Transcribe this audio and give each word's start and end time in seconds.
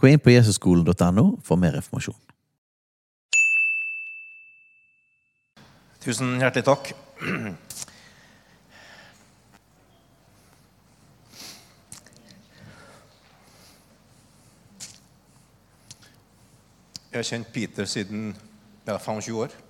Gå 0.00 0.08
inn 0.08 0.20
på 0.24 0.32
jesusskolen.no 0.32 1.24
for 1.44 1.60
mer 1.60 1.74
informasjon. 1.76 2.16
Tusen 6.00 6.38
hjertelig 6.40 6.64
takk. 6.64 6.88
Jeg 17.10 17.18
har 17.18 17.26
kjent 17.26 17.52
Peter 17.52 17.84
siden 17.84 18.30
jeg 18.86 18.94
var 18.94 19.02
25 19.04 19.36
år. 19.36 19.60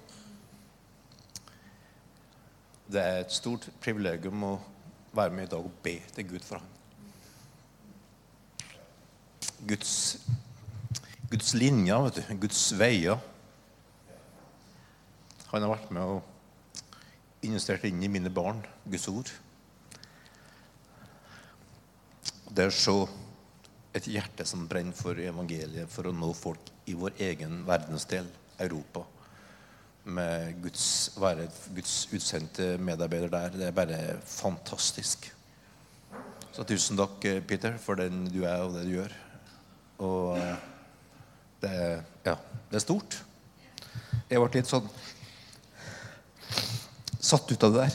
Det 2.87 3.03
er 3.03 3.25
et 3.25 3.35
stort 3.35 3.67
privilegium 3.83 4.47
å 4.47 4.59
være 5.11 5.35
med 5.35 5.49
i 5.49 5.57
dag 5.57 5.65
og 5.65 5.81
be 5.83 5.99
til 6.15 6.31
Gud 6.37 6.47
for 6.47 6.63
ham. 6.63 6.80
Guds, 9.69 9.93
Guds 11.31 11.55
linjer, 11.55 12.11
Guds 12.41 12.63
veier. 12.79 13.21
Han 15.51 15.65
har 15.65 15.73
vært 15.75 15.93
med 15.95 16.17
og 16.17 17.47
investert 17.47 17.85
inn 17.89 18.03
i 18.05 18.11
mine 18.13 18.33
barn 18.33 18.61
Guds 18.85 19.09
ord. 19.11 19.31
Det 22.51 22.67
er 22.67 22.75
så 22.75 22.97
et 23.95 24.07
hjerte 24.11 24.47
som 24.47 24.67
brenner 24.71 24.95
for 24.97 25.19
evangeliet, 25.19 25.91
for 25.91 26.09
å 26.09 26.15
nå 26.15 26.31
folk 26.37 26.71
i 26.91 26.95
vår 26.99 27.17
egen 27.31 27.65
verdensdel, 27.67 28.29
Europa, 28.61 29.05
med 30.11 30.61
Guds, 30.63 30.85
være 31.21 31.49
Guds 31.77 31.95
utsendte 32.15 32.75
medarbeider 32.83 33.33
der. 33.33 33.57
Det 33.57 33.67
er 33.69 33.77
bare 33.77 34.01
fantastisk. 34.27 35.31
Så 36.51 36.67
tusen 36.67 36.99
takk, 36.99 37.25
Peter, 37.47 37.77
for 37.83 37.99
den 38.01 38.25
du 38.31 38.43
er, 38.45 38.63
og 38.65 38.75
det 38.77 38.87
du 38.89 38.95
gjør. 38.97 39.15
Og 40.01 40.37
eh, 40.39 40.69
det 41.61 41.71
er, 41.71 41.97
ja, 42.25 42.37
det 42.71 42.79
er 42.81 42.85
stort. 42.85 43.19
Jeg 44.31 44.41
ble 44.41 44.51
litt 44.55 44.71
sånn 44.71 44.89
satt 47.21 47.51
ut 47.53 47.65
av 47.67 47.75
det 47.75 47.85
der. 47.85 47.95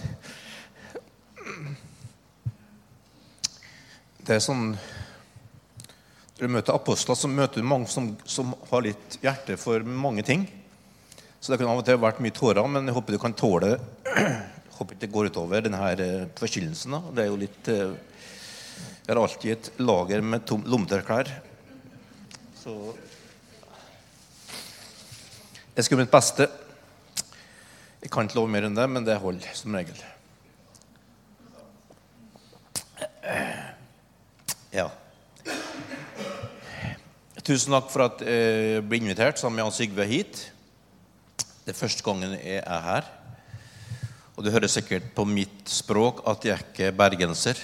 Det 4.25 4.35
er 4.37 4.43
sånn 4.43 4.75
Når 6.35 6.41
du 6.41 6.51
møter 6.51 6.75
apostler, 6.75 7.15
så 7.15 7.29
møter 7.31 7.61
du 7.61 7.67
mange 7.67 7.87
som, 7.87 8.09
som 8.27 8.51
har 8.69 8.83
litt 8.83 9.17
hjerte 9.23 9.55
for 9.57 9.85
mange 9.87 10.25
ting. 10.27 10.43
Så 11.39 11.53
det 11.53 11.61
kan 11.61 11.69
av 11.71 11.79
og 11.79 11.85
til 11.87 11.95
ha 11.95 12.01
vært 12.03 12.19
mye 12.25 12.35
tårer, 12.35 12.67
men 12.67 12.89
jeg 12.89 12.95
håper 12.97 13.15
du 13.15 13.21
kan 13.21 13.37
tåle. 13.37 13.69
Jeg 14.03 14.75
håper 14.75 14.97
ikke 14.97 15.03
det 15.05 15.11
går 15.13 15.29
utover 15.31 15.63
denne 15.63 15.79
eh, 15.93 16.25
forkynnelsen. 16.35 16.97
Det 17.15 17.23
er 17.23 17.29
jo 17.29 17.39
litt 17.39 17.69
eh, 17.71 17.95
Jeg 19.05 19.13
har 19.13 19.21
alltid 19.21 19.53
et 19.53 19.69
lager 19.79 20.25
med 20.33 20.51
lommetørklær. 20.67 21.31
Så 22.65 22.95
Jeg 25.75 25.85
skulle 25.85 26.01
mitt 26.01 26.09
beste. 26.09 26.47
Jeg 28.01 28.09
kan 28.09 28.25
ikke 28.25 28.39
love 28.39 28.49
mer 28.49 28.65
enn 28.65 28.73
det, 28.73 28.87
men 28.89 29.05
det 29.05 29.19
holder 29.21 29.51
som 29.53 29.77
regel. 29.77 29.99
Ja. 34.73 34.87
Tusen 37.45 37.77
takk 37.77 37.93
for 37.93 38.07
at 38.07 38.25
jeg 38.25 38.81
ble 38.89 39.03
invitert 39.03 39.37
sammen 39.37 39.59
med 39.59 39.67
Jan 39.67 39.77
Sigve 39.77 40.09
hit. 40.09 40.43
Det 41.37 41.75
er 41.75 41.81
første 41.83 42.09
gangen 42.09 42.33
jeg 42.33 42.65
er 42.65 42.85
her. 42.89 43.15
Og 44.33 44.41
du 44.41 44.49
hører 44.49 44.73
sikkert 44.73 45.13
på 45.13 45.29
mitt 45.29 45.69
språk 45.69 46.25
at 46.33 46.49
jeg 46.49 46.65
ikke 46.65 46.95
bergenser. 46.97 47.61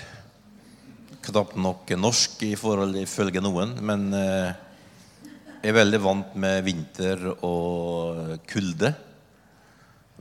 Knapt 1.25 1.57
nok 1.57 1.89
norsk 1.97 2.43
i 2.45 2.53
forhold 2.53 3.01
ifølge 3.01 3.41
noen, 3.41 3.79
men 3.81 4.11
eh, 4.13 4.67
jeg 5.61 5.69
er 5.69 5.75
veldig 5.77 5.97
vant 6.01 6.31
med 6.41 6.63
vinter 6.65 7.19
og 7.45 8.31
kulde. 8.49 8.89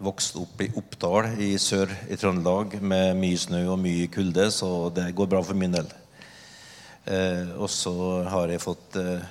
Vokst 0.05 0.37
opp 0.37 0.61
i 0.61 0.67
Oppdal 0.77 1.31
i 1.41 1.55
sør 1.57 1.89
i 2.13 2.19
Trøndelag 2.21 2.77
med 2.85 3.17
mye 3.17 3.39
snø 3.41 3.63
og 3.73 3.79
mye 3.81 4.11
kulde, 4.13 4.51
så 4.53 4.91
det 4.93 5.07
går 5.17 5.31
bra 5.33 5.41
for 5.41 5.57
min 5.57 5.73
del. 5.73 5.89
Eh, 7.09 7.55
og 7.57 7.73
så 7.73 7.95
har 8.29 8.53
jeg 8.53 8.61
fått 8.61 9.01
eh, 9.01 9.25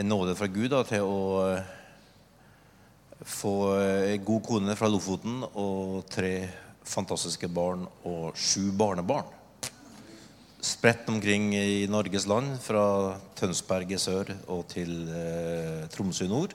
en 0.00 0.08
nåde 0.08 0.32
fra 0.38 0.48
Gud 0.48 0.72
da, 0.72 0.80
til 0.88 1.04
å 1.04 1.20
eh, 1.50 1.70
få 3.20 3.54
eh, 3.82 4.14
en 4.14 4.26
god 4.32 4.48
kone 4.48 4.80
fra 4.80 4.88
Lofoten 4.88 5.44
og 5.52 6.06
tre 6.08 6.34
fantastiske 6.88 7.52
barn 7.52 7.84
og 8.08 8.32
sju 8.32 8.70
barnebarn. 8.72 9.28
Spredt 10.62 11.08
omkring 11.10 11.56
i 11.58 11.88
Norges 11.90 12.22
land, 12.30 12.52
fra 12.62 13.18
Tønsberg 13.34 13.90
i 13.90 13.96
sør 13.98 14.28
og 14.46 14.60
til 14.70 15.08
eh, 15.10 15.88
Tromsø 15.90 16.28
i 16.28 16.30
nord. 16.30 16.52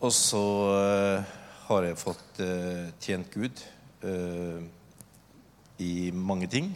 Og 0.00 0.12
så 0.16 0.40
eh, 0.78 1.34
har 1.66 1.84
jeg 1.84 1.98
fått 2.00 2.40
eh, 2.40 2.86
tjent 2.96 3.28
Gud 3.34 3.60
eh, 4.08 4.64
i 5.84 6.08
mange 6.16 6.48
ting. 6.48 6.70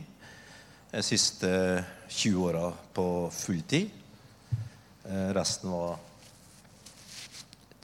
De 0.93 1.01
siste 1.01 1.49
20 2.13 2.45
åra 2.45 2.67
på 2.93 3.07
fulltid. 3.33 3.89
Eh, 5.09 5.31
resten 5.33 5.73
var 5.73 5.97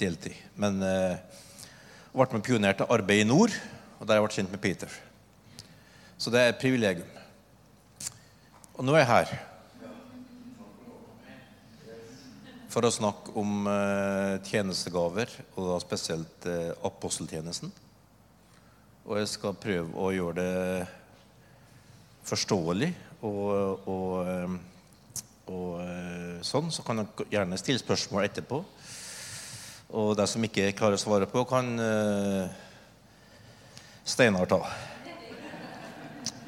deltid. 0.04 0.36
Men 0.60 0.84
eh, 0.84 1.16
ble 2.12 2.28
med 2.36 2.44
pioner 2.44 2.76
til 2.76 2.92
arbeid 2.92 3.24
i 3.24 3.30
nord, 3.32 3.56
og 3.96 4.04
der 4.04 4.20
jeg 4.20 4.28
ble 4.28 4.36
kjent 4.36 4.52
med 4.52 4.64
Peter. 4.68 5.00
Så 6.20 6.28
det 6.28 6.44
er 6.44 6.52
et 6.52 6.60
privilegium. 6.60 7.11
Og 8.72 8.86
nå 8.86 8.94
er 8.96 9.02
jeg 9.02 9.10
her 9.10 9.32
for 12.72 12.88
å 12.88 12.92
snakke 12.92 13.34
om 13.36 13.66
eh, 13.68 14.38
tjenestegaver, 14.48 15.28
og 15.58 15.66
da 15.68 15.78
spesielt 15.82 16.46
eh, 16.48 16.70
aposteltjenesten. 16.88 17.68
Og 19.04 19.18
jeg 19.18 19.28
skal 19.28 19.58
prøve 19.60 19.92
å 19.92 20.08
gjøre 20.14 20.36
det 20.38 20.86
forståelig 22.24 22.88
og, 23.28 23.88
og, 23.92 24.06
eh, 24.24 24.56
og 25.52 26.40
sånn. 26.48 26.72
Så 26.72 26.86
kan 26.86 27.02
dere 27.02 27.28
gjerne 27.34 27.60
stille 27.60 27.82
spørsmål 27.82 28.24
etterpå. 28.30 28.62
Og 30.00 30.14
de 30.16 30.26
som 30.30 30.48
ikke 30.48 30.72
klarer 30.78 30.96
å 30.96 31.02
svare 31.02 31.28
på, 31.28 31.44
kan 31.44 31.74
Steinar 34.08 34.48
ta. 34.48 34.62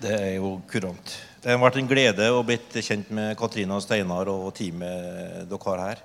Det 0.01 0.17
er 0.17 0.33
jo 0.39 0.57
kurant. 0.71 1.13
Det 1.45 1.53
har 1.53 1.59
vært 1.61 1.77
en 1.77 1.89
glede 1.91 2.27
å 2.33 2.39
blitt 2.41 2.73
kjent 2.81 3.11
med 3.13 3.35
Katrine 3.37 3.77
og 3.77 3.83
Steinar 3.85 4.31
og 4.33 4.47
teamet 4.57 5.43
dere 5.45 5.67
har 5.67 5.83
her. 5.83 5.99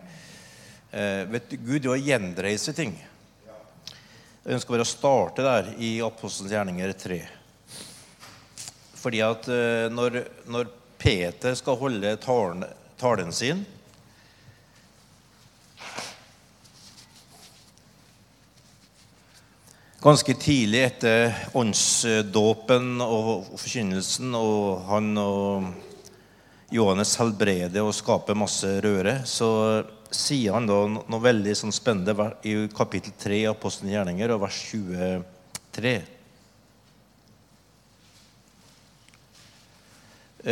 Eh, 0.91 1.21
vet 1.31 1.45
du, 1.47 1.53
Gud 1.63 1.85
jo 1.87 1.93
gjenreise 1.95 2.73
ting. 2.75 2.91
Jeg 4.43 4.57
ønsker 4.57 4.75
bare 4.75 4.83
å 4.83 4.89
starte 4.89 5.45
der 5.45 5.69
i 5.79 5.93
Apostelens 6.03 6.51
gjerninger 6.51 6.91
3. 6.91 7.21
Fordi 8.99 9.23
at 9.23 9.47
eh, 9.55 9.87
når, 9.95 10.19
når 10.51 10.73
Peter 10.99 11.55
skal 11.55 11.79
holde 11.85 12.11
talen, 12.19 12.67
talen 12.99 13.31
sin 13.31 13.63
Ganske 19.99 20.31
tidlig 20.39 20.79
etter 20.79 21.33
åndsdåpen 21.59 23.01
og 23.03 23.49
forkynnelsen, 23.59 24.31
og 24.31 24.85
han 24.87 25.09
og 25.19 25.65
Johannes 26.71 27.17
helbreder 27.19 27.83
og 27.83 27.91
skaper 27.97 28.37
masse 28.39 28.69
røre, 28.79 29.17
så 29.27 29.49
sier 30.07 30.55
han 30.55 30.69
da 30.69 30.77
noe 30.87 31.19
veldig 31.19 31.51
sånn 31.59 31.75
spennende 31.75 32.29
i 32.47 32.53
kapittel 32.71 33.11
3 33.19 33.41
av 33.49 33.57
Apostlenes 33.57 33.97
gjerninger, 33.97 34.31
og 34.31 34.39
vers 34.45 34.59
23. 34.69 35.91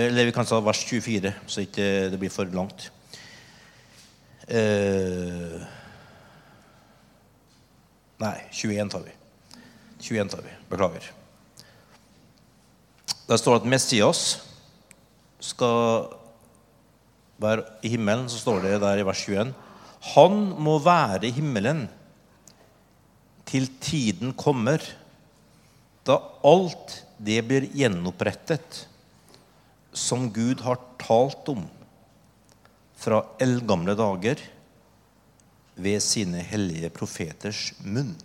Eller 0.01 0.27
vi 0.27 0.33
kan 0.35 0.49
ta 0.49 0.59
vers 0.65 0.81
24, 0.89 1.31
så 1.47 1.63
ikke 1.63 1.85
det 2.11 2.19
blir 2.19 2.33
for 2.35 2.51
langt. 2.51 2.89
Eh, 4.51 5.55
nei, 8.19 8.35
21 8.51 8.91
tar 8.91 9.07
vi. 9.07 9.15
21 9.99 10.29
tar 10.31 10.43
vi. 10.45 10.53
Beklager. 10.69 11.11
Der 13.27 13.39
står 13.39 13.57
det 13.57 13.65
at 13.65 13.71
Messias 13.73 14.21
skal 15.43 16.07
være 17.41 17.65
i 17.85 17.91
himmelen, 17.93 18.29
så 18.29 18.39
står 18.41 18.63
det 18.63 18.77
der 18.81 19.01
i 19.01 19.05
vers 19.05 19.23
21 19.27 19.53
Han 20.15 20.37
må 20.57 20.77
være 20.79 21.27
i 21.27 21.33
himmelen 21.35 21.87
til 23.47 23.67
tiden 23.81 24.33
kommer, 24.35 24.81
da 26.07 26.19
alt 26.47 27.01
det 27.17 27.41
blir 27.47 27.67
gjenopprettet 27.75 28.85
som 29.97 30.27
Gud 30.31 30.61
har 30.63 30.79
talt 31.01 31.47
om 31.51 31.65
fra 32.97 33.21
eldgamle 33.43 33.95
dager 33.97 34.41
ved 35.77 36.01
sine 36.03 36.41
hellige 36.43 36.89
profeters 36.93 37.71
munn. 37.83 38.15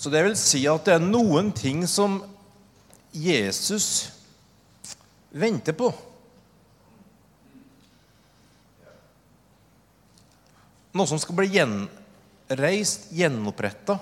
Så 0.00 0.08
det 0.08 0.22
vil 0.24 0.36
si 0.38 0.62
at 0.64 0.86
det 0.88 0.94
er 0.96 1.02
noen 1.04 1.50
ting 1.52 1.82
som 1.84 2.22
Jesus 3.12 4.08
venter 5.28 5.76
på. 5.76 5.90
Noe 10.96 11.06
som 11.06 11.20
skal 11.20 11.36
bli 11.36 11.50
gjenreist, 11.52 13.10
gjenoppretta, 13.12 13.98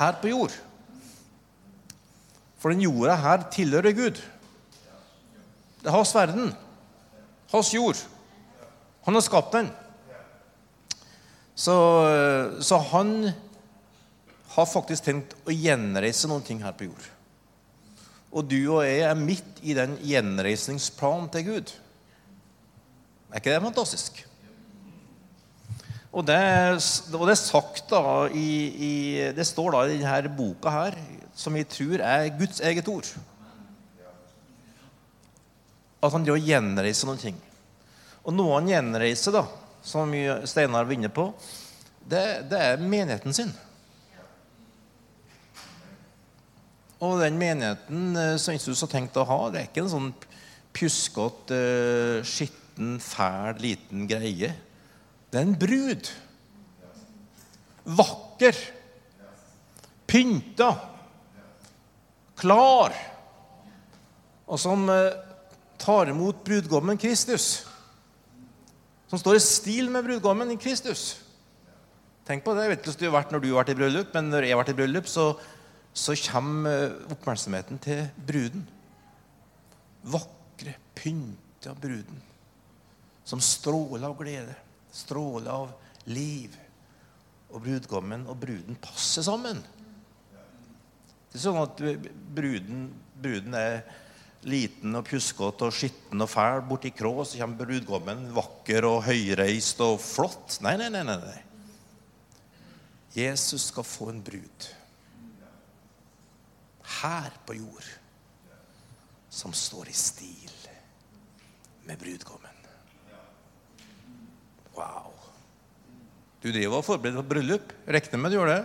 her 0.00 0.18
på 0.18 0.34
jord. 0.34 0.58
For 2.58 2.74
den 2.74 2.82
jorda 2.82 3.14
her 3.22 3.46
tilhører 3.54 3.94
Gud. 3.94 4.18
Det 4.18 5.86
er 5.86 5.94
hans 5.94 6.14
verden. 6.18 6.50
Hans 7.54 7.70
jord. 7.70 8.02
Han 9.06 9.14
har 9.14 9.22
skapt 9.22 9.54
den. 9.54 9.70
Så, 11.54 11.76
så 12.58 12.82
han 12.90 13.30
har 14.56 14.68
faktisk 14.68 15.04
tenkt 15.04 15.34
å 15.44 15.52
gjenreise 15.52 16.28
noen 16.30 16.44
ting 16.44 16.62
her 16.64 16.74
på 16.76 16.88
jord. 16.88 17.08
Og 18.36 18.46
du 18.48 18.58
og 18.72 18.82
jeg 18.84 19.04
er 19.06 19.18
midt 19.18 19.60
i 19.64 19.74
den 19.76 19.96
gjenreisningsplanen 20.04 21.28
til 21.32 21.44
Gud. 21.50 21.74
Er 23.30 23.40
ikke 23.40 23.52
det 23.52 23.64
fantastisk? 23.64 24.22
Og 26.16 26.24
det, 26.24 26.40
og 27.12 27.26
det 27.28 27.36
da 27.90 28.02
i, 28.32 28.50
i, 28.88 28.92
Det 29.36 29.44
står 29.44 29.74
da 29.74 29.82
i 29.84 29.98
denne 29.98 30.32
boka 30.32 30.72
her, 30.72 30.96
som 31.36 31.52
vi 31.52 31.64
tror 31.68 32.00
er 32.00 32.30
Guds 32.38 32.62
eget 32.64 32.88
ord. 32.88 33.08
At 36.00 36.12
han 36.12 36.24
gjør 36.24 36.40
gjenreise 36.40 37.08
noen 37.08 37.20
ting. 37.20 37.36
Og 38.24 38.32
noe 38.32 38.56
han 38.56 38.72
gjenreiser, 38.72 39.36
da, 39.36 39.44
som 39.84 40.12
Steinar 40.48 40.88
var 40.88 40.96
inne 40.96 41.12
på, 41.12 41.28
det, 42.08 42.48
det 42.50 42.62
er 42.62 42.80
menigheten 42.80 43.36
sin. 43.36 43.52
Og 47.04 47.20
den 47.20 47.36
menigheten 47.36 48.16
eh, 48.16 48.36
Jesus 48.40 48.80
har 48.84 48.90
tenkt 48.92 49.18
å 49.20 49.26
ha, 49.28 49.40
det 49.52 49.60
er 49.60 49.68
ikke 49.68 49.84
en 49.84 49.92
sånn 49.92 50.12
pjuskete, 50.76 51.56
eh, 51.56 52.22
skitten, 52.24 52.96
fæl, 53.04 53.58
liten 53.60 54.06
greie. 54.08 54.54
Det 55.28 55.40
er 55.40 55.44
en 55.44 55.58
brud. 55.60 56.08
Vakker. 57.98 58.56
Pynta. 60.08 60.70
Klar. 62.40 62.96
Og 64.46 64.60
som 64.62 64.88
eh, 64.92 65.12
tar 65.82 66.12
imot 66.12 66.40
brudgommen 66.46 67.00
Kristus. 67.00 67.66
Som 69.10 69.20
står 69.20 69.36
i 69.36 69.44
stil 69.44 69.92
med 69.92 70.06
brudgommen 70.06 70.50
i 70.54 70.60
Kristus. 70.60 71.18
Tenk 72.26 72.42
på 72.42 72.56
det. 72.56 72.64
Jeg 72.64 72.72
vet 72.72 72.80
ikke 72.80 72.90
hvordan 72.90 73.04
det 73.04 73.10
har 73.10 73.18
vært 73.20 73.34
når 73.34 73.44
du 73.44 73.50
har 73.50 73.60
vært 73.60 73.74
i 73.74 73.78
bryllup, 73.78 74.16
men 74.16 74.32
når 74.32 74.46
jeg 74.46 74.56
har 74.56 74.60
vært 74.64 74.72
i 74.72 74.78
bryllup, 74.80 75.10
så 75.10 75.26
så 75.96 76.12
kommer 76.20 76.92
oppmerksomheten 77.08 77.78
til 77.80 78.02
bruden. 78.28 78.66
Vakre, 80.12 80.74
pynta 80.94 81.72
bruden. 81.72 82.20
Som 83.24 83.40
stråler 83.40 84.04
av 84.10 84.18
glede, 84.18 84.54
stråler 84.92 85.50
av 85.54 85.72
liv. 86.12 86.52
Og 87.48 87.64
brudgommen 87.64 88.28
og 88.28 88.36
bruden 88.44 88.76
passer 88.82 89.24
sammen. 89.24 89.64
Det 91.32 91.40
er 91.40 91.46
sånn 91.46 91.62
at 91.64 91.80
bruden, 92.36 92.86
bruden 93.16 93.56
er 93.56 93.80
liten 94.46 95.00
og 95.00 95.08
pjuskete 95.08 95.70
og 95.70 95.74
skitten 95.74 96.22
og 96.22 96.28
fæl 96.30 96.60
borti 96.68 96.92
krå, 96.94 97.16
så 97.24 97.40
kommer 97.40 97.64
brudgommen 97.64 98.28
vakker 98.36 98.84
og 98.84 99.06
høyreist 99.08 99.80
og 99.84 99.96
flott. 100.04 100.60
Nei, 100.60 100.76
nei, 100.76 100.92
nei. 100.92 101.08
nei. 101.08 101.38
Jesus 103.16 103.70
skal 103.72 103.88
få 103.88 104.12
en 104.12 104.20
brud 104.20 104.74
her 107.02 107.32
på 107.46 107.56
jord 107.58 107.88
som 109.36 109.52
står 109.52 109.90
i 109.90 109.96
stil 109.96 110.52
med 111.86 111.98
brudgommen. 112.00 112.62
Wow. 114.76 115.12
Du 116.42 116.48
driver 116.52 116.80
og 116.80 116.86
forbereder 116.86 117.22
på 117.22 117.34
bryllup. 117.34 117.72
Regner 117.88 118.20
med 118.20 118.32
du 118.32 118.38
gjør 118.38 118.52
det. 118.52 118.62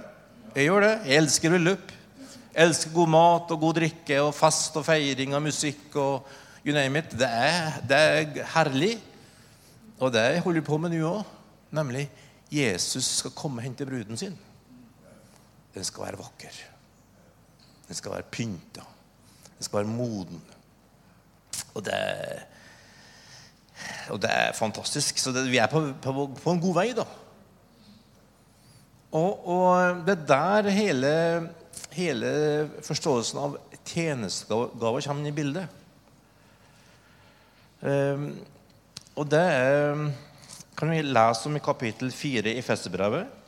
Jeg 0.55 0.67
gjør 0.67 0.85
det. 0.85 0.93
Jeg 1.07 1.21
elsker 1.23 1.53
bryllup. 1.53 1.93
Jeg 2.51 2.67
elsker 2.67 2.95
god 2.95 3.11
mat 3.13 3.53
og 3.55 3.61
god 3.61 3.77
drikke 3.79 4.17
og 4.21 4.33
fast 4.35 4.75
og 4.79 4.85
feiring 4.87 5.35
og 5.37 5.45
musikk 5.45 5.95
og 5.95 6.27
you 6.65 6.75
name 6.75 6.99
it. 6.99 7.13
Det 7.15 7.29
er, 7.29 7.79
det 7.87 8.01
er 8.01 8.49
herlig. 8.55 8.95
Og 9.99 10.11
det 10.13 10.41
holder 10.41 10.61
jeg 10.61 10.67
på 10.67 10.79
med 10.81 10.95
nå 10.95 11.13
òg. 11.13 11.37
Nemlig 11.71 12.07
Jesus 12.51 13.07
skal 13.21 13.35
komme 13.35 13.61
og 13.61 13.67
hente 13.69 13.87
bruden 13.87 14.19
sin. 14.19 14.35
Den 15.71 15.87
skal 15.87 16.09
være 16.09 16.19
vakker. 16.19 16.70
Den 17.91 17.97
skal 17.99 18.13
være 18.13 18.29
pynta. 18.31 18.83
Den 19.57 19.65
skal 19.67 19.81
være 19.81 19.91
moden. 19.91 20.37
Og 21.75 21.83
det, 21.83 21.95
og 24.13 24.21
det 24.23 24.29
er 24.31 24.53
fantastisk. 24.55 25.19
Så 25.19 25.33
det, 25.35 25.43
vi 25.51 25.59
er 25.59 25.67
på, 25.67 25.81
på, 25.99 26.13
på, 26.37 26.53
en 26.53 26.61
god 26.63 26.77
vei, 26.77 26.85
da. 26.95 27.03
Og, 29.11 29.43
og 29.43 30.05
det 30.07 30.15
er 30.15 30.23
der 30.29 30.69
hele, 30.71 31.11
hele 31.91 32.31
forståelsen 32.87 33.43
av 33.43 33.59
tjenestegaver 33.83 35.03
kommer 35.03 35.25
inn 35.25 35.33
i 35.33 35.35
bildet. 35.35 35.77
Um, 37.83 38.25
og 39.19 39.27
det 39.35 39.43
er, 39.51 40.07
kan 40.79 40.95
vi 40.95 41.03
lese 41.03 41.51
om 41.51 41.59
i 41.59 41.65
kapittel 41.67 42.15
4 42.15 42.55
i 42.55 42.63
Festebrevet. 42.63 43.40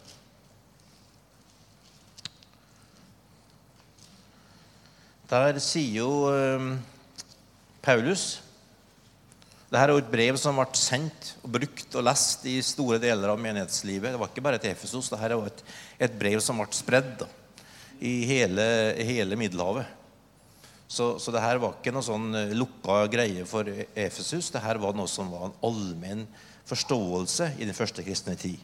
Der 5.33 5.57
sier 5.63 6.03
jo 6.03 6.09
eh, 6.29 6.73
Paulus 7.81 8.43
dette 9.73 9.87
er 9.87 9.89
jo 9.89 10.01
et 10.03 10.09
brev 10.11 10.35
som 10.37 10.59
ble 10.59 10.77
sendt 10.77 11.31
og 11.41 11.55
brukt 11.55 11.95
og 11.97 12.03
lest 12.05 12.43
i 12.45 12.59
store 12.61 12.99
deler 13.01 13.31
av 13.31 13.39
menighetslivet. 13.41 14.11
Det 14.13 14.19
var 14.21 14.29
ikke 14.29 14.43
bare 14.45 14.59
til 14.61 14.69
Efesos. 14.69 15.07
Dette 15.09 15.29
var 15.33 15.47
et, 15.49 15.63
et 16.05 16.13
brev 16.13 16.37
som 16.45 16.59
ble 16.61 16.67
spredd 16.77 17.07
da, 17.23 17.25
i 17.97 18.11
hele, 18.29 18.67
hele 19.01 19.39
Middelhavet. 19.39 19.89
Så, 20.85 21.15
så 21.17 21.33
det 21.33 21.41
her 21.41 21.57
var 21.57 21.79
ikke 21.79 21.95
noe 21.95 22.05
sånn 22.05 22.37
eh, 22.37 22.53
lukka 22.53 22.99
greie 23.09 23.47
for 23.49 23.65
Efesus. 23.97 24.51
Det 24.53 24.61
her 24.61 24.77
var 24.83 24.93
noe 24.93 25.09
som 25.09 25.33
var 25.33 25.47
en 25.47 25.57
allmenn 25.65 26.21
forståelse 26.69 27.55
i 27.57 27.65
den 27.65 27.73
første 27.73 28.05
kristne 28.05 28.37
tid. 28.37 28.61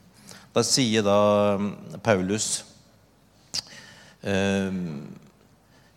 Da 0.54 0.62
sier 0.62 1.02
da 1.10 1.18
mm, 1.58 1.72
Paulus 2.06 2.52
eh, 4.22 4.78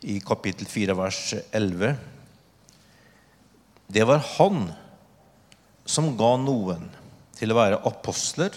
i 0.02 0.20
kapittel 0.20 0.66
4, 0.66 0.94
vers 0.94 1.34
11. 1.50 1.94
Det 3.86 4.04
var 4.04 4.24
han 4.38 4.66
som 5.84 6.12
ga 6.16 6.34
noen 6.40 6.88
til 7.36 7.52
å 7.52 7.58
være 7.58 7.80
apostler, 7.88 8.54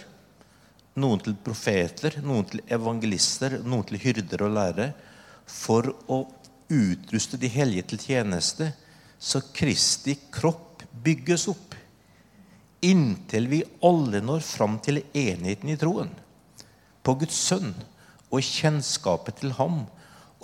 noen 0.96 1.22
til 1.22 1.36
profeter, 1.46 2.20
noen 2.24 2.48
til 2.50 2.64
evangelister, 2.72 3.60
noen 3.66 3.86
til 3.90 4.00
hyrder 4.02 4.46
og 4.48 4.54
lærere, 4.56 4.92
for 5.46 5.92
å 6.10 6.24
utruste 6.72 7.38
de 7.38 7.50
hellige 7.52 7.92
til 7.92 8.06
tjeneste, 8.08 8.72
så 9.20 9.42
Kristi 9.54 10.16
kropp 10.34 10.86
bygges 11.06 11.48
opp, 11.52 11.76
inntil 12.86 13.50
vi 13.50 13.64
alle 13.86 14.22
når 14.22 14.46
fram 14.46 14.80
til 14.84 15.04
enigheten 15.12 15.74
i 15.74 15.78
troen, 15.82 16.10
på 17.06 17.18
Guds 17.22 17.38
sønn 17.38 17.74
og 18.32 18.42
kjennskapet 18.42 19.42
til 19.42 19.54
ham, 19.60 19.84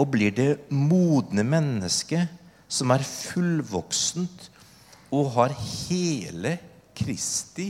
og 0.02 0.10
blir 0.10 0.34
det 0.34 0.52
modne 0.74 1.46
mennesket 1.46 2.40
som 2.72 2.92
er 2.94 3.06
fullvoksent 3.06 4.48
og 5.14 5.34
har 5.36 5.54
hele 5.54 6.56
Kristi 6.98 7.68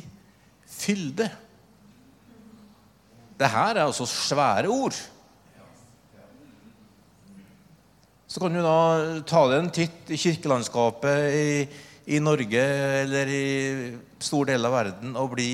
fylde. 0.70 1.28
Det 3.38 3.50
her 3.50 3.76
er 3.76 3.84
altså 3.84 4.06
svære 4.06 4.70
ord. 4.70 4.96
Så 8.32 8.40
kan 8.40 8.54
du 8.54 8.62
da 8.64 9.22
ta 9.28 9.44
deg 9.52 9.58
en 9.60 9.74
titt 9.76 10.12
i 10.14 10.20
kirkelandskapet 10.22 11.36
i, 11.36 11.48
i 12.16 12.22
Norge 12.24 12.64
eller 13.02 13.28
i 13.28 13.46
stor 14.24 14.48
del 14.48 14.70
av 14.70 14.78
verden 14.78 15.18
og 15.20 15.34
bli 15.34 15.52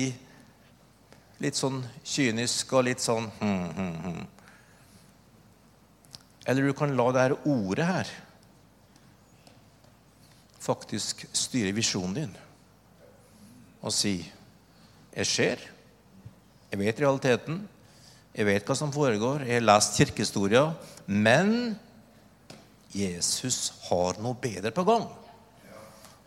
litt 1.42 1.58
sånn 1.58 1.80
kynisk 2.06 2.76
og 2.76 2.86
litt 2.86 3.02
sånn 3.02 3.26
hmm, 3.40 3.64
hmm, 3.74 3.96
hm. 4.04 4.22
Eller 6.48 6.64
du 6.64 6.74
kan 6.76 6.96
la 6.96 7.10
det 7.12 7.26
her 7.26 7.36
ordet 7.48 7.86
her 7.86 8.10
faktisk 10.68 11.24
styre 11.36 11.72
visjonen 11.76 12.14
din. 12.14 12.36
og 13.80 13.92
si 13.94 14.32
Jeg 15.16 15.26
ser. 15.26 15.58
Jeg 16.70 16.78
vet 16.78 17.00
realiteten. 17.00 17.68
Jeg 18.34 18.46
vet 18.46 18.66
hva 18.66 18.74
som 18.76 18.92
foregår. 18.92 19.42
Jeg 19.46 19.58
har 19.58 19.64
lest 19.64 19.96
kirkehistoria. 19.96 20.74
Men 21.06 21.78
Jesus 22.94 23.72
har 23.88 24.20
noe 24.22 24.36
bedre 24.38 24.70
på 24.70 24.84
gang. 24.84 25.08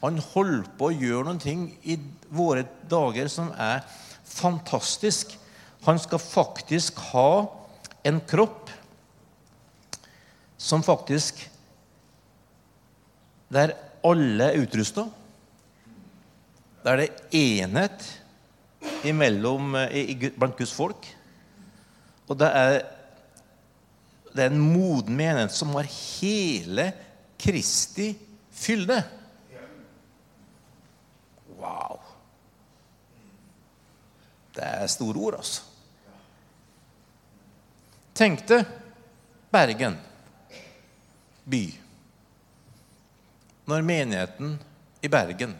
Han 0.01 0.17
holder 0.33 0.65
på 0.77 0.89
å 0.89 0.97
gjøre 0.97 1.27
noen 1.29 1.39
ting 1.39 1.67
i 1.83 1.95
våre 2.33 2.65
dager 2.89 3.29
som 3.31 3.53
er 3.53 3.85
fantastisk. 4.25 5.37
Han 5.85 6.01
skal 6.01 6.19
faktisk 6.19 6.99
ha 7.13 7.45
en 8.03 8.19
kropp 8.27 8.73
som 10.61 10.83
faktisk 10.85 11.47
Der 13.51 13.73
alle 14.07 14.45
er 14.47 14.61
utrusta. 14.63 15.03
Der 16.85 16.95
det 17.01 17.07
er 17.09 17.33
enhet 17.35 18.05
imellom, 19.03 19.75
i, 19.91 20.15
blant 20.29 20.55
Guds 20.57 20.71
folk. 20.73 21.07
Og 22.27 22.39
det 22.39 22.47
er, 22.47 22.77
det 24.31 24.45
er 24.45 24.53
en 24.53 24.63
moden 24.63 25.17
menighet 25.19 25.51
som 25.51 25.75
har 25.75 25.89
hele 25.91 26.85
Kristi 27.41 28.13
fylde. 28.55 29.01
Wow. 31.59 31.99
Det 34.55 34.63
er 34.63 34.87
store 34.87 35.19
ord, 35.19 35.37
altså. 35.41 35.67
Tenk 38.15 38.47
deg 38.47 38.71
Bergen 39.51 39.99
by. 41.45 41.63
Når 43.69 43.85
menigheten 43.85 44.55
i 45.01 45.09
Bergen 45.11 45.55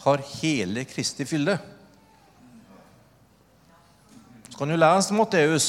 har 0.00 0.24
hele 0.40 0.84
Kristi 0.88 1.26
fylde. 1.28 1.58
Så 4.48 4.58
kan 4.58 4.68
du 4.68 4.76
lese 4.76 5.14
Matteus, 5.14 5.68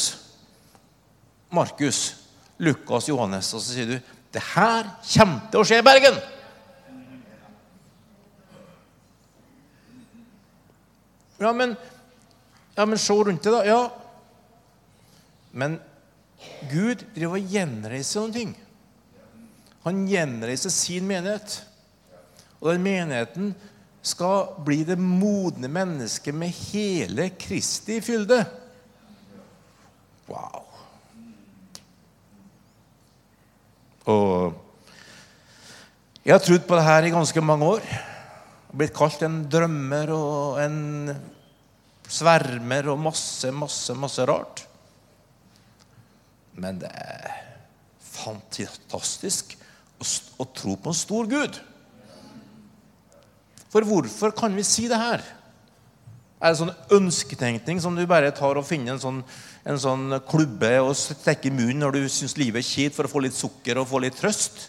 Markus, 1.52 2.02
Lukas, 2.58 3.10
Johannes, 3.10 3.54
og 3.54 3.64
så 3.64 3.74
sier 3.74 3.90
du 3.90 3.98
det 4.32 4.44
her 4.54 4.88
kommer 5.04 5.50
til 5.52 5.60
å 5.60 5.68
skje 5.68 5.82
i 5.82 5.86
Bergen. 5.86 6.20
Ja, 11.42 11.52
men, 11.58 11.74
ja, 12.78 12.86
men 12.86 13.00
se 13.02 13.16
rundt 13.18 13.44
deg, 13.44 13.56
da. 13.56 13.62
Ja. 13.66 13.82
Men 15.52 15.80
Gud 16.70 17.02
driver 17.16 17.40
og 17.40 17.56
gjenreiser 17.56 18.22
noen 18.22 18.36
ting. 18.36 18.52
Han 19.86 20.06
gjenreiser 20.10 20.74
sin 20.74 21.08
menighet. 21.10 21.62
Og 22.62 22.74
den 22.74 22.84
menigheten 22.86 23.54
skal 24.06 24.52
bli 24.66 24.82
det 24.86 24.98
modne 25.02 25.70
mennesket 25.72 26.36
med 26.38 26.54
hele 26.72 27.30
Kristi 27.42 28.00
fylde. 28.06 28.42
Wow. 30.30 30.68
Og 34.10 34.54
jeg 36.22 36.34
har 36.36 36.42
trodd 36.46 36.66
på 36.70 36.78
det 36.78 36.86
her 36.86 37.06
i 37.06 37.14
ganske 37.14 37.42
mange 37.42 37.70
år. 37.78 37.86
Blitt 38.78 38.94
kalt 38.96 39.24
en 39.26 39.42
drømmer 39.52 40.14
og 40.14 40.60
en 40.62 41.10
svermer 42.12 42.92
og 42.92 43.02
masse, 43.02 43.50
masse, 43.56 43.96
masse 43.98 44.26
rart. 44.30 44.62
Men 46.62 46.78
det 46.82 46.92
er 46.94 47.40
fantastisk 48.12 49.56
å, 50.02 50.48
tro 50.56 50.76
på 50.76 50.92
en 50.92 50.98
stor 50.98 51.30
Gud. 51.30 51.60
For 53.72 53.88
hvorfor 53.88 54.34
kan 54.36 54.56
vi 54.58 54.66
si 54.68 54.88
det 54.92 55.00
her? 55.00 55.24
Er 56.42 56.52
det 56.52 56.60
sånn 56.60 56.74
ønsketenkning 56.98 57.80
som 57.84 57.96
du 57.96 58.02
bare 58.10 58.34
tar 58.36 58.58
og 58.58 58.66
finner 58.66 58.96
en 58.96 59.04
sånn, 59.04 59.20
en 59.64 59.80
sånn 59.80 60.18
klubbe 60.28 60.74
og 60.82 60.96
stikker 60.98 61.52
i 61.52 61.54
munnen 61.54 61.84
når 61.86 62.00
du 62.00 62.10
syns 62.10 62.34
livet 62.40 62.64
er 62.64 62.68
kjipt 62.68 62.98
for 62.98 63.08
å 63.08 63.12
få 63.12 63.22
litt 63.24 63.38
sukker 63.38 63.78
og 63.78 63.90
få 63.92 64.02
litt 64.02 64.18
trøst? 64.18 64.66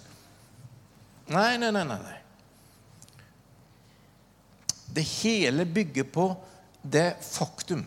Nei, 1.32 1.56
nei, 1.56 1.72
nei. 1.72 1.86
nei. 1.88 2.18
Det 4.92 5.04
hele 5.22 5.64
bygger 5.64 6.04
på 6.12 6.28
det 6.82 7.14
faktum 7.24 7.86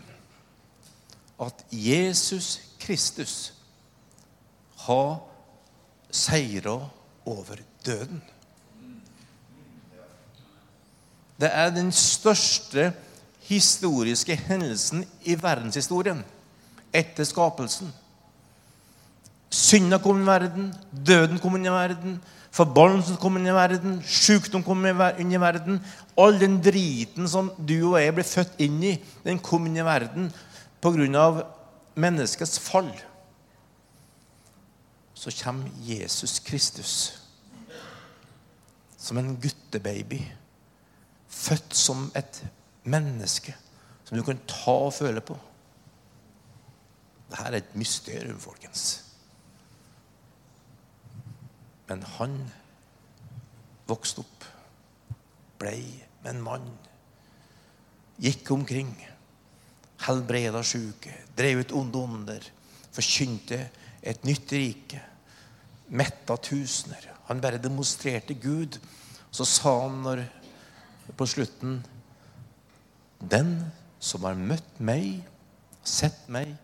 at 1.38 1.62
Jesus 1.70 2.56
Kristus 2.82 3.52
har 4.86 5.20
seira 6.10 6.80
over 7.26 7.60
døden. 7.86 8.22
Det 11.36 11.50
er 11.52 11.70
den 11.70 11.92
største 11.92 12.92
historiske 13.46 14.36
hendelsen 14.46 15.04
i 15.24 15.36
verdenshistorien 15.38 16.22
etter 16.96 17.26
skapelsen. 17.28 17.90
Synda 19.52 19.98
kom 20.02 20.18
inn 20.18 20.24
i 20.24 20.30
verden, 20.30 20.70
døden 20.90 21.38
kom 21.42 21.58
inn 21.58 21.68
i 21.68 21.74
verden, 21.74 22.16
forbannelsen 22.56 23.18
kom 23.20 23.36
inn 23.38 23.46
i 23.46 23.54
verden, 23.54 24.00
sykdom 24.02 24.64
kom 24.66 24.86
inn 24.88 25.32
i 25.32 25.40
verden. 25.40 25.78
All 26.18 26.38
den 26.40 26.58
driten 26.64 27.28
som 27.30 27.52
du 27.58 27.92
og 27.92 28.00
jeg 28.00 28.16
ble 28.16 28.26
født 28.26 28.56
inn 28.64 28.80
i, 28.82 28.96
den 29.26 29.38
kom 29.38 29.68
inn 29.68 29.76
i 29.76 29.86
verden 29.86 30.32
pga. 30.80 31.28
menneskets 31.96 32.58
fall. 32.60 32.90
Så 35.16 35.32
kommer 35.32 35.70
Jesus 35.80 36.38
Kristus 36.44 36.96
som 39.00 39.18
en 39.18 39.36
guttebaby, 39.40 40.18
født 41.28 41.74
som 41.76 42.10
et 42.18 42.42
menneske 42.84 43.54
som 44.06 44.18
du 44.18 44.22
kan 44.22 44.38
ta 44.46 44.74
og 44.86 44.94
føle 44.94 45.22
på. 45.24 45.34
Dette 47.26 47.42
er 47.42 47.58
et 47.58 47.74
mysterium, 47.74 48.38
folkens. 48.38 48.84
Men 51.88 52.04
han 52.16 52.36
vokste 53.86 54.22
opp, 54.22 54.46
blei 55.58 55.80
en 56.26 56.42
mann, 56.42 56.70
gikk 58.22 58.50
omkring, 58.54 58.94
helbreda 60.06 60.62
sjuke, 60.66 61.12
drev 61.38 61.62
ut 61.62 61.74
onde 61.78 62.02
ånder, 62.02 62.48
forkynte 62.94 63.60
et 64.06 64.26
nytt 64.26 64.52
rike, 64.54 65.00
metta 65.88 66.36
tusener. 66.38 67.10
Han 67.26 67.42
bare 67.42 67.62
demonstrerte 67.62 68.36
Gud. 68.38 68.78
Så 69.34 69.44
sa 69.48 69.72
han 69.82 70.00
når, 70.04 70.22
på 71.16 71.26
slutten 71.28 71.80
Den 73.20 73.50
som 74.02 74.24
har 74.26 74.38
møtt 74.38 74.78
meg, 74.78 75.24
sett 75.86 76.26
meg, 76.32 76.54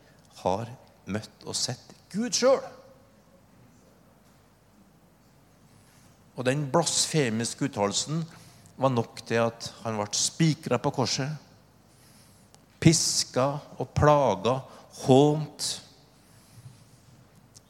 har 0.42 0.70
møtt 1.10 1.44
og 1.46 1.56
sett 1.56 1.94
Gud 2.12 2.36
sjøl. 2.36 2.62
Og 6.36 6.44
den 6.48 6.64
blasfemiske 6.72 7.68
uttalelsen 7.68 8.22
var 8.80 8.92
nok 8.92 9.24
til 9.28 9.42
at 9.44 9.68
han 9.82 9.98
ble 9.98 10.08
spikra 10.16 10.78
på 10.82 10.92
korset. 10.94 11.32
Piska 12.82 13.46
og 13.78 13.90
plaga, 13.96 14.58
hånt 15.04 15.68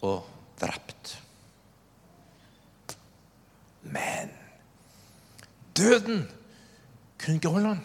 og 0.02 0.26
drept. 0.60 1.16
Men 3.82 4.30
døden 5.76 6.24
kunne 7.18 7.38
ikke 7.38 7.54
holde 7.54 7.74
han. 7.74 7.82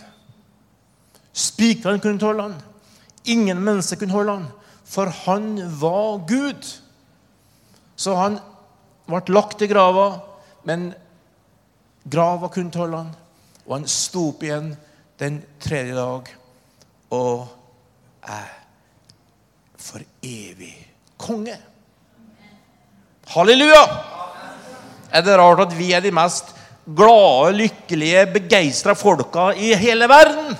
Spikrene 1.33 2.01
kunne 2.01 2.17
ikke 2.17 2.31
holde 2.31 2.49
han. 2.49 2.59
Ingen 3.25 3.61
mennesker 3.61 3.99
kunne 3.99 4.15
holde 4.15 4.37
han, 4.39 4.47
for 4.85 5.11
han 5.25 5.57
var 5.81 6.23
Gud. 6.29 6.69
Så 7.97 8.15
han 8.15 8.39
ble 9.07 9.21
lagt 9.33 9.61
i 9.63 9.69
grava 9.69 10.07
men 10.67 10.89
grava 12.03 12.49
kunne 12.51 12.75
holde 12.75 12.99
han, 12.99 13.13
og 13.65 13.73
han 13.77 13.87
sto 13.91 14.27
opp 14.33 14.43
igjen 14.43 14.73
den 15.21 15.39
tredje 15.63 15.95
dag 15.95 16.31
og 17.15 17.47
er 18.27 18.49
for 19.79 20.03
evig 20.25 20.73
konge. 21.19 21.55
Halleluja! 23.27 23.81
Er 25.11 25.23
det 25.23 25.35
rart 25.39 25.65
at 25.65 25.75
vi 25.75 25.91
er 25.95 26.03
de 26.03 26.13
mest 26.15 26.53
glade, 26.95 27.55
lykkelige, 27.57 28.23
begeistra 28.37 28.95
folka 28.95 29.49
i 29.55 29.73
hele 29.75 30.07
verden? 30.07 30.55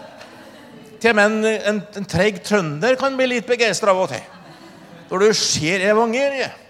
Til 0.99 1.13
og 1.13 1.15
med 1.15 1.25
en, 1.29 1.45
en, 1.71 1.81
en 1.99 2.09
treig 2.09 2.41
trønder 2.43 2.97
kan 2.99 3.15
bli 3.15 3.29
litt 3.35 3.47
begeistra 3.47 3.93
av 3.93 4.03
og 4.03 4.11
til. 4.11 4.23
Når 5.07 5.23
du 5.23 5.39
ser 5.39 5.85
evangeliet. 5.87 6.63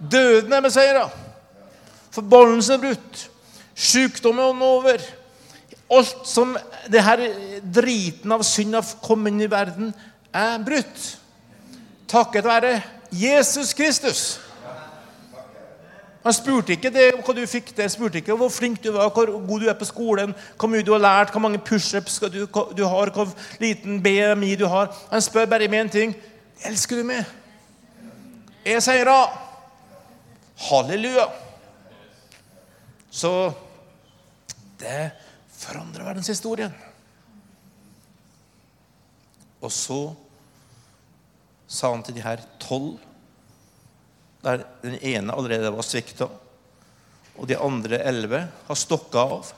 Døden 0.00 0.52
er 0.56 0.64
beseira. 0.64 1.06
Forbannelsen 2.10 2.78
er 2.78 2.84
brutt. 2.88 3.24
Sykdommen 3.76 4.42
er 4.42 4.66
over. 4.66 5.08
Alt 5.90 6.26
som 6.26 6.56
det 6.90 7.02
her 7.06 7.22
driten 7.62 8.34
av 8.34 8.42
synd 8.46 8.74
har 8.78 8.94
kommet 9.04 9.34
inn 9.34 9.44
i 9.46 9.50
verden, 9.50 9.94
er 10.34 10.62
brutt. 10.66 11.10
Takket 12.10 12.46
være 12.46 12.78
Jesus 13.14 13.74
Kristus. 13.76 14.22
Han 16.24 16.34
spurte 16.36 16.74
ikke 16.76 16.90
det, 16.92 17.06
hva 17.16 17.32
du 17.32 17.40
fikk 17.48 17.70
til, 17.72 17.88
spurte 17.88 18.20
ikke 18.20 18.36
hvor 18.36 18.50
flink 18.52 18.82
du 18.84 18.90
var, 18.92 19.08
hvor 19.14 19.30
god 19.46 19.62
du 19.62 19.68
er 19.72 19.76
på 19.78 19.88
skolen, 19.88 20.34
hvor 20.60 20.68
mye 20.68 20.84
du 20.84 20.92
har 20.92 21.00
lært, 21.00 21.32
hvor 21.32 21.40
mange 21.40 21.58
pushups 21.64 22.18
du, 22.28 22.42
du 22.76 22.84
har, 22.84 23.12
hvor 23.14 23.32
liten 23.60 24.02
BMI 24.04 24.54
du 24.60 24.66
har. 24.68 24.92
Han 25.10 25.24
spør 25.24 25.48
bare 25.48 25.68
med 25.68 25.86
én 25.86 25.92
ting. 25.92 26.16
Elsker 26.68 27.00
du 27.00 27.08
meg? 27.08 27.24
Jeg 28.68 28.82
sier 28.84 29.08
ja. 29.08 29.22
Halleluja. 30.60 31.24
Så 33.10 33.52
det 34.80 35.10
forandrer 35.56 36.04
verdenshistorien. 36.04 36.74
Og 39.60 39.72
så 39.72 40.02
sa 41.70 41.94
han 41.94 42.04
til 42.04 42.16
de 42.16 42.24
her 42.24 42.44
tolv 42.60 42.98
der 44.44 44.64
den 44.82 44.96
ene 45.04 45.34
allerede 45.36 45.72
var 45.74 45.86
svikta, 45.86 46.28
og 47.40 47.48
de 47.48 47.58
andre 47.60 48.00
elleve 48.08 48.44
har 48.66 48.78
stokka 48.78 49.24
av. 49.36 49.52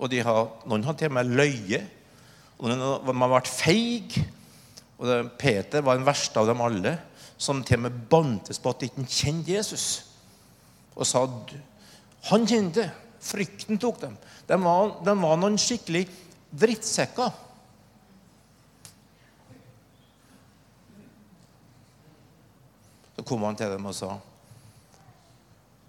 Og 0.00 0.14
har, 0.24 0.44
noen 0.68 0.84
har 0.86 0.96
til 0.96 1.10
og 1.10 1.16
med 1.18 1.32
løyet, 1.36 1.96
og 2.60 2.70
noen 2.70 3.24
har 3.24 3.32
vært 3.34 3.50
feig. 3.52 4.16
Og 5.00 5.08
det, 5.08 5.18
Peter 5.40 5.84
var 5.84 5.98
den 5.98 6.08
verste 6.08 6.40
av 6.40 6.48
dem 6.48 6.60
alle, 6.64 6.94
som 7.40 7.62
til 7.64 7.80
og 7.80 7.86
med 7.86 8.00
bantes 8.12 8.60
på 8.60 8.72
at 8.72 8.82
de 8.82 8.88
ikke 8.88 9.04
kjente 9.08 9.52
Jesus. 9.52 9.86
Og 10.96 11.08
sa 11.08 11.24
han 12.30 12.48
kjente. 12.48 12.88
Frykten 13.20 13.76
tok 13.80 13.98
dem. 14.00 14.16
De 14.48 14.56
var, 14.60 14.94
de 15.04 15.14
var 15.20 15.36
noen 15.36 15.58
skikkelig 15.60 16.06
drittsekker. 16.56 17.32
Så 23.20 23.24
kom 23.24 23.42
han 23.42 23.56
til 23.56 23.68
dem 23.68 23.84
og 23.84 23.92
sa, 23.94 24.14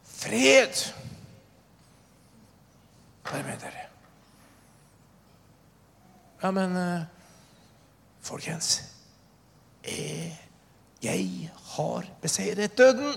'Fred 0.03 0.81
være 3.23 3.43
med 3.43 3.61
dere.' 3.61 3.85
Ja, 6.43 6.51
men 6.51 6.75
uh, 6.75 7.05
folkens 8.21 8.83
jeg, 9.87 10.39
jeg 11.03 11.51
har 11.75 12.03
beseiret 12.21 12.77
døden. 12.77 13.15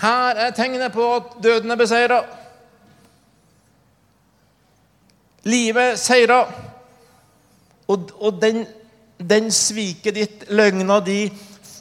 Her 0.00 0.34
er 0.34 0.50
tegnet 0.50 0.92
på 0.92 1.14
at 1.16 1.22
døden 1.42 1.70
er 1.70 1.76
beseira. 1.76 2.24
Livet 5.44 5.98
seira. 5.98 6.52
Og, 7.88 8.10
og 8.20 8.42
den, 8.42 8.66
den 9.30 9.52
sviket 9.52 10.14
ditt, 10.14 10.50
løgna 10.50 11.00
di, 11.00 11.30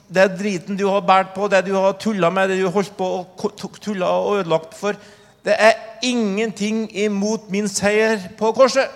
det 0.07 0.27
driten 0.37 0.77
du 0.77 0.85
har 0.89 1.01
båret 1.05 1.33
på, 1.35 1.47
det 1.47 1.63
du 1.65 1.73
har 1.75 1.95
tulla 1.99 2.29
med, 2.29 2.49
det 2.49 2.59
du 2.59 2.65
har 2.67 2.75
holdt 2.75 2.95
på 2.97 3.09
og 3.23 3.79
tulla 3.81 4.09
og 4.19 4.39
ødelagt 4.41 4.75
for 4.77 4.97
Det 5.43 5.55
er 5.59 5.73
ingenting 6.01 6.85
imot 6.95 7.49
min 7.51 7.67
seier 7.67 8.29
på 8.39 8.53
korset. 8.55 8.87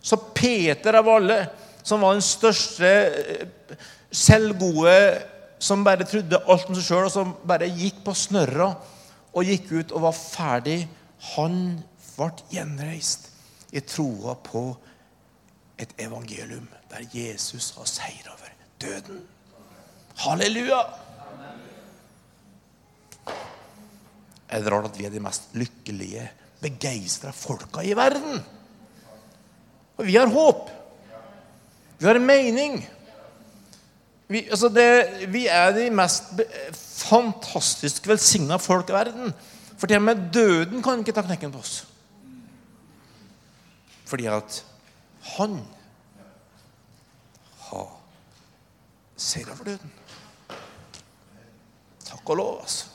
Så 0.00 0.16
Peter 0.34 0.94
av 0.94 1.08
alle, 1.10 1.38
som 1.82 2.00
var 2.00 2.14
den 2.14 2.22
største 2.22 2.86
eh, 2.86 3.74
selvgode, 4.14 5.18
som 5.58 5.82
bare 5.82 6.06
trodde 6.06 6.38
alt 6.46 6.70
om 6.70 6.78
seg 6.78 6.86
sjøl, 6.86 7.08
og 7.08 7.10
som 7.10 7.34
bare 7.42 7.66
gikk 7.66 8.04
på 8.06 8.14
snørra 8.14 8.70
og 9.34 9.50
gikk 9.50 9.72
ut 9.72 9.96
og 9.96 10.04
var 10.06 10.14
ferdig, 10.14 10.78
han 11.34 11.58
ble 12.14 12.30
gjenreist 12.54 13.32
i 13.74 13.82
troa 13.82 14.36
på 14.46 14.68
et 15.78 15.90
evangelium 15.98 16.70
der 16.90 17.02
Jesus 17.12 17.72
har 17.76 17.90
seier 17.90 18.30
over 18.30 18.47
døden. 18.80 19.22
Halleluja! 20.18 20.80
Er 24.48 24.62
det 24.64 24.72
rart 24.72 24.88
at 24.88 24.98
vi 24.98 25.06
er 25.06 25.12
de 25.12 25.20
mest 25.22 25.50
lykkelige, 25.58 26.24
begeistra 26.62 27.32
folka 27.36 27.84
i 27.84 27.96
verden? 27.96 28.40
Og 29.98 30.06
vi 30.06 30.16
har 30.16 30.30
håp. 30.32 30.70
Vi 31.98 32.06
har 32.06 32.16
en 32.16 32.26
mening. 32.26 32.78
Vi, 34.28 34.44
altså 34.48 34.68
det, 34.68 34.88
vi 35.32 35.46
er 35.50 35.72
de 35.76 35.88
mest 35.90 36.32
fantastisk 36.78 38.08
velsigna 38.08 38.58
folk 38.60 38.90
i 38.90 38.96
verden. 38.96 39.32
For 39.78 39.86
til 39.86 40.00
og 40.00 40.06
med 40.08 40.28
døden 40.34 40.82
kan 40.82 41.02
ikke 41.02 41.14
ta 41.16 41.24
knekken 41.26 41.52
på 41.54 41.62
oss. 41.62 41.82
Fordi 44.08 44.26
at 44.32 44.62
han 45.36 45.58
har 47.68 47.88
seira 49.18 49.56
for 49.58 49.66
døden. 49.66 49.90
Takk 52.06 52.30
og 52.30 52.38
lov, 52.38 52.60
altså. 52.62 52.94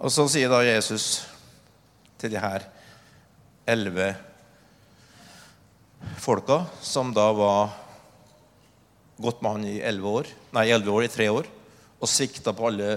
Og 0.00 0.08
så 0.08 0.24
sier 0.32 0.48
da 0.48 0.62
Jesus 0.64 1.26
til 2.20 2.32
de 2.32 2.40
her 2.40 2.64
elleve 3.68 4.14
folka, 6.20 6.62
som 6.80 7.12
da 7.12 7.26
var 7.36 7.74
gått 9.20 9.42
med 9.44 9.58
han 9.58 9.68
i 9.68 9.76
elleve 9.84 10.14
år, 10.22 10.30
nei, 10.56 10.70
elleve 10.72 10.96
år 10.96 11.04
i 11.04 11.12
tre 11.12 11.28
år, 11.28 11.48
og 12.00 12.08
svikta 12.08 12.54
på 12.56 12.70
alle 12.70 12.88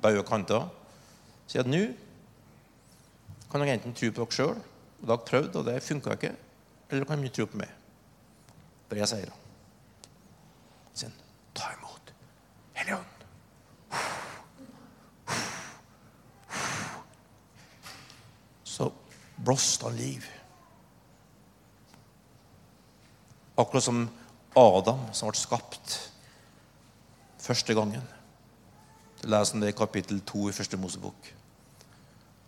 bauger 0.00 0.24
kanter, 0.24 0.64
sier 1.48 1.66
at 1.66 1.68
nå 1.68 1.84
kan 3.48 3.60
dere 3.60 3.76
enten 3.76 3.92
tro 3.96 4.08
på 4.08 4.24
dere 4.24 4.38
sjøl, 4.38 4.56
og 4.56 5.04
dere 5.04 5.18
har 5.18 5.28
prøvd, 5.28 5.60
og 5.60 5.68
det 5.68 5.82
funka 5.84 6.16
ikke, 6.16 6.32
eller 6.90 7.04
kan 7.04 7.20
dere 7.22 7.34
tro 7.34 7.46
på 7.46 7.60
meg, 7.60 7.74
Det 8.88 8.96
jeg 8.98 9.08
sier 9.08 9.28
det 9.28 9.36
sin. 10.98 11.12
Ta 11.54 11.68
imot 11.76 12.12
Hellige. 12.74 12.98
Så 18.64 18.92
blåste 19.44 19.84
han 19.84 19.96
liv. 19.96 20.26
Akkurat 23.58 23.84
som 23.84 24.08
Adam, 24.56 25.00
som 25.12 25.28
ble 25.28 25.38
skapt 25.38 25.96
første 27.42 27.74
gangen. 27.74 28.04
Du 29.22 29.28
leser 29.28 29.54
om 29.54 29.62
det 29.62 29.72
i 29.72 29.78
kapittel 29.78 30.20
2 30.20 30.48
i 30.48 30.54
første 30.54 30.78
Mosebok. 30.78 31.32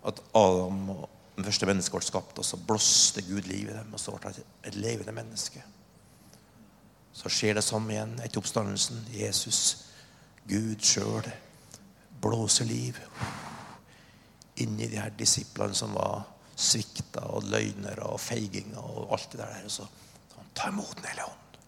At 0.07 0.23
Adam 0.35 0.91
og 0.95 1.09
den 1.41 1.49
første 1.49 1.67
mennesket 1.69 1.97
ble 1.97 2.05
skapt, 2.05 2.39
og 2.39 2.45
så 2.47 2.59
blåste 2.61 3.23
Gud 3.25 3.49
liv 3.49 3.69
i 3.71 3.77
dem, 3.77 3.95
og 3.97 4.01
så 4.01 4.13
ble 4.17 4.33
det 4.37 4.45
et 4.69 4.77
levende 4.77 5.15
menneske. 5.17 5.63
Så 7.17 7.33
skjer 7.33 7.57
det 7.57 7.65
samme 7.65 7.95
igjen 7.95 8.13
etter 8.23 8.43
oppstandelsen. 8.43 9.01
Jesus, 9.15 9.61
Gud 10.49 10.85
sjøl, 10.85 11.27
blåser 12.21 12.69
liv 12.69 12.99
inni 14.61 14.91
de 14.93 15.01
her 15.01 15.13
disiplene 15.17 15.77
som 15.77 15.95
var 15.97 16.27
svikta 16.61 17.25
og 17.33 17.49
løgnere 17.49 18.05
og 18.05 18.21
feiginger 18.21 18.81
og 18.81 19.15
alt 19.17 19.33
det 19.33 19.41
der. 19.41 19.65
Og 19.65 19.73
så 19.73 19.89
ta 20.55 20.69
imot 20.69 20.97
Den 20.97 21.09
hellige 21.09 21.25
ånd. 21.25 21.59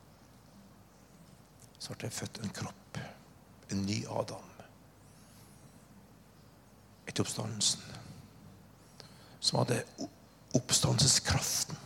Så 1.79 1.97
ble 1.97 2.09
det 2.09 2.15
født 2.15 2.43
en 2.43 2.55
kropp, 2.55 2.99
en 3.73 3.87
ny 3.87 4.03
Adam, 4.07 4.51
etter 7.09 7.25
oppstandelsen. 7.25 7.92
Som 9.43 9.63
hadde 9.63 9.83
oppstandelseskraften 10.55 11.79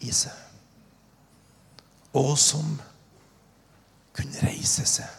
i 0.00 0.12
seg 0.16 0.50
og 2.16 2.34
som 2.40 2.78
kunne 4.16 4.42
reise 4.42 4.86
seg 4.88 5.18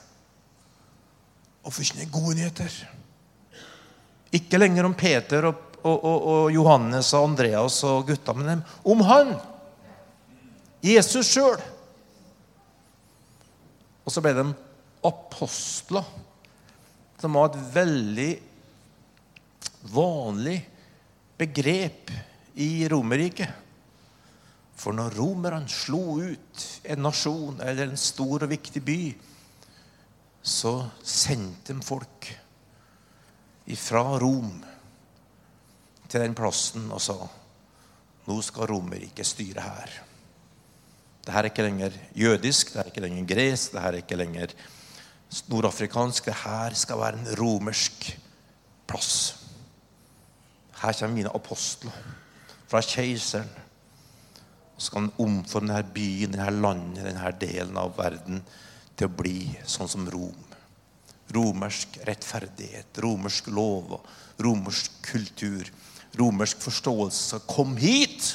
og 1.62 1.72
forkynne 1.76 2.10
gode 2.12 2.36
nyheter. 2.40 2.74
Ikke 4.34 4.60
lenger 4.60 4.88
om 4.88 4.96
Peter 4.98 5.46
og, 5.46 5.60
og, 5.84 5.94
og, 5.96 6.26
og 6.34 6.46
Johannes 6.56 7.12
og 7.14 7.30
Andreas 7.30 7.78
og 7.88 8.08
gutta, 8.10 8.34
men 8.34 8.64
om 8.84 9.04
han. 9.06 9.36
Jesus 10.82 11.30
sjøl. 11.30 11.62
Og 14.02 14.10
så 14.10 14.24
ble 14.26 14.34
de 14.34 14.48
apostler, 15.06 16.08
som 17.22 17.38
var 17.38 17.52
et 17.52 17.60
veldig 17.76 18.32
vanlig 19.94 20.58
begrep 21.42 22.12
i 22.62 22.88
Romerriket. 22.92 23.50
For 24.82 24.96
når 24.98 25.18
romerne 25.18 25.70
slo 25.70 26.18
ut 26.22 26.64
en 26.90 27.04
nasjon 27.06 27.60
eller 27.62 27.92
en 27.92 28.00
stor 28.00 28.46
og 28.46 28.52
viktig 28.52 28.82
by, 28.86 29.02
så 30.42 30.74
sendte 31.06 31.76
de 31.76 31.86
folk 31.86 32.32
fra 33.78 34.02
Rom 34.20 34.56
til 36.10 36.24
den 36.24 36.34
plassen 36.36 36.90
og 36.92 37.00
sa 37.00 37.16
nå 38.28 38.38
skal 38.44 38.70
Romerriket 38.70 39.28
styre 39.28 39.64
her. 39.64 39.94
Det 41.22 41.34
her 41.34 41.46
er 41.46 41.52
ikke 41.52 41.66
lenger 41.66 41.98
jødisk, 42.18 42.74
det 42.74 42.82
er 42.82 42.90
ikke 42.90 43.04
lenger 43.06 43.28
gresk, 43.30 43.76
det 43.76 43.84
her 43.84 43.94
er 43.94 44.02
ikke 44.02 44.18
lenger 44.18 44.56
nordafrikansk. 45.52 46.26
Det 46.26 46.40
her 46.44 46.76
skal 46.78 47.00
være 47.00 47.20
en 47.20 47.30
romersk 47.40 48.10
plass. 48.90 49.41
Her 50.82 50.94
kommer 50.98 51.16
mine 51.16 51.34
apostler 51.36 51.94
fra 52.70 52.82
keiseren 52.82 53.50
Så 54.78 54.88
skal 54.88 55.04
han 55.04 55.12
omforme 55.22 55.70
denne 55.70 55.94
byen, 55.94 56.34
denne 56.34 56.50
landet, 56.58 57.04
denne 57.06 57.34
delen 57.38 57.78
av 57.78 57.94
verden 58.00 58.42
til 58.98 59.06
å 59.06 59.14
bli 59.14 59.52
sånn 59.70 59.90
som 59.92 60.08
Rom. 60.10 60.48
Romersk 61.32 62.00
rettferdighet, 62.08 62.98
romersk 63.04 63.52
lov, 63.54 64.00
romersk 64.42 64.98
kultur, 65.06 65.70
romersk 66.18 66.64
forståelse. 66.66 67.44
Kom 67.46 67.78
hit! 67.78 68.34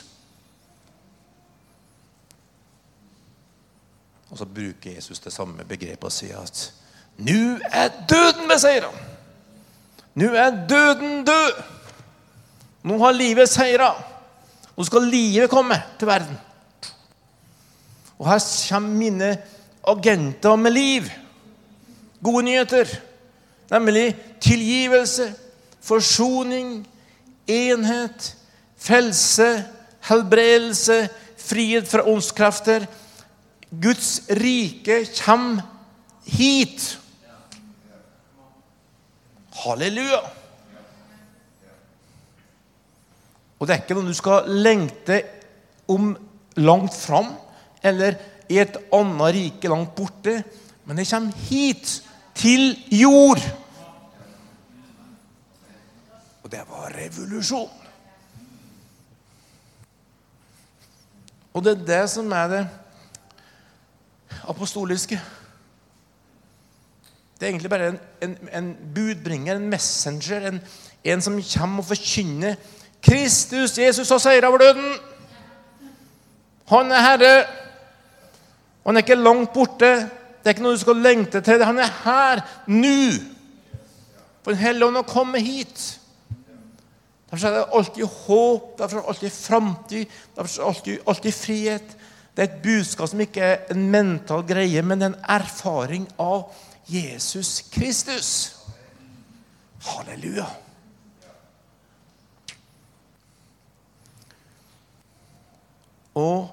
Og 4.30 4.38
så 4.38 4.46
bruker 4.46 4.94
Jesus 4.94 5.20
det 5.22 5.34
samme 5.34 5.66
begrepet 5.66 6.06
og 6.06 6.14
sier 6.14 6.38
at 6.40 6.68
nå 7.26 7.58
er 7.72 7.90
døden 8.06 8.46
beseira. 8.50 8.90
Nå 10.14 10.30
er 10.30 10.62
døden 10.70 11.24
død. 11.26 11.75
Nå 12.86 12.98
har 13.02 13.16
livet 13.16 13.50
seira. 13.50 13.90
Nå 14.76 14.84
skal 14.86 15.08
livet 15.10 15.50
komme 15.50 15.78
til 15.98 16.08
verden. 16.08 16.36
Og 18.16 18.28
her 18.30 18.42
kommer 18.68 19.00
mine 19.00 19.30
agenter 19.86 20.56
med 20.56 20.74
liv. 20.76 21.08
Gode 22.22 22.44
nyheter. 22.46 22.90
Nemlig 23.70 24.14
tilgivelse, 24.40 25.32
forsoning, 25.82 26.86
enhet, 27.50 28.36
frelse, 28.78 29.64
helbredelse, 30.06 31.08
frihet 31.38 31.88
fra 31.90 32.06
åndskrefter. 32.06 32.86
Guds 33.82 34.20
rike 34.30 35.02
kommer 35.18 35.66
hit. 36.26 36.98
Halleluja. 39.64 40.22
Og 43.58 43.66
det 43.66 43.74
er 43.74 43.82
ikke 43.82 43.96
noe 43.96 44.10
du 44.10 44.16
skal 44.16 44.48
lengte 44.50 45.20
om 45.92 46.12
langt 46.60 46.94
fram 46.96 47.32
eller 47.86 48.16
i 48.50 48.58
et 48.62 48.76
annet 48.94 49.34
rike 49.36 49.70
langt 49.70 49.94
borte, 49.96 50.40
men 50.86 50.98
det 50.98 51.08
kommer 51.10 51.46
hit, 51.48 52.02
til 52.36 52.76
jord. 52.92 53.40
Og 56.44 56.50
det 56.52 56.60
var 56.68 56.92
revolusjon. 56.92 57.70
Og 61.56 61.64
det 61.64 61.72
er 61.72 61.86
det 61.88 62.02
som 62.12 62.28
er 62.36 62.50
det 62.52 62.60
apostoliske. 64.44 65.16
Det 67.40 67.46
er 67.46 67.50
egentlig 67.54 67.70
bare 67.72 67.88
en, 67.88 67.98
en, 68.22 68.36
en 68.52 68.68
budbringer, 68.94 69.56
en 69.56 69.70
messenger, 69.72 70.50
en, 70.50 70.60
en 71.04 71.24
som 71.24 71.40
kommer 71.40 71.82
og 71.82 71.88
forkynner 71.88 72.60
Kristus, 73.06 73.78
Jesus, 73.78 74.08
har 74.10 74.18
seira 74.18 74.48
over 74.48 74.58
døden. 74.58 74.96
Han 76.68 76.90
er 76.92 77.04
Herre. 77.04 77.34
Han 78.86 78.96
er 78.96 79.04
ikke 79.04 79.18
langt 79.18 79.52
borte. 79.54 79.92
Det 80.42 80.50
er 80.50 80.56
ikke 80.56 80.64
noe 80.66 80.76
du 80.76 80.82
skal 80.82 81.02
lengte 81.02 81.42
til. 81.42 81.62
Han 81.66 81.78
er 81.82 81.92
her 82.04 82.42
nå. 82.66 82.98
For 84.42 84.54
Den 84.54 84.62
hellige 84.62 84.86
ånd 84.86 84.98
har 84.98 85.06
kommet 85.10 85.42
hit. 85.42 85.86
Derfor 87.30 87.48
er 87.48 87.56
det 87.56 87.64
alltid 87.74 88.04
håp, 88.26 88.66
derfor 88.78 88.96
er 88.96 89.00
det 89.00 89.08
alltid 89.08 89.30
framtid, 89.30 90.04
derfor 90.36 90.46
er 90.46 90.60
det 90.60 90.66
alltid, 90.68 90.98
alltid 91.08 91.32
frihet. 91.32 91.96
Det 92.36 92.44
er 92.44 92.52
et 92.52 92.62
budskap 92.62 93.08
som 93.08 93.20
ikke 93.20 93.40
er 93.40 93.72
en 93.74 93.88
mental 93.90 94.44
greie, 94.46 94.82
men 94.82 95.02
en 95.02 95.16
erfaring 95.28 96.06
av 96.18 96.52
Jesus 96.86 97.64
Kristus. 97.72 98.30
Halleluja. 99.82 100.46
Og 106.16 106.52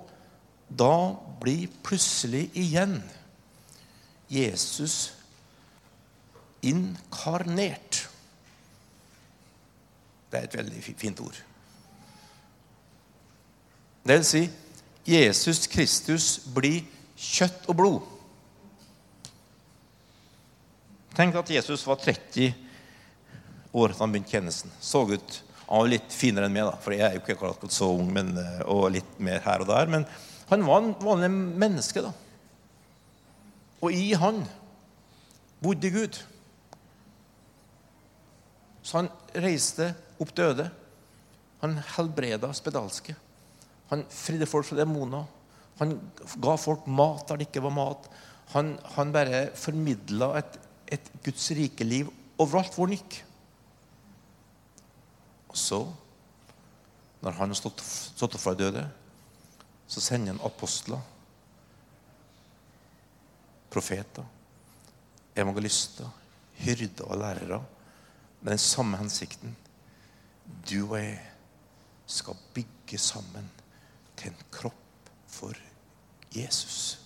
da 0.67 1.15
blir 1.41 1.71
plutselig 1.86 2.49
igjen 2.58 2.97
Jesus 4.32 5.13
inkarnert. 6.63 8.08
Det 10.32 10.39
er 10.39 10.47
et 10.47 10.58
veldig 10.58 10.84
fint 10.84 11.19
ord. 11.21 11.38
Det 14.04 14.17
vil 14.17 14.28
si 14.28 14.43
Jesus 15.08 15.67
Kristus 15.71 16.28
blir 16.56 16.82
kjøtt 17.19 17.69
og 17.71 17.78
blod. 17.80 18.10
Tenk 21.13 21.36
at 21.38 21.52
Jesus 21.54 21.86
var 21.86 22.02
30 22.02 22.54
år 23.73 23.93
da 23.93 23.99
han 24.02 24.13
begynte 24.13 24.34
tjenesten. 24.34 24.71
Så 24.82 25.06
ut 25.13 25.39
Han 25.74 25.82
var 25.82 25.90
litt 25.90 26.14
finere 26.14 26.46
enn 26.46 26.54
meg, 26.54 26.68
da, 26.70 26.78
for 26.78 26.94
jeg 26.94 27.02
er 27.02 27.16
jo 27.18 27.24
ikke 27.24 27.34
akkurat 27.34 27.74
så 27.74 27.88
ung 27.96 28.12
men, 28.14 28.28
og 28.70 28.92
litt 28.94 29.16
mer 29.18 29.40
her 29.42 29.64
og 29.64 29.72
der. 29.72 29.90
Men 29.90 30.04
han 30.52 30.66
var 30.68 30.84
en 30.84 30.92
vanlig 31.02 31.30
menneske. 31.34 32.04
da. 32.06 32.12
Og 33.82 33.96
i 33.98 34.12
han 34.14 34.44
bodde 35.66 35.90
Gud. 35.96 36.20
Så 38.86 39.00
han 39.00 39.10
reiste 39.34 39.90
opp 40.22 40.36
døde. 40.38 40.70
Han 41.64 41.80
helbreda 41.96 42.54
spedalske. 42.54 43.18
Han 43.90 44.06
fridde 44.14 44.46
folk 44.54 44.70
fra 44.70 44.78
demoner. 44.78 45.26
Han 45.82 45.98
ga 46.38 46.54
folk 46.62 46.86
mat 46.86 47.26
der 47.32 47.42
det 47.42 47.50
ikke 47.50 47.66
var 47.66 47.74
mat. 47.82 48.10
Han, 48.54 48.76
han 48.94 49.18
bare 49.18 49.48
formidla 49.58 50.36
et, 50.38 50.58
et 51.00 51.14
Guds 51.26 51.50
rike 51.58 51.88
liv 51.88 52.14
overalt 52.38 52.78
hvor 52.78 52.86
han 52.86 53.00
gikk. 53.00 53.24
Og 55.54 55.60
så, 55.62 55.80
når 57.22 57.36
han 57.38 57.52
har 57.54 57.58
stått, 57.60 57.82
stått 57.86 58.34
opp 58.34 58.42
fra 58.42 58.56
de 58.58 58.66
døde, 58.66 58.84
så 59.86 60.02
sender 60.02 60.34
han 60.34 60.42
apostler, 60.42 61.02
profeter, 63.74 64.26
evangelister, 65.38 66.10
hyrder 66.58 67.06
og 67.06 67.22
lærere 67.22 67.60
med 68.42 68.56
den 68.56 68.62
samme 68.62 68.98
hensikten. 68.98 69.54
Du 70.66 70.80
og 70.88 70.98
jeg 70.98 71.20
skal 72.10 72.42
bygge 72.54 72.98
sammen 72.98 73.46
til 74.18 74.32
en 74.32 74.46
kropp 74.54 75.12
for 75.30 75.58
Jesus. 76.34 76.98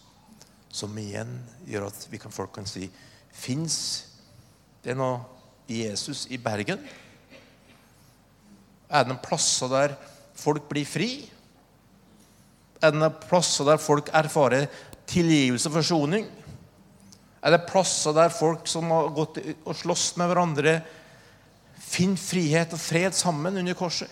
Som 0.72 0.96
igjen 1.00 1.36
gjør 1.68 1.90
at 1.90 2.08
vi 2.12 2.20
kan, 2.22 2.32
folk 2.32 2.56
kan 2.56 2.68
si 2.70 2.88
Fins 3.38 3.76
det 4.82 4.96
noe 4.98 5.20
Jesus 5.70 6.24
i 6.34 6.40
Bergen? 6.42 6.82
Er 8.88 9.08
det 9.08 9.20
plasser 9.24 9.72
der 9.72 9.96
folk 10.38 10.68
blir 10.70 10.88
fri? 10.88 11.10
Er 12.82 12.94
det 12.94 13.12
plasser 13.28 13.68
der 13.68 13.82
folk 13.82 14.12
erfarer 14.16 14.68
tilgivelse 15.10 15.70
og 15.70 15.78
forsoning? 15.80 16.28
Er 17.42 17.54
det 17.54 17.66
plasser 17.70 18.16
der 18.16 18.32
folk 18.34 18.68
som 18.70 18.92
har 18.92 19.12
gått 19.16 19.40
og 19.64 19.76
slåss 19.78 20.12
med 20.20 20.32
hverandre, 20.32 20.78
finner 21.88 22.20
frihet 22.20 22.74
og 22.76 22.82
fred 22.82 23.16
sammen 23.16 23.60
under 23.62 23.78
korset? 23.78 24.12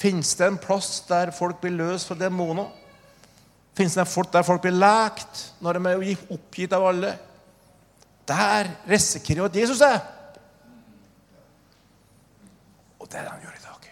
Fins 0.00 0.32
det 0.38 0.46
en 0.48 0.60
plass 0.60 1.02
der 1.08 1.32
folk 1.36 1.60
blir 1.60 1.76
løst 1.76 2.08
fra 2.08 2.16
demoner? 2.16 2.70
Fins 3.76 3.94
det 3.94 4.02
en 4.02 4.08
folk 4.08 4.30
der 4.32 4.46
folk 4.46 4.62
blir 4.64 4.78
lekt 4.78 5.44
når 5.60 5.76
de 5.76 5.90
er 5.90 6.22
oppgitt 6.32 6.72
av 6.76 6.86
alle? 6.88 7.12
Der 8.30 8.70
risikerer 8.88 9.50
at 9.50 9.58
Jesus 9.60 9.82
er. 9.84 10.00
Det 13.10 13.18
er 13.18 13.26
det 13.26 13.30
han 13.34 13.42
gjør 13.42 13.56
i 13.58 13.64
dag. 13.64 13.86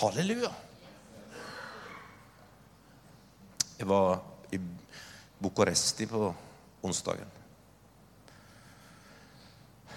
Halleluja. 0.00 0.52
Jeg 3.78 3.88
var 3.88 4.18
i 4.50 4.58
Bucuresti 5.38 6.06
på 6.10 6.34
onsdagen. 6.82 7.30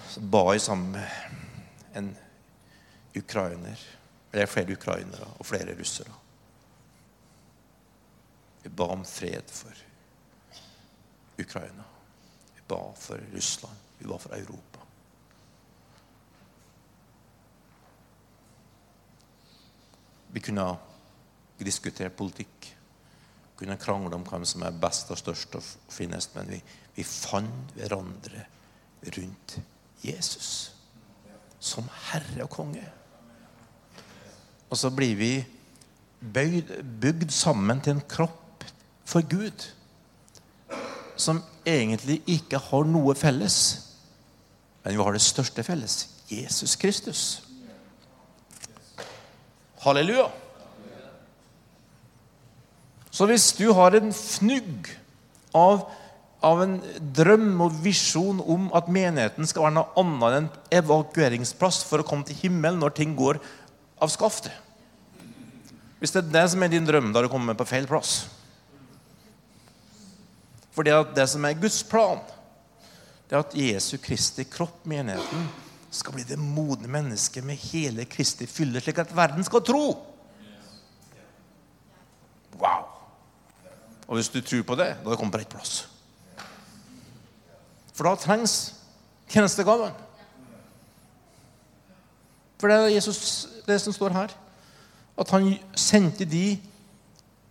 Så 0.09 0.21
ba 0.21 0.43
jeg 0.53 0.61
sammen 0.61 0.91
med 0.91 1.97
en 1.97 2.11
ukrainer. 3.17 3.85
Eller 4.31 4.45
flere 4.45 4.77
ukrainere 4.77 5.33
og 5.39 5.45
flere 5.45 5.73
russere. 5.79 6.13
Vi 8.61 8.69
ba 8.69 8.91
om 8.93 9.05
fred 9.05 9.49
for 9.49 9.73
Ukraina. 11.39 11.83
Vi 12.55 12.61
ba 12.67 12.83
for 12.95 13.17
Russland. 13.33 13.77
Vi 13.97 14.05
ba 14.05 14.17
for 14.17 14.37
Europa. 14.37 14.68
Vi 20.33 20.43
kunne 20.43 20.65
diskutere 21.59 22.09
politikk. 22.09 22.69
Vi 22.69 23.65
kunne 23.65 23.79
krangle 23.81 24.15
om 24.15 24.23
hvem 24.27 24.45
som 24.47 24.63
er 24.63 24.77
best 24.81 25.11
og 25.11 25.19
størst 25.19 25.55
og 25.59 25.65
finest, 25.91 26.35
men 26.37 26.51
vi, 26.53 26.61
vi 26.95 27.03
fant 27.03 27.73
hverandre 27.75 28.45
rundt 29.17 29.59
Jesus 30.03 30.71
som 31.59 31.89
herre 32.09 32.45
og 32.45 32.53
konge. 32.53 32.85
Og 34.69 34.77
så 34.77 34.91
blir 34.93 35.17
vi 35.19 35.33
bøyd, 36.19 36.71
bygd 37.01 37.33
sammen 37.33 37.81
til 37.83 37.97
en 37.97 38.05
kropp 38.07 38.63
for 39.07 39.25
Gud 39.27 39.65
som 41.19 41.41
egentlig 41.67 42.21
ikke 42.29 42.61
har 42.69 42.87
noe 42.87 43.15
felles. 43.17 43.57
Men 44.83 44.95
vi 44.95 45.03
har 45.03 45.15
det 45.15 45.23
største 45.25 45.65
felles 45.67 46.05
Jesus 46.29 46.77
Kristus. 46.79 47.23
Halleluja. 49.83 50.27
Så 53.11 53.25
hvis 53.29 53.49
du 53.57 53.69
har 53.73 53.95
en 53.97 54.11
fnugg 54.13 54.89
av, 55.55 55.87
av 56.45 56.61
en 56.63 56.75
drøm 57.15 57.61
og 57.65 57.77
visjon 57.83 58.41
om 58.43 58.67
at 58.77 58.89
menigheten 58.91 59.47
skal 59.49 59.65
være 59.65 59.77
noe 59.79 59.99
annet 59.99 60.27
enn 60.27 60.49
en 60.49 60.81
evakueringsplass 60.81 61.81
for 61.89 62.03
å 62.03 62.07
komme 62.07 62.27
til 62.27 62.37
himmelen 62.43 62.79
når 62.83 62.93
ting 62.99 63.15
går 63.17 63.41
av 63.99 64.11
skaftet 64.13 64.53
Hvis 65.99 66.13
det 66.15 66.21
er 66.21 66.35
det 66.35 66.45
som 66.53 66.63
er 66.63 66.71
din 66.71 66.85
drøm, 66.87 67.09
da 67.11 67.19
har 67.19 67.27
du 67.27 67.33
kommet 67.33 67.57
på 67.59 67.67
feil 67.67 67.87
plass. 67.89 68.29
For 70.71 70.87
det, 70.87 70.93
det 71.17 71.25
som 71.27 71.43
er 71.43 71.57
Guds 71.59 71.81
plan, 71.83 72.21
det 73.27 73.35
er 73.35 73.41
at 73.43 73.57
Jesu 73.57 73.97
Kristi 73.99 74.45
kropp, 74.47 74.77
menigheten, 74.87 75.49
skal 75.91 76.13
bli 76.13 76.25
det 76.27 76.37
modne 76.39 76.89
mennesket 76.91 77.45
med 77.45 77.57
hele 77.71 78.05
Kristi 78.09 78.45
fylle, 78.49 78.81
slik 78.81 79.01
at 79.01 79.15
verden 79.15 79.45
skal 79.45 79.63
tro. 79.65 79.85
Wow! 82.59 82.85
Og 84.09 84.17
hvis 84.17 84.29
du 84.33 84.41
tror 84.41 84.65
på 84.65 84.77
det, 84.77 84.91
da 84.97 85.03
kommer 85.03 85.15
du 85.15 85.21
kommet 85.21 85.35
på 85.35 85.41
rett 85.41 85.53
plass. 85.53 85.73
For 87.93 88.07
da 88.07 88.15
trengs 88.15 88.53
tjenestegaven. 89.29 89.91
For 92.59 92.71
det 92.71 92.77
er 92.77 92.93
Jesus, 92.95 93.47
det 93.67 93.77
som 93.83 93.95
står 93.95 94.15
her. 94.15 94.33
At 95.19 95.31
han 95.35 95.51
sendte 95.75 96.25
de 96.25 96.59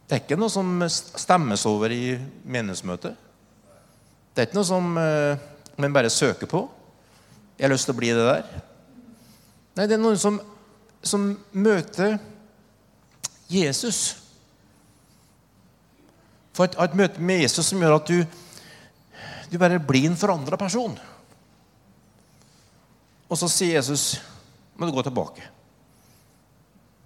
Det 0.09 0.17
er 0.17 0.23
ikke 0.23 0.39
noe 0.41 0.49
som 0.49 0.81
stemmes 0.89 1.67
over 1.69 1.93
i 1.93 2.15
menighetsmøtet. 2.49 3.13
Det 4.33 4.41
er 4.41 4.47
ikke 4.49 4.57
noe 4.57 4.65
som 4.65 4.95
eh, 4.97 5.43
man 5.77 5.93
bare 5.93 6.09
søker 6.09 6.49
på. 6.49 6.63
Jeg 7.59 7.67
har 7.67 7.75
lyst 7.75 7.89
til 7.89 7.97
å 7.97 7.99
bli 7.99 8.13
det 8.15 8.23
der. 8.23 8.47
Nei, 9.75 9.87
det 9.87 9.97
er 9.97 10.03
noen 10.03 10.19
som, 10.21 10.39
som 11.03 11.29
møter 11.51 12.17
Jesus. 13.51 14.17
For 16.55 16.69
et, 16.69 16.79
et 16.79 16.97
møte 16.99 17.23
med 17.23 17.43
Jesus 17.43 17.71
som 17.71 17.83
gjør 17.83 17.99
at 17.99 18.11
du, 18.11 18.23
du 19.51 19.59
bare 19.59 19.83
blir 19.83 20.07
en 20.07 20.19
forandra 20.19 20.59
person. 20.61 20.95
Og 23.29 23.39
så 23.43 23.51
sier 23.53 23.77
Jesus 23.77 24.15
må 24.79 24.87
du 24.87 24.95
gå 24.95 25.03
tilbake 25.03 25.43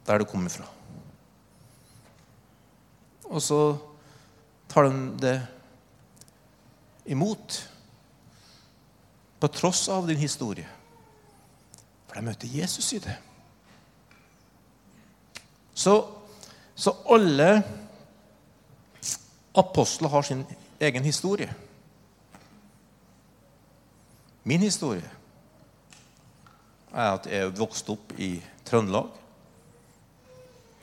der 0.04 0.20
du 0.20 0.26
kommer 0.28 0.52
fra. 0.52 0.66
Og 3.32 3.40
så 3.40 3.60
tar 4.68 4.88
de 4.90 5.04
det 5.22 5.36
imot 7.08 7.60
på 9.42 9.48
tross 9.50 9.88
av 9.90 10.06
din 10.06 10.20
historie. 10.22 10.68
For 12.06 12.14
de 12.14 12.28
møter 12.28 12.50
Jesus 12.54 12.92
i 12.94 13.00
det. 13.02 13.16
Så, 15.74 15.96
så 16.78 16.92
alle 17.10 17.48
apostler 19.58 20.12
har 20.14 20.28
sin 20.28 20.44
egen 20.78 21.02
historie. 21.02 21.50
Min 24.46 24.62
historie 24.62 25.10
er 26.92 27.16
at 27.16 27.26
jeg 27.26 27.50
vokste 27.58 27.96
opp 27.96 28.14
i 28.22 28.36
Trøndelag. 28.68 29.10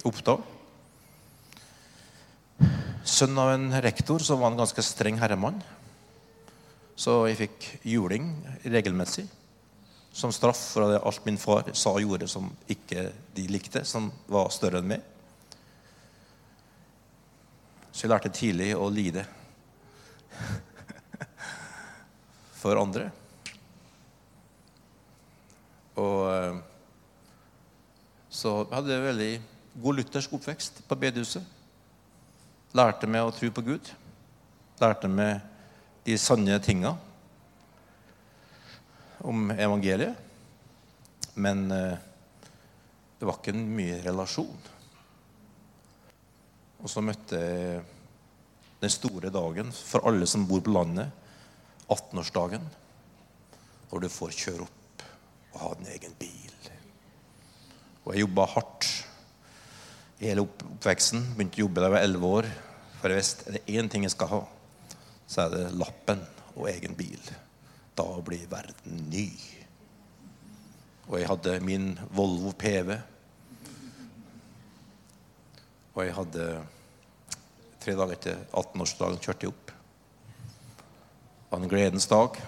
Oppdal. 0.04 0.44
Sønn 3.08 3.40
av 3.40 3.56
en 3.56 3.72
rektor 3.88 4.20
som 4.24 4.44
var 4.44 4.52
en 4.52 4.60
ganske 4.60 4.84
streng 4.84 5.24
herremann. 5.24 5.64
Så 7.00 7.14
jeg 7.30 7.38
fikk 7.40 7.66
juling 7.88 8.26
regelmessig 8.68 9.24
som 10.12 10.34
straff 10.36 10.60
for 10.74 10.98
alt 10.98 11.26
min 11.26 11.38
far 11.40 11.70
sa 11.72 11.94
og 11.94 12.04
gjorde 12.04 12.28
som 12.28 12.50
ikke 12.68 13.06
de 13.36 13.46
likte, 13.48 13.86
som 13.88 14.10
var 14.28 14.50
større 14.52 14.82
enn 14.82 14.90
meg. 14.90 15.06
Så 17.94 18.04
jeg 18.04 18.12
lærte 18.12 18.32
tidlig 18.36 18.74
å 18.76 18.90
lide 18.92 19.24
for 22.62 22.82
andre. 22.82 23.06
Og 26.00 26.20
eh, 26.34 26.58
så 28.30 28.66
hadde 28.74 28.92
jeg 28.92 29.06
veldig 29.06 29.30
god 29.86 30.02
luthersk 30.02 30.36
oppvekst 30.36 30.84
på 30.88 31.00
bedehuset. 31.00 31.48
Lærte 32.76 33.08
meg 33.08 33.24
å 33.24 33.32
tro 33.36 33.48
på 33.56 33.64
Gud. 33.72 33.94
Lærte 34.84 35.08
meg 35.12 35.40
de 36.10 36.18
sanne 36.18 36.58
tinga 36.66 36.96
om 39.30 39.52
evangeliet. 39.52 40.16
Men 41.40 41.72
eh, 41.72 41.98
det 43.20 43.28
var 43.28 43.38
ikke 43.40 43.54
mye 43.54 44.00
relasjon. 44.04 44.68
Og 46.80 46.90
så 46.90 47.04
møtte 47.04 47.40
jeg 47.40 47.82
den 48.80 48.92
store 48.94 49.32
dagen 49.34 49.74
for 49.76 50.08
alle 50.08 50.28
som 50.30 50.48
bor 50.48 50.64
på 50.64 50.74
landet. 50.74 51.12
18-årsdagen. 51.90 52.64
Hvor 53.90 54.02
du 54.02 54.10
får 54.14 54.36
kjøre 54.38 54.66
opp 54.66 55.06
og 55.54 55.62
ha 55.64 55.74
din 55.80 55.92
egen 55.94 56.16
bil. 56.20 56.56
Og 58.06 58.14
jeg 58.14 58.24
jobba 58.24 58.46
hardt 58.56 58.88
hele 60.22 60.46
oppveksten. 60.46 61.34
Begynte 61.36 61.60
å 61.60 61.68
jobbe 61.68 61.84
da 61.84 61.90
jeg 61.90 61.98
var 61.98 62.08
11 62.08 62.32
år. 62.40 62.50
For 63.00 63.12
jeg 63.12 63.22
visste 63.22 63.48
er 63.48 63.58
det 63.58 63.80
én 63.80 63.92
ting 63.92 64.06
jeg 64.06 64.14
skal 64.16 64.32
ha, 64.32 64.40
så 65.30 65.46
er 65.46 65.54
det 65.54 65.78
lappen 65.78 66.24
og 66.56 66.66
egen 66.72 66.96
bil. 66.98 67.22
Da 67.94 68.08
blir 68.26 68.50
verden 68.50 69.04
ny. 69.12 69.28
Og 71.10 71.20
jeg 71.20 71.30
hadde 71.30 71.60
min 71.66 71.92
Volvo 72.14 72.54
PV. 72.58 72.96
Og 75.94 76.02
jeg 76.06 76.16
hadde 76.18 76.48
tre 77.80 77.96
dager 77.98 78.16
etter 78.18 78.42
18-årsdagen 78.50 79.22
kjørte 79.22 79.46
jeg 79.46 79.54
opp. 79.54 79.74
Det 79.74 81.54
var 81.54 81.62
en 81.62 81.72
gledens 81.72 82.10
dag. 82.10 82.42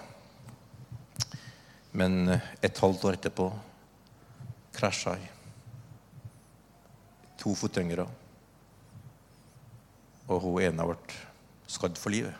Men 1.92 2.34
et 2.34 2.82
halvt 2.82 3.06
år 3.06 3.18
etterpå 3.18 3.50
krasja 4.74 5.18
jeg. 5.20 5.30
To 7.42 7.54
fotgjengere. 7.58 8.06
Og 10.30 10.38
hun 10.46 10.62
ene 10.62 10.94
vært 10.94 11.20
skadd 11.70 11.98
for 12.00 12.14
livet. 12.14 12.34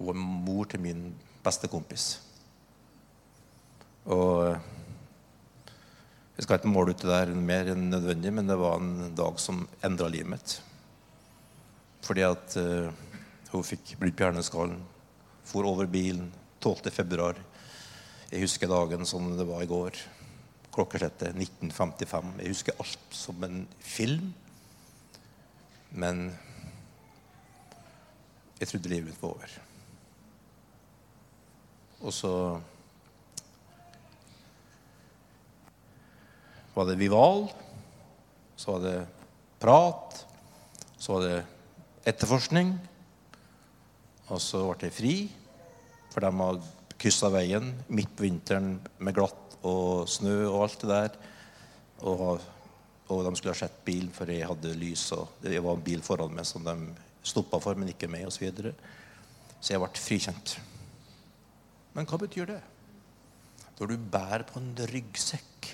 Hun 0.00 0.08
var 0.08 0.16
mor 0.16 0.64
til 0.64 0.80
min 0.80 1.00
beste 1.44 1.68
kompis. 1.68 2.14
Og 4.08 4.56
jeg 6.40 6.46
skal 6.46 6.56
ikke 6.56 6.72
måle 6.72 6.94
ut 6.94 7.02
det 7.02 7.10
der 7.10 7.34
mer 7.36 7.68
enn 7.68 7.90
nødvendig, 7.92 8.32
men 8.32 8.48
det 8.48 8.56
var 8.56 8.80
en 8.80 9.12
dag 9.12 9.36
som 9.44 9.60
endra 9.84 10.08
livet 10.08 10.32
mitt. 10.32 10.56
Fordi 12.00 12.24
at 12.24 12.56
uh, 12.56 12.88
hun 13.52 13.68
fikk 13.68 13.92
brudd 14.00 14.16
på 14.16 14.24
hjerneskallen, 14.24 14.80
for 15.44 15.68
over 15.68 15.84
bilen 15.90 16.32
12. 16.64 16.88
februar. 16.96 17.36
Jeg 18.32 18.46
husker 18.46 18.72
dagen 18.72 19.04
som 19.04 19.34
det 19.36 19.44
var 19.44 19.66
i 19.66 19.68
går. 19.68 20.00
Klokkeslettet 20.72 21.34
1955. 21.36 22.36
Jeg 22.40 22.56
husker 22.56 22.80
alt 22.80 23.16
som 23.20 23.44
en 23.44 23.66
film. 23.84 24.30
Men 25.92 26.30
jeg 28.60 28.70
trodde 28.70 28.94
livet 28.94 29.12
mitt 29.12 29.20
var 29.20 29.34
over. 29.34 29.60
Og 32.00 32.14
så 32.14 32.34
var 36.74 36.88
det 36.88 36.98
Vival. 37.00 37.48
Så 38.56 38.76
var 38.76 38.84
det 38.84 38.98
prat. 39.60 40.20
Så 40.96 41.16
var 41.16 41.26
det 41.26 41.40
etterforskning. 42.08 42.72
Og 44.30 44.40
så 44.40 44.62
ble 44.70 44.88
jeg 44.88 44.94
fri, 44.94 45.14
for 46.12 46.22
de 46.22 46.30
har 46.38 46.60
kryssa 47.00 47.30
veien 47.32 47.72
midt 47.90 48.12
på 48.14 48.26
vinteren 48.26 48.76
med 49.00 49.16
glatt 49.16 49.56
og 49.66 50.06
snø 50.08 50.44
og 50.46 50.62
alt 50.64 50.84
det 50.84 50.90
der. 50.90 51.18
Og, 52.06 52.40
og 53.10 53.22
de 53.26 53.32
skulle 53.36 53.56
ha 53.56 53.58
sett 53.58 53.82
bilen, 53.84 54.12
for 54.14 54.30
jeg 54.30 54.46
hadde 54.46 54.76
lys, 54.78 55.08
og 55.16 55.40
det 55.42 55.58
var 55.58 55.76
en 55.76 55.84
bil 55.84 56.04
foran 56.04 56.32
meg 56.36 56.46
som 56.48 56.64
de 56.64 56.76
stoppa 57.26 57.58
for, 57.60 57.76
men 57.76 57.90
ikke 57.92 58.08
meg, 58.08 58.28
osv. 58.28 58.38
Så, 58.38 58.44
videre. 58.46 58.74
så 59.58 59.74
jeg 59.74 59.82
ble 59.82 60.04
frikjent. 60.06 60.54
Men 61.94 62.06
hva 62.06 62.18
betyr 62.22 62.50
det? 62.52 62.60
Når 63.78 63.90
du 63.90 64.10
bærer 64.12 64.44
på 64.46 64.60
en 64.60 64.74
ryggsekk 64.90 65.70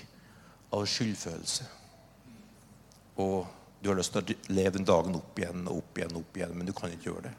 av 0.73 0.85
skyldfølelse, 0.89 1.67
og 3.17 3.47
du 3.81 3.89
har 3.91 3.97
lyst 3.99 4.13
til 4.15 4.23
å 4.23 4.53
leve 4.53 4.77
den 4.77 4.87
dagen 4.87 5.17
opp 5.17 5.37
igjen 5.37 5.67
og 5.67 5.81
opp 5.81 5.99
igjen, 5.99 6.15
opp 6.17 6.39
igjen, 6.39 6.55
men 6.57 6.69
du 6.69 6.73
kan 6.75 6.93
ikke 6.93 7.11
gjøre 7.11 7.27
det. 7.27 7.33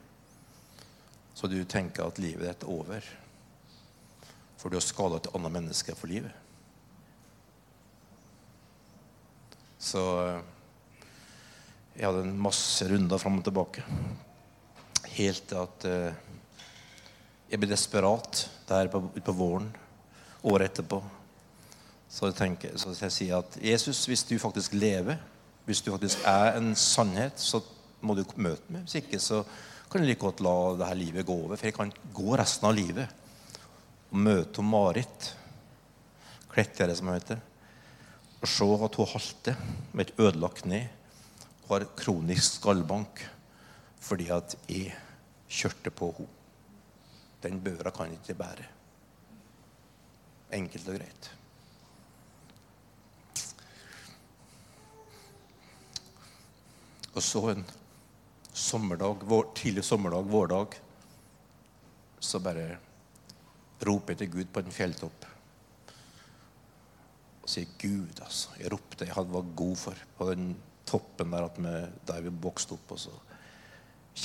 Så 1.38 1.50
du 1.50 1.58
tenker 1.70 2.06
at 2.06 2.20
livet 2.22 2.46
ditt 2.46 2.66
er 2.66 2.74
over. 2.74 3.08
For 4.58 4.70
du 4.70 4.78
har 4.78 4.84
skada 4.84 5.20
et 5.20 5.30
annet 5.38 5.54
menneske 5.54 5.94
for 5.94 6.10
livet. 6.10 6.34
Så 9.78 10.02
jeg 11.94 12.06
hadde 12.06 12.24
en 12.26 12.40
masse 12.42 12.86
runder 12.90 13.22
fram 13.22 13.38
og 13.38 13.46
tilbake. 13.46 13.84
Helt 15.14 15.46
til 15.50 15.62
at 15.62 15.86
eh, 15.86 16.18
jeg 17.48 17.62
ble 17.62 17.70
desperat 17.70 18.44
der 18.68 18.90
på, 18.92 19.02
på 19.24 19.35
våren, 19.37 19.70
året 20.44 20.70
etterpå. 20.70 21.00
Så 22.09 22.31
jeg, 22.31 22.38
tenker, 22.38 22.76
så 22.81 22.94
jeg 22.96 23.12
sier 23.12 23.42
at 23.42 23.59
Jesus, 23.61 24.07
hvis 24.09 24.24
du 24.24 24.38
faktisk 24.40 24.76
lever, 24.78 25.18
hvis 25.68 25.83
du 25.85 25.90
faktisk 25.92 26.22
er 26.28 26.57
en 26.57 26.72
sannhet, 26.78 27.37
så 27.37 27.61
må 28.00 28.14
du 28.16 28.22
møte 28.37 28.72
meg. 28.72 28.87
Hvis 28.87 29.02
ikke 29.02 29.20
så 29.20 29.42
kan 29.88 30.02
du 30.02 30.09
like 30.09 30.20
godt 30.20 30.40
la 30.44 30.54
det 30.78 30.88
her 30.88 31.00
livet 31.00 31.26
gå 31.28 31.35
over. 31.35 31.57
For 31.57 31.68
jeg 31.68 31.76
kan 31.76 31.92
gå 32.14 32.37
resten 32.37 32.68
av 32.68 32.76
livet 32.76 33.09
og 34.09 34.22
møte 34.24 34.64
Marit 34.64 35.35
Klettere, 36.48 36.96
som 36.96 37.11
hun 37.11 37.18
heter. 37.18 37.42
Og 38.40 38.48
se 38.48 38.68
at 38.87 38.96
hun 39.00 39.12
halter 39.12 39.61
med 39.92 40.07
et 40.07 40.20
ødelagt 40.20 40.62
kne 40.64 40.87
og 41.66 41.74
har 41.74 41.88
kronisk 41.98 42.61
skallbank 42.61 43.24
fordi 44.09 44.31
at 44.33 44.54
jeg 44.70 44.94
kjørte 45.52 45.92
på 45.92 46.12
henne. 46.16 46.38
Den 47.42 47.61
børa 47.62 47.90
kan 47.94 48.12
ikke 48.12 48.35
bære. 48.35 48.66
Enkelt 50.59 50.88
og 50.88 50.98
greit. 50.98 51.31
Og 57.14 57.22
så 57.22 57.42
en 57.51 57.64
sommerdag, 58.55 59.24
vår, 59.27 59.53
tidlig 59.59 59.85
sommerdag, 59.85 60.29
vårdag, 60.31 60.77
så 62.20 62.38
bare 62.42 62.77
roper 63.87 64.14
jeg 64.14 64.18
til 64.18 64.31
Gud 64.33 64.53
på 64.53 64.62
en 64.62 64.74
fjelltopp. 64.74 65.27
Og 67.42 67.48
sier, 67.48 67.66
'Gud, 67.79 68.20
altså.' 68.20 68.59
Jeg 68.61 68.72
ropte 68.72 69.07
jeg 69.07 69.14
hadde 69.14 69.35
vært 69.35 69.57
god 69.57 69.77
for 69.77 70.05
på 70.18 70.31
den 70.31 70.57
toppen 70.87 71.33
der, 71.33 71.48
vi, 71.57 71.74
der 72.07 72.20
vi 72.20 72.35
vokste 72.42 72.77
opp. 72.77 72.92
Og 72.92 73.01
så 73.01 73.14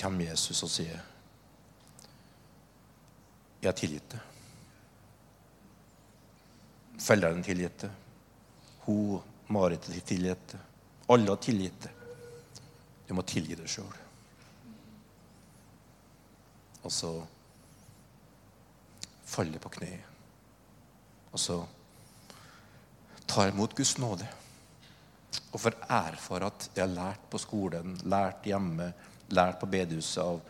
kommer 0.02 0.26
Jesus 0.30 0.63
og 0.63 0.69
sier, 0.69 0.99
'Jeg 3.63 3.71
har 3.71 3.80
tilgitt 3.80 4.10
det'. 4.12 4.19
Foreldrene 6.99 7.43
tilgitt 7.43 7.78
det. 7.80 7.91
Hun, 8.80 9.21
Marit, 9.47 9.88
har 9.88 9.99
tilgitt 9.99 10.47
det. 10.52 10.60
Alle 11.08 11.30
har 11.32 11.39
tilgitt 11.39 11.82
det. 11.82 11.91
Du 13.08 13.13
må 13.13 13.21
tilgi 13.21 13.56
deg 13.56 13.67
sjøl. 13.71 13.95
Og 16.84 16.91
så 16.91 17.13
faller 19.23 19.63
på 19.63 19.71
kne. 19.80 20.04
Og 21.32 21.39
så 21.39 21.63
tar 23.28 23.47
imot 23.47 23.76
Guds 23.80 23.95
nåde. 23.97 24.28
Og 25.54 25.62
får 25.62 25.80
erfare 25.88 26.52
at 26.52 26.69
jeg 26.76 26.84
har 26.84 26.95
lært 26.97 27.28
på 27.32 27.39
skolen, 27.39 27.95
lært 28.04 28.43
hjemme, 28.43 28.91
lært 29.32 29.62
på 29.62 29.71
bedehuset 29.71 30.19
av 30.23 30.41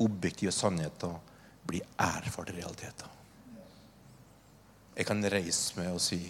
objektive 0.00 0.52
sannheter, 0.54 1.18
blir 1.68 1.84
erfart 2.00 2.52
realiteter. 2.56 3.10
Jeg 4.98 5.06
kan 5.06 5.22
reise 5.30 5.78
meg 5.78 5.92
og 5.94 6.02
si 6.02 6.22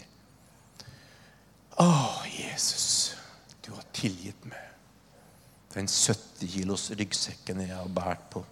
Å, 1.78 1.86
Jesus, 2.26 3.14
du 3.62 3.70
har 3.70 3.86
tilgitt 3.94 4.48
meg. 4.50 4.64
Den 5.70 5.86
70 5.86 6.50
kilos 6.50 6.88
ryggsekken 6.98 7.62
jeg 7.62 7.70
har 7.70 7.90
båret 7.94 8.24
på, 8.32 8.42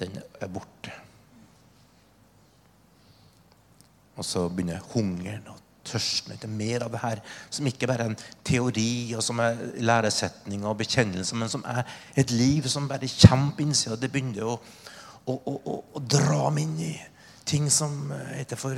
den 0.00 0.16
er 0.40 0.48
borte. 0.48 0.94
Og 4.16 4.24
så 4.24 4.46
begynner 4.48 4.80
hungeren 4.94 5.50
og 5.52 5.60
tørsten 5.90 6.34
etter 6.34 6.50
mer 6.52 6.84
av 6.84 6.92
det 6.92 7.00
her, 7.02 7.20
som 7.52 7.68
ikke 7.68 7.88
bare 7.90 8.06
er 8.06 8.12
en 8.12 8.22
teori 8.46 9.12
og 9.16 9.24
som 9.24 9.40
er 9.42 9.60
læresetning 9.80 10.64
og 10.68 10.78
bekjennelse, 10.80 11.36
men 11.36 11.52
som 11.52 11.64
er 11.68 11.82
et 12.20 12.32
liv 12.34 12.68
som 12.68 12.88
bare 12.88 13.08
kommer 13.20 13.64
innsida. 13.64 13.96
Det 14.00 14.12
begynner 14.12 14.48
å, 14.48 14.58
å, 15.26 15.34
å, 15.34 15.54
å, 15.96 16.00
dra 16.00 16.46
dem 16.48 16.58
inn 16.64 16.76
i 16.88 16.92
ting 17.48 17.70
som 17.72 18.12
heter 18.32 18.58
for 18.60 18.76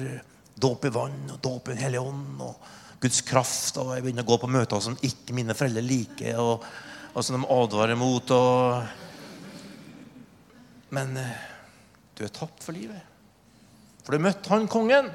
dåp 0.55 0.87
i 0.89 0.93
vann 0.95 1.31
og 1.35 1.41
dåp 1.43 1.69
i 1.69 1.75
Den 1.75 1.85
hellige 1.85 2.07
ånd 2.09 2.43
og 2.45 2.73
Guds 3.03 3.23
kraft. 3.27 3.79
Og 3.83 3.95
jeg 3.95 4.05
begynner 4.05 4.27
å 4.27 4.31
gå 4.33 4.39
på 4.43 4.51
møter 4.51 4.83
som 4.83 4.99
ikke 5.03 5.37
mine 5.37 5.57
foreldre 5.59 5.85
liker, 5.85 6.39
og, 6.41 6.67
og 7.13 7.25
som 7.25 7.39
de 7.39 7.51
advarer 7.57 7.99
mot. 7.99 8.35
Og... 8.37 9.01
Men 10.93 11.17
eh, 11.19 11.35
du 12.19 12.25
er 12.27 12.35
tapt 12.35 12.63
for 12.65 12.77
livet. 12.77 13.03
For 14.03 14.15
du 14.15 14.23
møtte 14.23 14.51
han 14.53 14.69
kongen. 14.71 15.11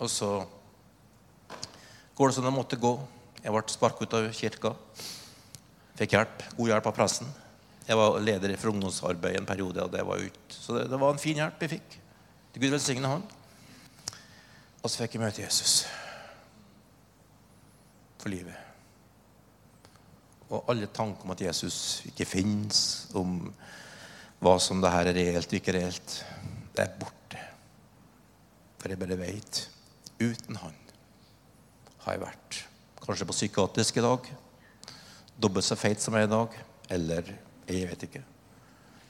Og 0.00 0.08
så 0.08 0.30
går 2.16 2.30
det 2.30 2.36
som 2.36 2.46
det 2.46 2.54
måtte 2.54 2.80
gå. 2.80 2.94
Jeg 3.40 3.52
ble 3.52 3.62
sparket 3.72 4.04
ut 4.04 4.16
av 4.16 4.28
kirka. 4.36 4.74
Fikk 6.00 6.16
hjelp, 6.16 6.42
god 6.56 6.72
hjelp 6.72 6.88
av 6.88 6.96
pressen. 6.96 7.28
Jeg 7.90 7.98
var 7.98 8.20
leder 8.22 8.52
for 8.54 8.70
ungdomsarbeid 8.70 9.34
en 9.34 9.48
periode. 9.48 9.82
og 9.82 9.90
det 9.90 10.06
var 10.06 10.22
ut. 10.22 10.54
Så 10.54 10.76
det, 10.76 10.86
det 10.90 11.00
var 11.00 11.10
en 11.10 11.18
fin 11.18 11.40
hjelp 11.40 11.64
jeg 11.64 11.72
fikk. 11.72 11.96
Til 12.52 12.62
Gud 12.62 12.74
velsigne 12.76 13.10
han. 13.10 13.24
Og 14.80 14.86
så 14.86 15.02
fikk 15.02 15.16
jeg 15.16 15.24
møte 15.24 15.42
Jesus 15.42 15.80
for 18.20 18.30
livet. 18.30 18.54
Og 20.50 20.70
alle 20.70 20.86
tanker 20.94 21.26
om 21.26 21.34
at 21.34 21.42
Jesus 21.42 22.02
ikke 22.06 22.28
fins, 22.28 23.08
om 23.18 23.42
hva 24.40 24.54
som 24.62 24.80
det 24.82 24.94
her 24.94 25.10
er 25.10 25.18
reelt 25.18 25.50
og 25.50 25.58
ikke 25.58 25.74
reelt, 25.74 26.16
det 26.76 26.86
er 26.86 26.96
borte. 27.00 27.42
For 28.78 28.92
jeg 28.92 29.02
bare 29.02 29.18
veit 29.18 29.64
uten 30.20 30.62
han 30.62 30.76
har 32.04 32.16
jeg 32.16 32.22
vært 32.22 32.64
kanskje 33.02 33.26
på 33.28 33.36
psykiatrisk 33.36 33.98
i 33.98 34.04
dag. 34.04 34.26
Dobbelt 35.40 35.66
så 35.66 35.76
feit 35.78 36.00
som 36.00 36.14
jeg 36.16 36.28
er 36.28 36.30
i 36.30 36.36
dag. 36.38 36.60
Eller 36.96 37.30
jeg 37.74 37.88
vet 37.90 38.06
ikke. 38.08 38.22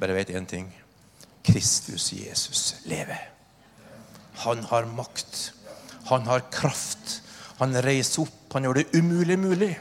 Bare 0.01 0.17
vet 0.17 0.33
én 0.37 0.47
ting. 0.49 0.69
Kristus 1.45 2.13
Jesus 2.13 2.75
lever. 2.89 3.31
Han 4.45 4.65
har 4.65 4.89
makt. 4.89 5.53
Han 6.09 6.27
har 6.29 6.45
kraft. 6.53 7.21
Han 7.59 7.77
reiser 7.85 8.25
opp. 8.25 8.39
Han 8.53 8.67
gjør 8.67 8.81
det 8.81 8.91
umulig 8.97 9.39
mulig. 9.39 9.75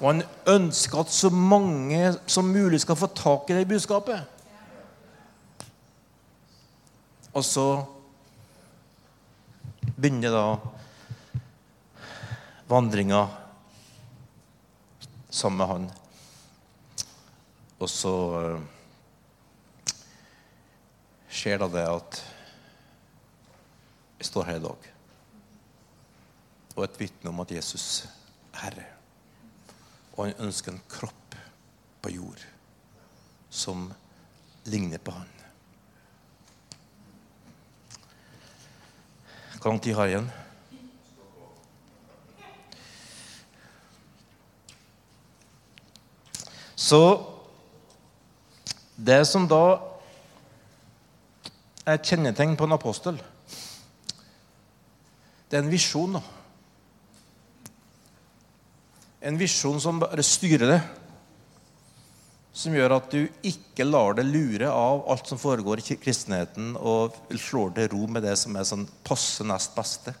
Og 0.00 0.08
han 0.10 0.22
ønsker 0.52 1.00
at 1.00 1.12
så 1.12 1.30
mange 1.32 2.00
som 2.28 2.48
mulig 2.52 2.82
skal 2.82 2.98
få 3.00 3.08
tak 3.16 3.50
i 3.50 3.56
det 3.56 3.68
budskapet. 3.68 4.24
Og 7.36 7.44
så 7.44 7.66
begynner 9.96 10.32
da 10.32 10.44
vandringa 12.68 13.26
sammen 15.30 15.58
med 15.60 15.66
han. 15.72 15.88
Og 17.78 17.90
så 17.92 18.12
uh, 18.56 18.60
skjer 21.28 21.60
da 21.60 21.68
det 21.68 21.86
at 21.90 22.20
jeg 24.16 24.30
står 24.30 24.48
her 24.48 24.60
i 24.60 24.64
dag 24.64 24.92
og 26.76 26.84
et 26.84 26.98
vitne 27.00 27.32
om 27.32 27.40
at 27.40 27.52
Jesus 27.56 28.04
er 28.52 28.58
Herre. 28.60 28.84
Og 30.16 30.26
han 30.26 30.46
ønsker 30.48 30.72
en 30.72 30.82
kropp 30.88 31.36
på 32.04 32.12
jord 32.12 32.42
som 33.52 33.88
ligner 34.68 35.00
på 35.00 35.12
han. 35.16 35.32
Hvor 39.56 39.72
lang 39.72 39.80
tid 39.82 39.96
har 39.96 40.04
jeg 40.06 40.12
igjen? 40.16 40.28
Så 46.76 47.35
det 48.96 49.22
som 49.28 49.44
da 49.48 49.78
er 51.86 51.98
et 51.98 52.08
kjennetegn 52.08 52.56
på 52.58 52.66
en 52.66 52.76
apostel, 52.76 53.18
det 55.46 55.58
er 55.58 55.62
en 55.62 55.70
visjon. 55.70 56.16
da. 56.16 56.22
En 59.26 59.38
visjon 59.38 59.78
som 59.82 60.00
bare 60.02 60.24
styrer 60.26 60.72
det. 60.72 60.80
Som 62.56 62.74
gjør 62.74 62.96
at 62.96 63.12
du 63.12 63.28
ikke 63.46 63.84
lar 63.84 64.16
deg 64.16 64.30
lure 64.30 64.70
av 64.72 65.04
alt 65.12 65.28
som 65.28 65.38
foregår 65.38 65.82
i 65.82 65.98
kristenheten, 66.00 66.72
og 66.80 67.14
slår 67.36 67.76
til 67.76 67.90
ro 67.92 68.06
med 68.10 68.24
det 68.24 68.34
som 68.40 68.56
er 68.56 68.66
sånn 68.66 68.86
passe 69.06 69.44
nest 69.46 69.76
beste. 69.76 70.14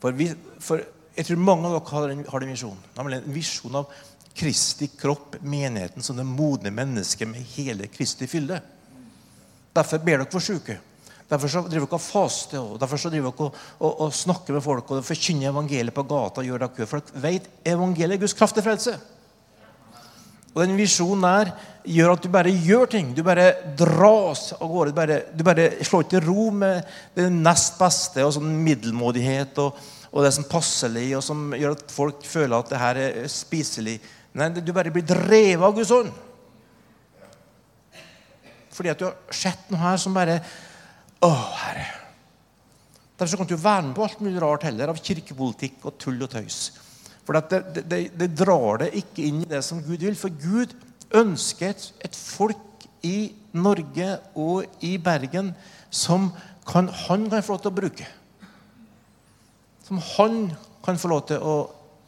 For, 0.00 0.16
vi, 0.16 0.30
for 0.60 0.82
jeg 1.14 1.28
tror 1.28 1.44
mange 1.44 1.68
av 1.68 1.76
dere 1.76 1.92
har 1.92 2.08
den, 2.10 2.24
har 2.32 2.42
den 2.42 2.54
visjonen. 2.56 2.80
Nemlig 2.96 3.20
en 3.20 3.36
visjon 3.36 3.78
av 3.78 3.92
Kristi 4.34 4.88
kropp, 4.98 5.36
menigheten, 5.40 6.02
som 6.02 6.16
det 6.18 6.26
modne 6.26 6.72
mennesket 6.74 7.30
med 7.30 7.46
hele 7.54 7.86
Kristi 7.92 8.26
fylde. 8.26 8.58
Derfor 9.74 10.02
ber 10.02 10.22
dere 10.22 10.30
for 10.30 10.42
syke. 10.42 10.78
Derfor 11.30 11.48
så 11.48 11.62
driver 11.64 11.86
dere 11.86 11.98
og 11.98 12.04
faster, 12.04 12.60
og 12.60 12.80
derfor 12.80 13.00
så 13.00 13.10
driver 13.10 13.30
dere 13.30 13.48
og, 13.48 13.58
og, 13.78 13.92
og, 14.06 14.14
snakker 14.14 14.56
med 14.56 14.64
folk 14.64 14.90
og 14.92 15.06
forkynner 15.06 15.50
evangeliet 15.50 15.94
på 15.94 16.04
gata. 16.06 16.42
og 16.42 16.48
gjør 16.50 16.66
dere, 16.66 16.86
For 16.86 17.00
dere 17.00 17.22
vet 17.24 17.50
evangeliet 17.64 18.18
er 18.18 18.24
Guds 18.26 18.36
kraft 18.36 18.58
til 18.58 18.66
frelse. 18.66 18.98
Og 20.54 20.62
den 20.62 20.76
visjonen 20.78 21.24
der 21.26 21.50
gjør 21.90 22.12
at 22.14 22.22
du 22.22 22.30
bare 22.30 22.52
gjør 22.52 22.86
ting. 22.90 23.10
Du 23.14 23.24
bare 23.26 23.48
dras 23.76 24.52
av 24.54 24.68
gårde. 24.70 24.92
Du 24.92 24.98
bare, 24.98 25.20
du 25.34 25.42
bare 25.46 25.70
slår 25.82 26.06
ikke 26.06 26.22
ro 26.28 26.50
med 26.54 26.84
det 27.16 27.26
nest 27.34 27.80
beste 27.80 28.22
og 28.22 28.36
sånn 28.36 28.52
middelmådighet 28.62 29.58
og, 29.64 29.80
og 30.14 30.22
det 30.22 30.30
som 30.36 30.46
passelig, 30.46 31.08
og 31.18 31.24
som 31.26 31.48
gjør 31.58 31.74
at 31.74 31.90
folk 31.90 32.22
føler 32.22 32.54
at 32.60 32.70
det 32.70 32.82
her 32.84 33.00
er 33.02 33.18
spiselig. 33.32 33.96
Nei, 34.34 34.50
du 34.50 34.72
bare 34.74 34.90
blir 34.90 35.06
drevet 35.06 35.62
av 35.62 35.74
Guds 35.76 35.92
ånd. 35.94 36.10
Fordi 38.74 38.90
at 38.90 38.98
du 38.98 39.06
har 39.06 39.34
sett 39.34 39.68
noe 39.70 39.82
her 39.84 40.00
som 40.02 40.16
bare 40.16 40.40
Å, 41.24 41.30
Herre. 41.30 41.84
Derfor 43.14 43.40
kan 43.40 43.48
du 43.48 43.54
være 43.56 43.86
med 43.86 43.94
på 43.96 44.02
alt 44.04 44.22
mulig 44.24 44.40
rart 44.42 44.66
heller, 44.66 44.90
av 44.90 44.98
kirkepolitikk 44.98 45.86
og 45.86 45.94
tull 46.02 46.18
og 46.26 46.32
tøys. 46.32 46.58
For 47.24 47.38
det, 47.38 47.60
det, 47.86 48.00
det, 48.18 48.28
drar 48.36 48.82
det 48.82 48.90
ikke 48.98 49.24
inn 49.24 49.44
i 49.44 49.48
det 49.48 49.62
som 49.64 49.80
Gud 49.80 50.02
vil. 50.02 50.18
For 50.18 50.34
Gud 50.34 50.74
ønsker 51.14 51.70
et, 51.70 51.86
et 52.04 52.18
folk 52.18 52.84
i 53.06 53.30
Norge 53.54 54.08
og 54.34 54.84
i 54.84 54.96
Bergen 55.00 55.54
som 55.94 56.28
kan, 56.66 56.90
han 57.06 57.28
kan 57.30 57.46
få 57.46 57.54
lov 57.54 57.62
til 57.62 57.70
å 57.72 57.78
bruke. 57.78 58.10
Som 59.86 60.02
han 60.16 60.38
kan 60.84 61.00
få 61.00 61.12
lov 61.14 61.24
til 61.30 61.40
å, 61.40 61.56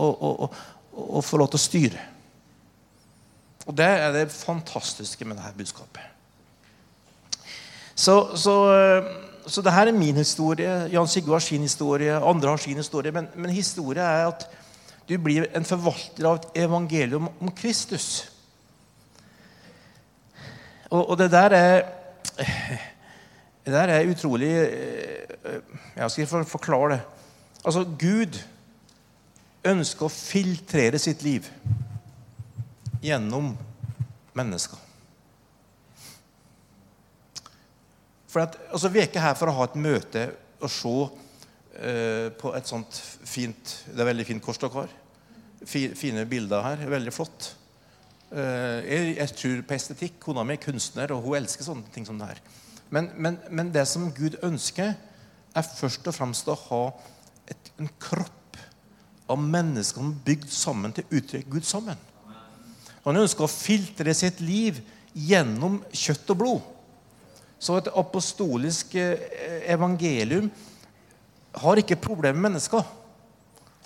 å, 0.03 0.11
å, 0.11 0.51
å 1.16 1.24
få 1.24 1.41
lov 1.41 1.55
til 1.55 1.61
å 1.61 1.66
styre. 1.68 2.05
Og 3.67 3.75
det 3.77 3.87
er 3.87 4.12
det 4.14 4.31
fantastiske 4.31 5.25
med 5.25 5.37
dette 5.37 5.59
budskapet. 5.59 6.03
Så, 7.97 8.37
så, 8.37 8.55
så 9.47 9.62
det 9.62 9.73
her 9.73 9.89
er 9.91 9.97
min 9.97 10.17
historie. 10.17 10.89
Jan 10.93 11.09
Sigurd 11.09 11.41
har 11.41 11.45
sin 11.45 11.64
historie. 11.67 12.14
Andre 12.14 12.49
har 12.49 12.57
sin 12.62 12.77
historie. 12.77 13.12
Men, 13.12 13.29
men 13.35 13.51
historien 13.51 14.05
er 14.05 14.29
at 14.29 14.47
du 15.09 15.17
blir 15.23 15.47
en 15.55 15.64
forvalter 15.64 16.27
av 16.27 16.39
et 16.39 16.62
evangelium 16.67 17.29
om 17.41 17.51
Kristus. 17.57 18.29
Og, 20.91 21.11
og 21.11 21.19
det 21.19 21.31
der 21.31 21.57
er 21.57 21.83
Det 23.67 23.73
der 23.75 23.91
er 23.91 24.11
utrolig 24.11 24.51
Jeg 25.97 26.11
skal 26.11 26.27
forklare 26.27 26.93
det. 26.93 27.01
Altså, 27.64 27.83
Gud 27.99 28.39
ønsker 29.64 30.07
å 30.07 30.12
filtrere 30.12 30.99
sitt 31.03 31.23
liv 31.27 31.49
gjennom 33.07 33.54
mennesker. 34.36 34.82
For 38.36 38.44
at, 38.44 38.59
altså, 38.68 38.90
Vi 38.92 39.00
er 39.00 39.09
ikke 39.09 39.22
her 39.22 39.36
for 39.38 39.48
å 39.48 39.57
ha 39.57 39.68
et 39.68 39.78
møte 39.80 40.26
og 40.61 40.72
se 40.72 40.94
eh, 41.80 42.28
på 42.36 42.52
et 42.57 42.68
sånt 42.68 42.98
fint 43.28 43.74
Det 43.86 44.02
er 44.02 44.11
veldig 44.11 44.26
fint 44.28 44.44
kors 44.44 44.61
dere 44.61 44.82
har. 44.82 44.92
Fine 45.66 46.26
bilder 46.28 46.64
her. 46.64 46.84
Veldig 46.90 47.14
flott. 47.14 47.50
Eh, 48.28 48.82
jeg, 48.84 49.16
jeg, 49.16 49.34
tror 49.40 49.62
på 49.64 49.76
estetikk. 49.78 50.18
Kona 50.20 50.44
mi 50.44 50.57
er 50.57 50.62
kunstner, 50.62 51.14
og 51.14 51.24
hun 51.24 51.38
elsker 51.40 51.64
sånne 51.64 51.92
ting 51.94 52.07
som 52.09 52.18
det 52.20 52.28
her. 52.34 52.42
Men, 52.92 53.11
men, 53.16 53.38
men 53.50 53.72
det 53.74 53.86
som 53.88 54.11
Gud 54.14 54.38
ønsker, 54.46 54.94
er 55.57 55.70
først 55.78 56.07
og 56.07 56.14
fremst 56.14 56.48
å 56.52 56.59
ha 56.66 56.82
et, 57.48 57.70
en 57.80 57.88
kropp 58.02 58.61
av 59.32 59.40
mennesker 59.40 60.02
som 60.02 60.12
er 60.12 60.24
bygd 60.26 60.52
sammen 60.52 60.92
til 60.94 61.07
å 61.07 61.18
uttrykke 61.18 61.54
Gud 61.57 61.66
sammen. 61.66 61.98
Han 63.07 63.22
ønsker 63.22 63.46
å 63.46 63.50
filtre 63.50 64.14
sitt 64.18 64.40
liv 64.42 64.80
gjennom 65.14 65.78
kjøtt 65.94 66.32
og 66.34 66.40
blod. 66.40 66.64
Så 67.59 67.78
et 67.78 67.90
apostolisk 67.94 68.96
eh, 69.00 69.62
evangelium 69.72 70.50
har 71.57 71.80
ikke 71.80 71.96
problemer 72.02 72.40
med 72.40 72.50
mennesker. 72.50 72.82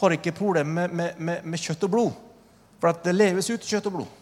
Har 0.01 0.17
ikke 0.17 0.35
problemer 0.35 0.89
med, 0.89 1.21
med, 1.21 1.45
med, 1.45 1.61
kjøtt 1.61 1.85
og 1.87 1.93
blod. 1.93 2.17
For 2.81 2.97
det 3.05 3.15
leves 3.15 3.51
ut 3.53 3.67
kjøtt 3.69 3.91
og 3.91 3.99
blod. 3.99 4.17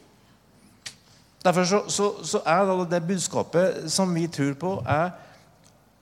Derfor 1.46 1.64
så, 1.70 1.80
så, 1.88 2.08
så 2.26 2.42
er 2.42 2.72
det 2.90 3.06
budskapet 3.06 3.86
som 3.90 4.10
vi 4.12 4.26
tror 4.26 4.56
på, 4.58 4.72
er 4.82 5.14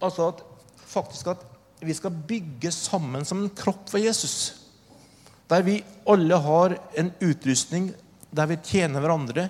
altså 0.00 0.30
at 0.32 0.40
faktisk 0.88 1.28
at 1.34 1.44
vi 1.84 1.94
skal 1.94 2.14
bygge 2.28 2.72
sammen 2.72 3.24
som 3.28 3.44
en 3.44 3.52
kropp 3.52 3.84
for 3.92 4.00
Jesus. 4.00 4.56
Der 5.50 5.62
vi 5.62 5.82
alle 6.08 6.40
har 6.40 6.78
en 6.96 7.12
utrustning 7.20 7.92
der 8.36 8.50
vi 8.50 8.60
tjener 8.64 9.02
hverandre 9.02 9.48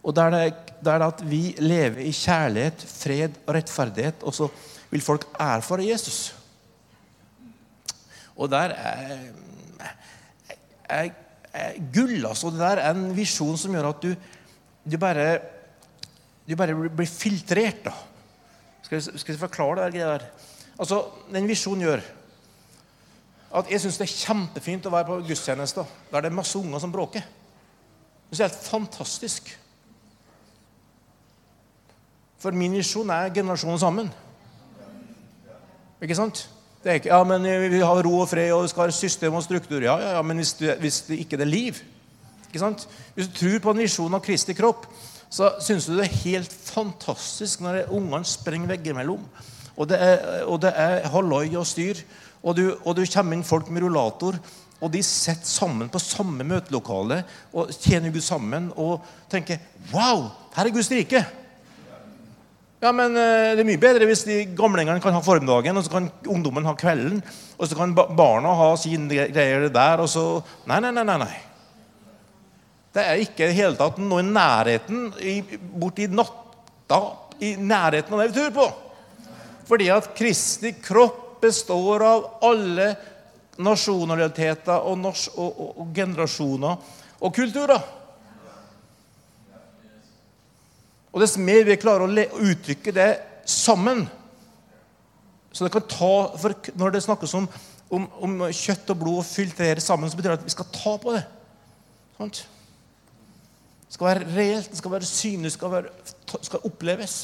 og 0.00 0.16
der 0.16 0.32
det, 0.32 0.42
der 0.84 0.98
det 0.98 1.08
at 1.12 1.22
vi 1.28 1.42
lever 1.60 2.00
i 2.08 2.12
kjærlighet, 2.14 2.84
fred 2.88 3.36
og 3.46 3.54
rettferdighet, 3.54 4.22
og 4.22 4.34
så 4.34 4.48
vil 4.90 5.04
folk 5.04 5.26
erfare 5.38 5.86
Jesus. 5.86 6.34
Og 8.36 8.48
der 8.50 8.72
er, 8.72 9.18
er, 10.88 11.10
er 11.52 11.72
gull, 11.92 12.26
altså. 12.26 12.50
Det 12.50 12.62
der 12.62 12.80
er 12.80 12.94
en 12.94 13.10
visjon 13.16 13.58
som 13.60 13.74
gjør 13.76 13.90
at 13.90 14.02
du, 14.02 14.14
du 14.90 14.96
bare 14.98 15.26
du 16.48 16.56
bare 16.56 16.74
blir 16.74 17.06
filtrert. 17.06 17.84
da. 17.84 17.92
Skal 18.82 18.96
jeg, 18.96 19.20
skal 19.20 19.34
jeg 19.34 19.40
forklare 19.40 19.90
det 19.90 20.00
der? 20.00 20.24
Altså, 20.78 21.04
Den 21.32 21.48
visjonen 21.48 21.84
gjør 21.84 22.00
at 23.50 23.70
jeg 23.70 23.80
syns 23.82 23.98
det 23.98 24.06
er 24.06 24.14
kjempefint 24.14 24.84
å 24.86 24.92
være 24.94 25.06
på 25.08 25.16
gudstjeneste 25.26 25.82
der 26.12 26.22
det 26.22 26.30
er 26.30 26.34
masse 26.34 26.58
unger 26.58 26.78
som 26.78 26.92
bråker. 26.94 27.22
Det 28.30 28.40
er 28.40 28.48
helt 28.48 28.62
fantastisk. 28.62 29.50
For 32.40 32.56
min 32.56 32.72
visjon 32.78 33.10
er 33.10 33.32
generasjonen 33.34 33.80
sammen. 33.82 34.10
Ikke 36.00 36.16
sant? 36.16 36.46
Det 36.80 36.90
er 36.90 37.00
ikke, 37.00 37.10
ja, 37.12 37.24
men 37.24 37.44
Vi 37.44 37.80
har 37.82 38.02
ro 38.06 38.20
og 38.22 38.28
fred, 38.28 38.52
og 38.52 38.62
vi 38.64 38.68
skal 38.72 38.88
ha 38.88 38.94
system 38.94 39.34
og 39.34 39.42
struktur. 39.44 39.82
Ja, 39.82 39.98
ja, 40.00 40.12
ja 40.16 40.22
men 40.22 40.40
hvis, 40.40 40.54
du, 40.56 40.70
hvis 40.80 41.02
det 41.08 41.18
ikke 41.20 41.36
er 41.40 41.44
liv 41.44 41.82
ikke 42.50 42.58
sant? 42.64 42.88
Hvis 43.14 43.28
du 43.28 43.36
tror 43.36 43.60
på 43.62 43.70
en 43.70 43.82
visjon 43.84 44.14
av 44.16 44.22
Kristi 44.24 44.56
kropp, 44.58 44.88
så 45.30 45.52
syns 45.62 45.86
du 45.86 45.94
det 45.94 46.08
er 46.08 46.22
helt 46.24 46.50
fantastisk 46.50 47.62
når 47.62 47.92
ungene 47.94 48.26
sprenger 48.26 48.72
veggimellom. 48.72 49.22
Og 49.78 49.86
det 49.88 50.00
er, 50.02 50.24
og 50.50 50.58
det 50.64 50.72
er 50.74 51.06
halloi 51.12 51.46
og 51.54 51.68
styr. 51.68 52.00
Og 52.42 52.56
du, 52.58 52.64
og 52.82 52.96
du 52.96 53.04
kommer 53.06 53.36
inn 53.36 53.46
folk 53.46 53.70
med 53.70 53.84
rullator, 53.84 54.40
og 54.80 54.92
de 54.94 55.02
sitter 55.04 55.48
sammen 55.48 55.90
på 55.92 56.00
samme 56.00 56.44
møtelokale 56.46 57.20
og 57.52 57.72
tjener 57.76 58.12
Gud 58.14 58.24
sammen 58.24 58.70
og 58.80 59.04
tenker 59.30 59.60
Wow! 59.92 60.30
Her 60.56 60.68
er 60.68 60.74
Guds 60.74 60.90
rike! 60.92 61.20
Ja, 62.80 62.94
men 62.96 63.12
eh, 63.12 63.52
Det 63.56 63.60
er 63.60 63.68
mye 63.68 63.80
bedre 63.80 64.08
hvis 64.08 64.24
de 64.24 64.38
gamlingene 64.56 65.02
kan 65.04 65.12
ha 65.12 65.20
formdagen, 65.20 65.76
og 65.76 65.84
så 65.84 65.92
kan 65.92 66.08
ungdommen 66.24 66.64
ha 66.64 66.72
kvelden. 66.80 67.20
Og 67.60 67.68
så 67.68 67.76
kan 67.76 67.92
barna 67.92 68.54
ha 68.56 68.70
sine 68.80 69.28
greier 69.34 69.68
der, 69.68 70.00
og 70.00 70.08
så 70.08 70.24
Nei, 70.64 70.80
nei, 70.80 70.92
nei. 70.96 71.04
nei, 71.04 71.18
nei. 71.26 71.34
Det 72.90 73.04
er 73.04 73.20
ikke 73.22 73.44
i 73.44 73.50
det 73.50 73.58
hele 73.58 73.78
tatt 73.78 74.00
noe 74.02 74.22
i 74.22 74.26
nærheten 74.26 75.10
borti 75.78 76.08
natta 76.10 77.02
i 77.38 77.52
nærheten 77.54 78.16
av 78.16 78.22
det 78.22 78.30
vi 78.32 78.38
tror 78.38 78.56
på. 78.56 78.64
Fordi 79.68 79.86
at 79.94 80.08
Kristi 80.18 80.72
kropp 80.82 81.28
består 81.44 82.02
av 82.04 82.24
alle 82.48 82.88
nasjonaliteter 83.60 84.86
og, 84.88 85.04
og, 85.04 85.48
og, 85.50 85.72
og 85.82 85.90
generasjoner 85.94 86.92
og 87.20 87.34
kulturer. 87.36 87.82
Og 91.10 91.20
dess 91.20 91.36
mer 91.42 91.66
vi 91.66 91.78
klarer 91.80 92.06
å 92.06 92.40
uttrykke 92.40 92.94
det 92.94 93.10
sammen 93.50 94.06
så 95.52 95.66
det 95.66 95.72
kan 95.74 95.86
ta, 95.90 96.14
for 96.38 96.54
Når 96.78 96.90
det 96.94 97.02
snakkes 97.02 97.34
om, 97.34 97.48
om, 97.90 98.06
om 98.22 98.38
kjøtt 98.54 98.92
og 98.92 98.98
blod 99.02 99.22
og 99.22 99.26
filtrere 99.26 99.82
sammen, 99.82 100.10
så 100.10 100.16
betyr 100.18 100.34
det 100.34 100.38
at 100.38 100.46
vi 100.46 100.54
skal 100.54 100.70
ta 100.74 100.96
på 101.02 101.14
det. 101.16 101.24
Sånt. 102.18 102.44
Det 103.86 103.96
skal 103.96 104.06
være 104.06 104.28
reelt, 104.36 104.70
det 104.70 104.78
skal 104.78 104.92
være 104.92 105.08
synlig, 105.08 105.50
det 105.50 105.56
skal, 105.56 105.72
være, 105.72 105.90
skal 106.46 106.66
oppleves. 106.68 107.16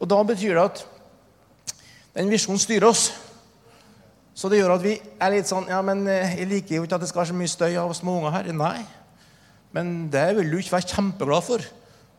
Og 0.00 0.08
Da 0.08 0.22
betyr 0.22 0.54
det 0.56 0.64
at 0.64 0.84
den 2.16 2.30
visjonen 2.32 2.62
styrer 2.62 2.88
oss. 2.88 3.10
Så 4.38 4.46
det 4.50 4.60
gjør 4.60 4.76
at 4.76 4.84
vi 4.84 4.94
er 4.94 5.34
litt 5.34 5.48
sånn 5.50 5.66
Ja, 5.70 5.80
men 5.82 6.04
eh, 6.06 6.36
jeg 6.38 6.50
liker 6.52 6.78
jo 6.78 6.86
ikke 6.86 6.98
at 6.98 7.02
det 7.02 7.10
skal 7.10 7.24
være 7.24 7.32
så 7.32 7.38
mye 7.40 7.50
støy 7.50 7.72
av 7.80 7.94
små 7.98 8.20
unger 8.20 8.36
her. 8.36 8.50
Nei. 8.54 8.84
Men 9.74 10.06
det 10.12 10.28
vil 10.38 10.52
du 10.52 10.60
ikke 10.60 10.76
være 10.76 10.92
kjempeglad 10.94 11.46
for 11.48 11.64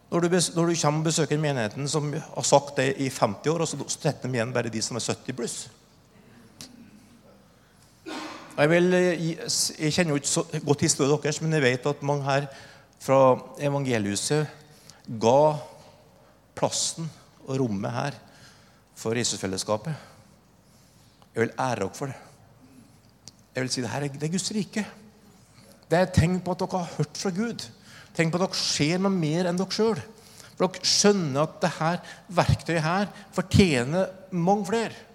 når 0.09 0.25
du, 0.25 0.35
når 0.57 0.71
du 0.71 0.79
kommer 0.81 1.03
og 1.03 1.05
besøker 1.05 1.39
menigheten 1.39 1.87
som 1.87 2.09
har 2.11 2.45
sagt 2.47 2.79
det 2.81 2.95
i 2.97 3.11
50 3.13 3.51
år, 3.51 3.61
og 3.61 3.69
så 3.69 3.77
setter 3.93 4.25
de 4.25 4.39
igjen 4.39 4.53
bare 4.55 4.71
de 4.73 4.81
som 4.81 4.97
er 4.97 5.05
70 5.05 5.37
pluss. 5.37 5.57
Jeg, 8.59 8.71
vil, 8.73 8.89
jeg, 8.97 9.93
kjenner 9.93 10.15
jo 10.15 10.19
ikke 10.19 10.31
så 10.33 10.43
godt 10.65 10.83
historien 10.83 11.21
deres, 11.23 11.39
men 11.45 11.53
jeg 11.55 11.63
vet 11.63 11.85
at 11.93 12.01
mange 12.03 12.25
her 12.25 12.49
fra 12.99 13.19
evangeliehuset 13.61 14.49
ga 15.21 15.39
plassen 16.57 17.07
og 17.45 17.61
rommet 17.61 17.93
her 17.95 18.17
for 18.97 19.15
Jesusfellesskapet. 19.15 20.08
Jeg 21.33 21.45
vil 21.45 21.53
ære 21.55 21.81
dere 21.83 21.95
for 21.95 22.11
det. 22.11 22.17
Jeg 23.55 23.63
vil 23.65 23.71
si 23.73 23.83
det 23.83 23.91
her 23.91 24.05
er, 24.05 24.31
Guds 24.31 24.51
rike. 24.55 24.85
Det 25.89 25.97
er 25.97 26.05
et 26.05 26.15
tegn 26.15 26.39
på 26.43 26.53
at 26.53 26.61
dere 26.63 26.81
har 26.83 26.95
hørt 26.97 27.17
fra 27.17 27.33
Gud. 27.33 27.65
Tenk 28.15 28.31
på 28.31 28.39
at 28.39 28.45
dere 28.47 28.61
ser 28.61 29.01
noe 29.01 29.13
mer 29.13 29.49
enn 29.49 29.59
dere 29.59 29.73
sjøl. 29.73 29.99
For 30.55 30.65
dere 30.67 30.91
skjønner 30.93 31.45
at 31.45 31.59
dette 31.63 31.91
verktøyet 32.39 32.85
her 32.85 33.11
fortjener 33.35 34.09
mange 34.35 34.69
flere. 34.69 35.05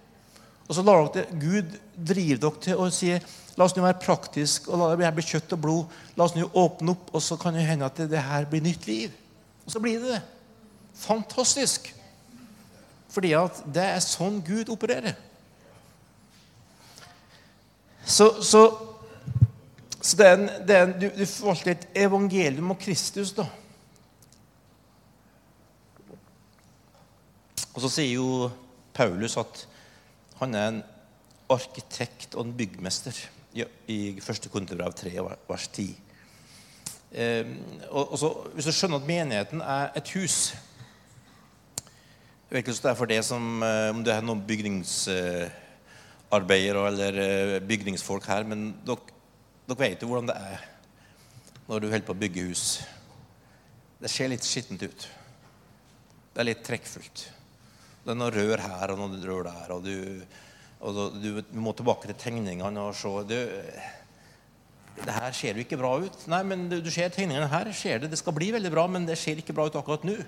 Og 0.65 0.77
så 0.77 0.83
lar 0.85 1.07
dere 1.13 1.39
Gud 1.39 1.75
drive 1.95 2.39
dere 2.41 2.63
til 2.67 2.79
å 2.81 2.91
si 2.93 3.11
La 3.55 3.63
oss 3.63 3.71
nå 3.77 3.85
være 3.85 4.01
praktisk 4.03 4.65
og 4.67 4.81
la 4.81 4.87
det 4.99 5.13
bli 5.15 5.23
kjøtt 5.23 5.53
og 5.55 5.61
blod. 5.63 5.93
La 6.19 6.25
oss 6.25 6.33
nå 6.35 6.43
åpne 6.59 6.91
opp, 6.91 7.13
og 7.15 7.21
så 7.23 7.37
kan 7.39 7.55
det 7.55 7.63
hende 7.63 7.87
at 7.87 8.01
det 8.11 8.19
her 8.19 8.47
blir 8.51 8.63
nytt 8.65 8.83
liv. 8.89 9.13
Og 9.63 9.71
så 9.71 9.79
blir 9.79 10.01
det 10.01 10.17
det. 10.17 10.19
Fantastisk. 10.99 11.87
Fordi 13.15 13.31
at 13.39 13.61
det 13.71 13.85
er 13.93 14.03
sånn 14.03 14.41
Gud 14.43 14.67
opererer. 14.73 15.15
Så, 18.05 18.29
så 18.43 18.65
så 20.05 20.17
det 20.17 20.25
er 20.27 20.35
en, 20.37 20.49
det 20.67 20.75
er 20.75 20.83
en, 20.85 20.91
du, 21.01 21.07
du 21.09 21.25
forvalter 21.25 21.71
et 21.71 21.85
evangelium 21.97 22.69
om 22.75 22.77
Kristus, 22.77 23.31
da. 23.33 23.47
Og 27.73 27.81
så 27.81 27.89
sier 27.89 28.11
jo 28.13 28.51
Paulus 28.93 29.33
at 29.41 29.63
han 30.37 30.53
er 30.53 30.67
en 30.69 30.77
arkitekt 31.49 32.37
og 32.37 32.45
en 32.45 32.53
byggmester 32.57 33.17
ja, 33.57 33.65
i 33.89 34.19
første 34.21 34.51
Korinterbrev 34.53 34.93
3, 34.93 35.15
vers 35.49 35.67
10. 35.73 35.89
Eh, 37.11 37.51
og, 37.89 38.11
og 38.11 38.21
så, 38.21 38.31
hvis 38.53 38.69
du 38.69 38.75
skjønner 38.75 39.01
at 39.01 39.09
menigheten 39.09 39.61
er 39.61 39.93
et 39.95 40.09
hus 40.17 40.53
Jeg 42.49 42.49
vet 42.49 42.57
ikke 42.59 42.73
om 42.73 42.79
det 42.81 42.89
er 42.91 42.97
for 42.99 43.09
det 43.09 43.19
som 43.25 43.63
eh, 43.63 43.89
om 43.89 44.01
det 44.03 44.13
er 44.13 44.25
noen 44.25 44.41
bygningsarbeidere 46.29 46.87
eller 46.87 47.19
eh, 47.21 47.59
bygningsfolk 47.61 48.25
her, 48.27 48.43
men 48.43 48.73
dere, 48.85 49.13
dere 49.67 49.79
vet 49.79 50.01
jo 50.01 50.09
hvordan 50.09 50.31
det 50.31 50.35
er 50.35 50.63
når 51.67 51.81
du 51.81 51.87
holder 51.89 52.05
på 52.05 52.13
å 52.13 52.21
bygge 52.21 52.45
hus. 52.45 52.65
Det 53.97 54.09
ser 54.11 54.29
litt 54.29 54.45
skittent 54.45 54.83
ut. 54.83 55.07
Det 56.33 56.41
er 56.41 56.45
litt 56.49 56.63
trekkfullt. 56.65 57.23
Det 58.03 58.11
er 58.13 58.17
noe 58.19 58.29
rør 58.29 58.61
her 58.61 58.93
og 58.93 58.99
noe 58.99 59.21
rør 59.23 59.47
der. 59.47 59.71
og 59.73 59.81
du, 59.81 60.21
og 60.85 60.99
du, 61.17 61.41
du 61.41 61.57
må 61.57 61.73
tilbake 61.73 62.11
til 62.11 62.19
tegningene 62.21 62.83
og 62.83 62.93
se 62.93 63.09
du, 63.25 63.37
Det 64.99 65.15
her 65.15 65.31
ser 65.33 65.57
jo 65.57 65.65
ikke 65.65 65.79
bra 65.79 65.95
ut. 66.03 66.27
Nei, 66.29 66.43
men 66.45 66.67
du, 66.69 66.91
ser 66.91 67.09
tegningene 67.09 67.49
her. 67.49 67.71
ser 67.73 67.99
Det 68.03 68.11
det 68.11 68.21
skal 68.21 68.35
bli 68.35 68.51
veldig 68.53 68.71
bra, 68.71 68.85
men 68.87 69.07
det 69.07 69.17
ser 69.17 69.41
ikke 69.41 69.55
bra 69.55 69.65
ut 69.65 69.75
akkurat 69.79 70.05
nå. 70.05 70.19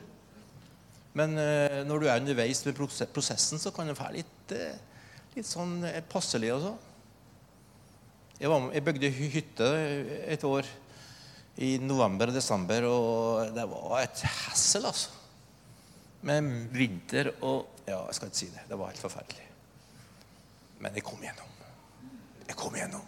Men 1.17 1.37
uh, 1.37 1.83
når 1.85 1.99
du 1.99 2.07
er 2.07 2.19
underveis 2.21 2.65
med 2.65 2.77
prosessen, 3.13 3.61
så 3.61 3.71
kan 3.73 3.89
det 3.89 3.97
være 3.97 4.19
litt, 4.19 4.53
uh, 4.57 4.96
litt 5.37 5.49
sånn 5.49 5.79
uh, 5.85 6.01
passelig. 6.09 6.51
og 6.55 6.65
så. 6.65 6.73
Jeg, 8.37 8.51
jeg 8.51 8.85
bygde 8.85 9.13
hytte 9.17 9.69
et 10.29 10.43
år 10.45 10.67
i 11.65 11.77
november 11.81 12.29
og 12.29 12.37
desember, 12.37 12.85
og 12.85 13.53
det 13.55 13.65
var 13.71 14.03
et 14.03 14.23
hessel, 14.45 14.85
altså. 14.85 15.13
Med 16.27 16.69
vinter 16.73 17.31
og 17.45 17.73
Ja, 17.87 18.01
jeg 18.09 18.17
skal 18.17 18.27
ikke 18.27 18.39
si 18.41 18.49
det. 18.51 18.65
Det 18.67 18.75
var 18.75 18.89
helt 18.91 18.99
forferdelig. 18.99 19.45
Men 20.83 20.97
jeg 20.97 21.05
kom 21.07 21.21
gjennom. 21.23 21.53
Jeg 22.49 22.57
kom 22.59 22.75
gjennom. 22.75 23.05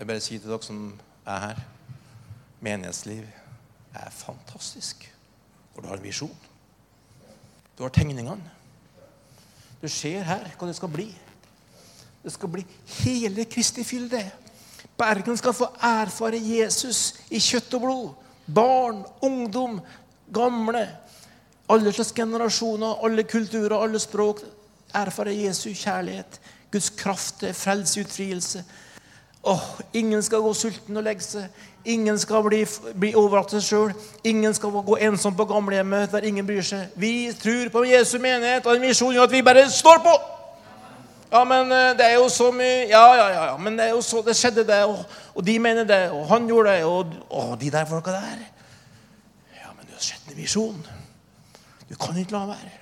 Jeg 0.00 0.08
bare 0.10 0.24
sier 0.24 0.42
til 0.42 0.50
dere 0.50 0.66
som 0.66 0.80
er 1.22 1.38
her 1.44 1.60
menighetsliv 2.64 3.28
er 3.94 4.10
fantastisk. 4.10 5.06
Og 5.76 5.82
du 5.84 5.88
har 5.88 6.00
en 6.00 6.04
visjon. 6.04 6.34
Du 7.78 7.84
har 7.84 7.94
tegningene. 7.94 8.50
Du 9.84 9.88
ser 9.92 10.22
her 10.24 10.46
hva 10.56 10.66
det 10.70 10.78
skal 10.78 10.88
bli. 10.88 11.10
Det 12.24 12.32
skal 12.32 12.48
bli 12.48 12.62
hele 13.02 13.44
Kristi 13.44 13.82
fylde. 13.84 14.22
Bergen 14.96 15.36
skal 15.36 15.52
få 15.52 15.66
erfare 15.84 16.38
Jesus 16.40 17.18
i 17.28 17.40
kjøtt 17.42 17.76
og 17.76 17.82
blod. 17.82 18.06
Barn, 18.46 19.02
ungdom, 19.20 19.82
gamle. 20.32 20.86
Alle 21.68 21.92
slags 21.92 22.14
generasjoner, 22.16 22.96
alle 23.04 23.26
kulturer, 23.28 23.76
alle 23.76 24.00
språk. 24.00 24.40
Erfare 24.94 25.34
Jesu 25.36 25.74
kjærlighet, 25.74 26.40
Guds 26.72 26.88
kraft 26.96 27.42
til 27.42 27.52
frelse, 27.52 28.06
utfrielse. 28.06 28.64
Oh, 29.44 29.60
ingen 29.92 30.22
skal 30.24 30.40
gå 30.40 30.54
sulten 30.56 30.96
og 30.96 31.04
legge 31.04 31.20
seg. 31.20 31.64
Ingen 31.84 32.16
skal 32.18 32.40
bli, 32.46 32.62
bli 32.96 33.10
overlatt 33.12 33.50
til 33.52 33.60
seg 33.60 33.66
sjøl. 33.68 33.90
Ingen 34.24 34.54
skal 34.56 34.72
gå 34.86 34.96
ensom 35.04 35.34
på 35.36 35.44
gamlehjemmet 35.50 36.14
der 36.14 36.24
ingen 36.24 36.46
bryr 36.48 36.64
seg. 36.64 36.94
Vi 36.96 37.28
tror 37.36 37.68
på 37.74 37.82
Jesu 37.84 38.16
menighet 38.18 38.64
og 38.64 38.78
en 38.78 38.86
visjon 38.88 39.18
at 39.20 39.32
vi 39.32 39.42
bare 39.44 39.66
står 39.68 40.00
på. 40.06 40.14
Ja, 41.34 41.42
men 41.44 41.72
eh, 41.74 41.90
det 41.98 42.06
er 42.06 42.14
jo 42.14 42.28
så 42.30 42.52
mye 42.54 42.86
Ja, 42.88 43.02
ja, 43.18 43.26
ja. 43.32 43.44
ja. 43.50 43.56
Men 43.58 43.76
det 43.76 43.88
er 43.88 43.92
jo 43.96 44.00
så, 44.06 44.22
det 44.24 44.36
skjedde, 44.38 44.64
det. 44.68 44.80
Og, 44.88 45.02
og 45.34 45.44
de 45.46 45.58
mener 45.60 45.84
det. 45.84 46.00
Og 46.14 46.24
han 46.30 46.48
gjorde 46.48 46.72
det. 46.72 46.84
Og, 46.88 47.14
og 47.28 47.54
de 47.60 47.72
der 47.74 47.84
folka 47.90 48.14
der. 48.14 48.48
Ja, 49.58 49.74
men 49.76 49.84
du 49.84 49.92
har 49.92 50.04
sett 50.08 50.30
en 50.30 50.40
visjon. 50.40 50.80
Du 51.90 51.96
kan 52.00 52.16
ikke 52.16 52.32
la 52.32 52.46
være. 52.54 52.72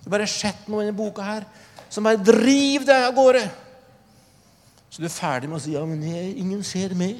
Du 0.00 0.08
har 0.08 0.16
bare 0.16 0.30
sett 0.30 0.68
noe 0.70 0.80
i 0.80 0.88
denne 0.88 0.96
boka 0.96 1.26
her 1.26 1.44
som 1.90 2.06
bare 2.06 2.18
driver 2.24 2.88
deg 2.88 3.04
av 3.10 3.14
gårde. 3.14 3.42
Så 4.96 5.02
du 5.02 5.10
er 5.10 5.12
ferdig 5.12 5.50
med 5.52 5.58
å 5.58 5.60
si 5.60 5.74
ja, 5.74 5.82
men 5.84 6.00
jeg, 6.00 6.30
ingen 6.40 6.62
ser 6.64 6.94
meg. 6.96 7.18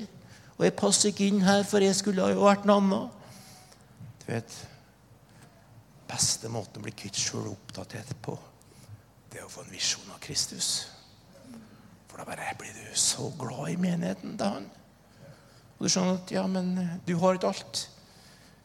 Og 0.56 0.62
jeg 0.64 0.72
passer 0.80 1.10
ikke 1.10 1.26
inn 1.28 1.42
her, 1.44 1.60
for 1.68 1.84
jeg 1.84 1.98
skulle 1.98 2.24
ha 2.24 2.32
jo 2.32 2.46
vært 2.46 2.64
noe 2.64 2.80
annet. 2.80 3.26
Du 4.22 4.30
vet, 4.30 4.54
beste 6.08 6.48
måten 6.48 6.80
å 6.80 6.86
bli 6.86 6.94
kvitt 6.96 7.20
sjøl 7.20 7.50
oppdatert 7.50 8.14
på, 8.24 8.38
det 9.28 9.42
er 9.42 9.44
å 9.44 9.52
få 9.52 9.66
en 9.66 9.74
visjon 9.74 10.08
av 10.08 10.22
Kristus. 10.24 10.70
For 12.08 12.16
da 12.16 12.24
bare 12.24 12.48
blir 12.56 12.72
du 12.80 12.96
så 12.96 13.28
glad 13.36 13.74
i 13.74 13.78
menigheten 13.84 14.40
til 14.40 14.56
han. 14.56 14.72
Og 15.76 15.84
du 15.84 15.92
skjønner 15.92 16.16
at 16.16 16.32
ja, 16.32 16.48
men 16.48 16.72
du 17.04 17.12
har 17.20 17.36
ikke 17.36 17.52
alt. 17.52 17.86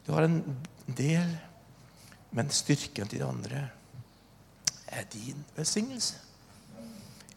Du 0.08 0.16
har 0.16 0.30
en 0.30 0.40
del, 0.88 1.36
men 2.32 2.56
styrken 2.56 3.12
til 3.12 3.26
de 3.26 3.28
andre 3.28 3.68
er 4.88 5.12
din 5.12 5.44
velsignelse. 5.60 6.31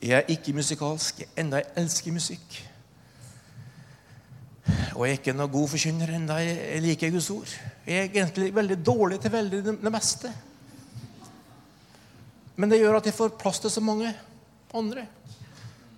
Jeg 0.05 0.19
er 0.19 0.33
ikke 0.35 0.53
musikalsk, 0.53 1.23
enda 1.41 1.63
jeg 1.63 1.71
elsker 1.81 2.13
musikk. 2.13 2.57
Og 4.95 5.07
jeg 5.07 5.15
er 5.15 5.19
ikke 5.19 5.33
noe 5.33 5.49
god 5.53 5.71
forkynner 5.73 6.11
enda 6.13 6.37
jeg 6.45 6.83
liker 6.85 7.13
Guds 7.15 7.31
ord. 7.33 7.55
Jeg 7.87 7.97
er 8.03 8.11
egentlig 8.11 8.51
veldig 8.55 8.77
dårlig 8.85 9.19
til 9.23 9.33
veldig 9.33 9.63
det 9.65 9.93
meste. 9.93 10.33
Men 12.57 12.71
det 12.71 12.83
gjør 12.83 12.99
at 12.99 13.09
jeg 13.09 13.17
får 13.17 13.33
plass 13.41 13.63
til 13.65 13.73
så 13.73 13.81
mange 13.81 14.13
andre. 14.77 15.07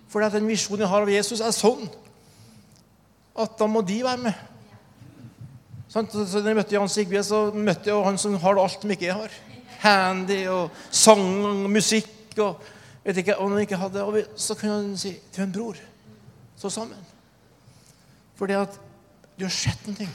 For 0.07 0.23
den 0.23 0.47
visjonen 0.47 0.85
jeg 0.85 0.93
har 0.93 1.03
av 1.03 1.11
Jesus, 1.11 1.43
er 1.43 1.51
sånn 1.51 1.83
at 3.37 3.59
da 3.59 3.67
må 3.67 3.83
de 3.85 3.99
være 4.07 4.23
med. 4.23 4.39
Så 5.91 6.05
når 6.07 6.47
jeg 6.47 6.57
møtte 6.61 6.79
Jan 6.79 6.89
Sigve, 6.91 7.27
så 7.27 7.43
møtte 7.51 7.91
jeg 7.91 8.07
han 8.07 8.23
som 8.23 8.39
har 8.39 8.63
alt 8.63 8.79
som 8.79 8.95
ikke 8.95 9.09
jeg 9.09 9.19
har. 9.19 9.37
Handy 9.83 10.41
og 10.47 10.71
sang 10.95 11.27
og 11.43 11.67
musikk 11.75 12.39
og 12.39 12.63
vet 13.07 13.21
ikke 13.23 13.37
om 13.39 13.53
han 13.53 13.63
ikke 13.63 13.79
hadde, 13.79 14.03
og 14.03 14.39
Så 14.39 14.55
kunne 14.59 14.79
han 14.81 14.97
si 14.99 15.15
til 15.31 15.45
en 15.45 15.53
bror 15.55 15.79
Stå 16.57 16.71
sammen. 16.73 17.03
Fordi 18.37 18.55
at 18.57 18.79
du 19.37 19.43
har 19.45 19.53
sett 19.53 19.83
noe. 19.85 20.07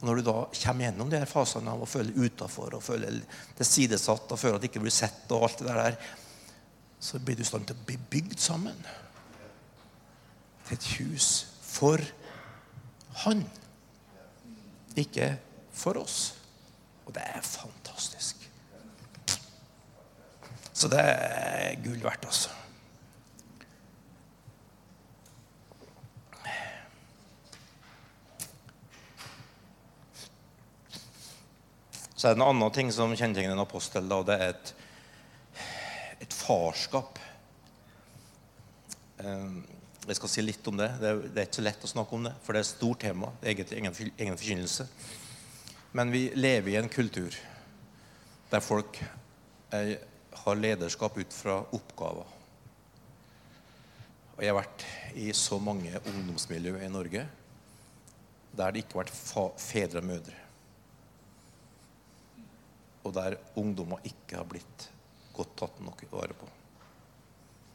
Og 0.00 0.04
Når 0.04 0.20
du 0.20 0.26
da 0.26 0.34
kommer 0.52 0.84
gjennom 0.84 1.08
de 1.08 1.20
her 1.22 1.30
fasene 1.30 1.72
av 1.72 1.80
å 1.80 1.88
føle 1.88 2.12
utafor 2.12 2.76
og 2.76 2.84
føle 2.84 3.08
tilsidesatt 3.56 4.34
og 4.36 4.40
føle 4.40 4.58
at 4.58 4.64
det 4.64 4.68
ikke 4.68 4.84
blir 4.84 4.92
sett, 4.92 5.24
og 5.32 5.46
alt 5.48 5.64
det 5.64 5.72
der, 5.72 5.96
så 7.00 7.20
blir 7.20 7.38
du 7.38 7.44
i 7.44 7.48
stand 7.48 7.64
til 7.68 7.78
å 7.78 7.86
bli 7.88 7.96
bygd 8.12 8.36
sammen 8.40 8.76
til 10.68 10.76
et 10.76 10.90
hus 10.98 11.30
for 11.64 12.04
Han. 13.24 13.46
Ikke 15.00 15.38
for 15.72 16.04
oss. 16.04 16.34
Og 17.06 17.14
det 17.16 17.24
er 17.24 17.40
fantastisk. 17.46 18.43
Så 20.84 20.90
det 20.92 21.00
er 21.00 21.78
gull 21.80 22.02
verdt, 22.04 22.26
altså. 22.28 22.50
Så 32.12 32.28
er 32.28 32.34
det 32.34 32.36
en 32.36 32.44
annen 32.50 32.76
ting 32.76 32.92
som 32.92 33.16
kjennetegner 33.16 33.56
en 33.56 33.64
apostel. 33.64 34.12
Og 34.12 34.28
det 34.28 34.36
er 34.36 34.52
et, 34.52 34.76
et 36.28 36.36
farskap. 36.36 37.16
Ehm, 39.24 39.62
jeg 40.04 40.20
skal 40.20 40.36
si 40.36 40.44
litt 40.44 40.68
om 40.68 40.84
det. 40.84 40.92
det 41.00 41.14
er, 41.14 41.26
det 41.30 41.38
er, 41.38 41.48
ikke 41.48 41.62
så 41.62 41.68
lett 41.70 41.88
å 41.88 41.94
snakke 41.96 42.20
om 42.20 42.28
det, 42.28 42.38
for 42.44 42.52
det 42.52 42.60
er 42.60 42.68
et 42.68 42.74
stort 42.76 43.06
tema. 43.08 43.32
Det 43.40 43.48
er 43.48 43.56
egentlig 43.56 43.80
ingen, 43.86 44.16
ingen 44.18 44.42
forkynnelse. 44.44 44.92
Men 45.96 46.12
vi 46.12 46.26
lever 46.36 46.76
i 46.76 46.82
en 46.84 46.92
kultur 46.92 47.44
der 48.52 48.60
folk 48.60 49.00
er 49.72 49.96
har 50.42 50.58
lederskap 50.58 51.18
ut 51.18 51.34
fra 51.34 51.60
oppgaver. 51.76 52.30
Og 54.34 54.42
jeg 54.42 54.50
har 54.50 54.58
vært 54.58 54.84
i 55.20 55.28
så 55.36 55.60
mange 55.62 55.92
ungdomsmiljø 56.00 56.80
i 56.82 56.90
Norge 56.90 57.26
der 58.54 58.70
det 58.74 58.84
ikke 58.84 58.98
har 58.98 59.04
vært 59.04 59.62
fedre 59.62 60.02
og 60.02 60.08
mødre. 60.08 60.40
Og 63.04 63.14
der 63.14 63.38
ungdommer 63.60 64.02
ikke 64.06 64.38
har 64.38 64.46
blitt 64.48 64.88
godt 65.34 65.56
tatt 65.58 65.80
nok 65.82 66.04
vare 66.12 66.36
på. 66.38 66.50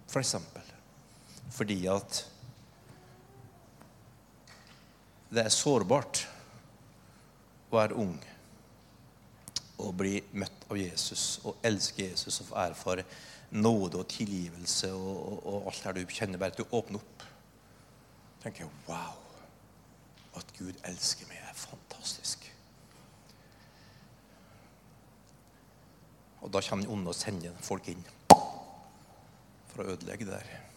For 0.09 0.23
eksempel 0.23 0.75
fordi 1.49 1.79
at 1.89 2.19
det 5.33 5.41
er 5.43 5.53
sårbart 5.53 6.21
å 7.69 7.77
være 7.77 7.97
ung 8.01 8.17
å 9.79 9.91
bli 9.95 10.19
møtt 10.37 10.67
av 10.69 10.77
Jesus 10.79 11.39
og 11.47 11.63
elske 11.65 12.09
Jesus 12.09 12.41
og 12.41 12.49
få 12.51 12.59
erfare 12.65 13.05
nåde 13.49 14.01
og 14.01 14.07
tilgivelse 14.11 14.91
og, 14.93 15.17
og, 15.17 15.39
og 15.49 15.71
alt 15.71 15.87
det 15.97 16.05
du 16.05 16.13
kjenner 16.13 16.41
bare 16.41 16.53
at 16.53 16.59
du 16.59 16.65
åpner 16.75 17.01
opp. 17.01 17.25
tenker 18.43 18.65
jeg, 18.65 18.71
Wow! 18.87 19.17
At 20.37 20.53
Gud 20.59 20.77
elsker 20.85 21.27
meg, 21.27 21.39
er 21.41 21.57
fantastisk. 21.57 22.45
Og 26.41 26.53
da 26.53 26.61
kommer 26.61 26.85
den 26.85 26.93
onde 26.93 27.11
og 27.11 27.17
sender 27.17 27.55
folk 27.65 27.89
inn 27.91 28.05
for 28.29 29.83
å 29.83 29.95
ødelegge 29.95 30.29
det 30.29 30.37
der. 30.37 30.68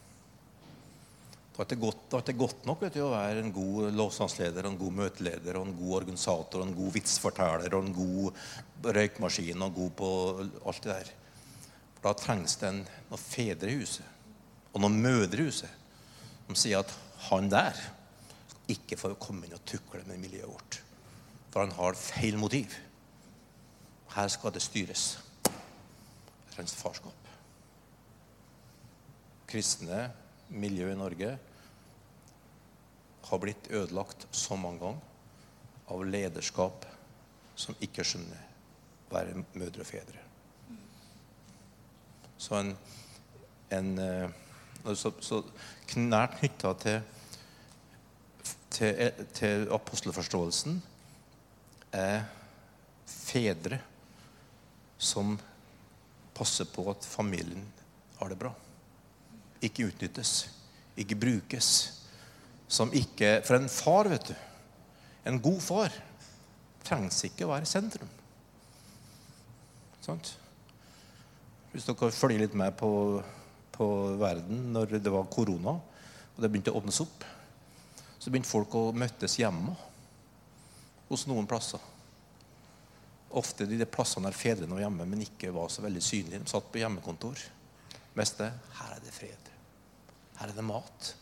Da 1.53 1.65
er 1.65 1.69
det 1.69 1.81
godt, 1.81 2.15
er 2.17 2.23
det 2.25 2.39
godt 2.41 2.65
nok 2.65 2.85
du, 2.87 3.01
å 3.05 3.11
være 3.13 3.43
en 3.43 3.53
god 3.53 3.91
lovsangsleder, 3.93 4.65
en 4.65 4.79
god 4.81 4.95
møteleder, 5.03 5.59
og 5.59 5.67
en 5.69 5.77
god 5.77 5.97
organisator, 5.99 6.63
en 6.65 6.77
god 6.77 6.95
vitsforteller, 6.95 7.75
og 7.77 7.85
en 7.85 7.97
god 7.97 8.95
røykmaskin 8.97 9.67
og 9.67 9.75
god 9.77 9.93
på 9.99 10.13
alt 10.41 10.87
det 10.87 10.95
der. 10.95 11.13
For 11.99 12.09
Da 12.09 12.15
trengs 12.19 12.57
det 12.61 12.71
en, 12.71 12.81
noen 13.11 13.21
fedre 13.21 13.71
i 13.71 13.79
huset 13.83 14.09
og 14.73 14.81
noen 14.81 14.97
mødre 15.05 15.43
i 15.43 15.51
huset 15.51 15.81
som 16.47 16.57
sier 16.59 16.81
at 16.81 16.95
han 17.29 17.51
der 17.53 17.77
ikke 18.73 18.99
få 18.99 19.13
komme 19.21 19.47
inn 19.47 19.57
og 19.57 19.65
tukle 19.69 20.01
med 20.09 20.21
miljøet 20.23 20.49
vårt. 20.49 20.79
For 21.53 21.65
han 21.65 21.75
har 21.77 21.99
feil 21.99 22.39
motiv. 22.41 22.73
Her 24.15 24.29
skal 24.33 24.55
det 24.55 24.65
styres. 24.65 25.05
Det 25.45 26.57
trengs 26.57 26.75
farskap. 26.77 27.31
Kristne 29.49 30.07
miljø 30.53 30.91
i 30.93 30.99
Norge 30.99 31.33
har 33.29 33.41
blitt 33.41 33.71
ødelagt 33.71 34.27
så 34.35 34.57
mange 34.61 34.83
ganger 34.83 35.93
av 35.93 36.05
lederskap 36.07 36.87
som 37.59 37.77
ikke 37.85 38.05
skjønner 38.07 38.41
å 39.09 39.15
være 39.15 39.45
mødre 39.55 39.85
og 39.85 39.89
fedre. 39.89 40.23
Så 42.41 42.57
en, 42.59 42.73
en 43.71 43.91
eh, 44.03 44.41
så, 44.99 45.13
så 45.23 45.43
nært 45.97 46.39
knytta 46.41 46.73
til, 46.83 46.99
til, 48.73 49.23
til 49.37 49.69
apostelforståelsen 49.77 50.81
er 51.95 52.25
fedre 53.07 53.79
som 55.03 55.37
passer 56.35 56.69
på 56.73 56.87
at 56.91 57.07
familien 57.07 57.65
har 58.19 58.33
det 58.33 58.41
bra. 58.41 58.53
Ikke 59.63 59.87
utnyttes, 59.89 60.47
ikke 60.99 61.19
brukes. 61.19 61.69
Som 62.73 62.93
ikke 62.97 63.41
For 63.47 63.59
en 63.59 63.69
far, 63.71 64.09
vet 64.11 64.33
du, 64.33 64.35
en 65.29 65.39
god 65.43 65.61
far, 65.63 65.95
trengs 66.83 67.21
ikke 67.29 67.47
å 67.47 67.53
være 67.53 67.67
i 67.67 67.71
sentrum. 67.71 68.11
Sant? 70.03 70.33
Hvis 71.73 71.87
dere 71.87 72.11
følger 72.13 72.43
litt 72.43 72.57
med 72.59 72.75
på, 72.77 72.91
på 73.73 73.87
verden 74.21 74.73
når 74.75 74.99
det 74.99 75.13
var 75.13 75.31
korona, 75.33 75.77
og 76.33 76.43
det 76.43 76.51
begynte 76.51 76.75
å 76.75 76.81
åpnes 76.81 77.01
opp, 77.05 77.25
så 78.19 78.31
begynte 78.31 78.51
folk 78.51 78.75
å 78.79 78.85
møtes 78.97 79.39
hjemme 79.39 79.77
hos 81.09 81.27
noen 81.31 81.49
plasser. 81.49 81.81
Ofte 83.39 83.65
de 83.69 83.87
plassene 83.89 84.29
der 84.29 84.37
fedrene 84.37 84.77
var 84.77 84.85
hjemme, 84.85 85.07
men 85.09 85.25
ikke 85.25 85.55
var 85.55 85.71
så 85.73 85.85
veldig 85.85 86.03
synlige. 86.05 86.43
De 86.43 86.53
satt 86.53 86.69
på 86.73 86.83
hjemmekontor. 86.83 87.41
Mest 88.19 88.43
det 88.43 88.51
her 88.81 88.97
er 88.97 89.01
det 89.05 89.15
fred. 89.15 89.52
Her 90.43 90.51
er 90.51 90.59
det 90.59 90.67
mat. 90.67 91.13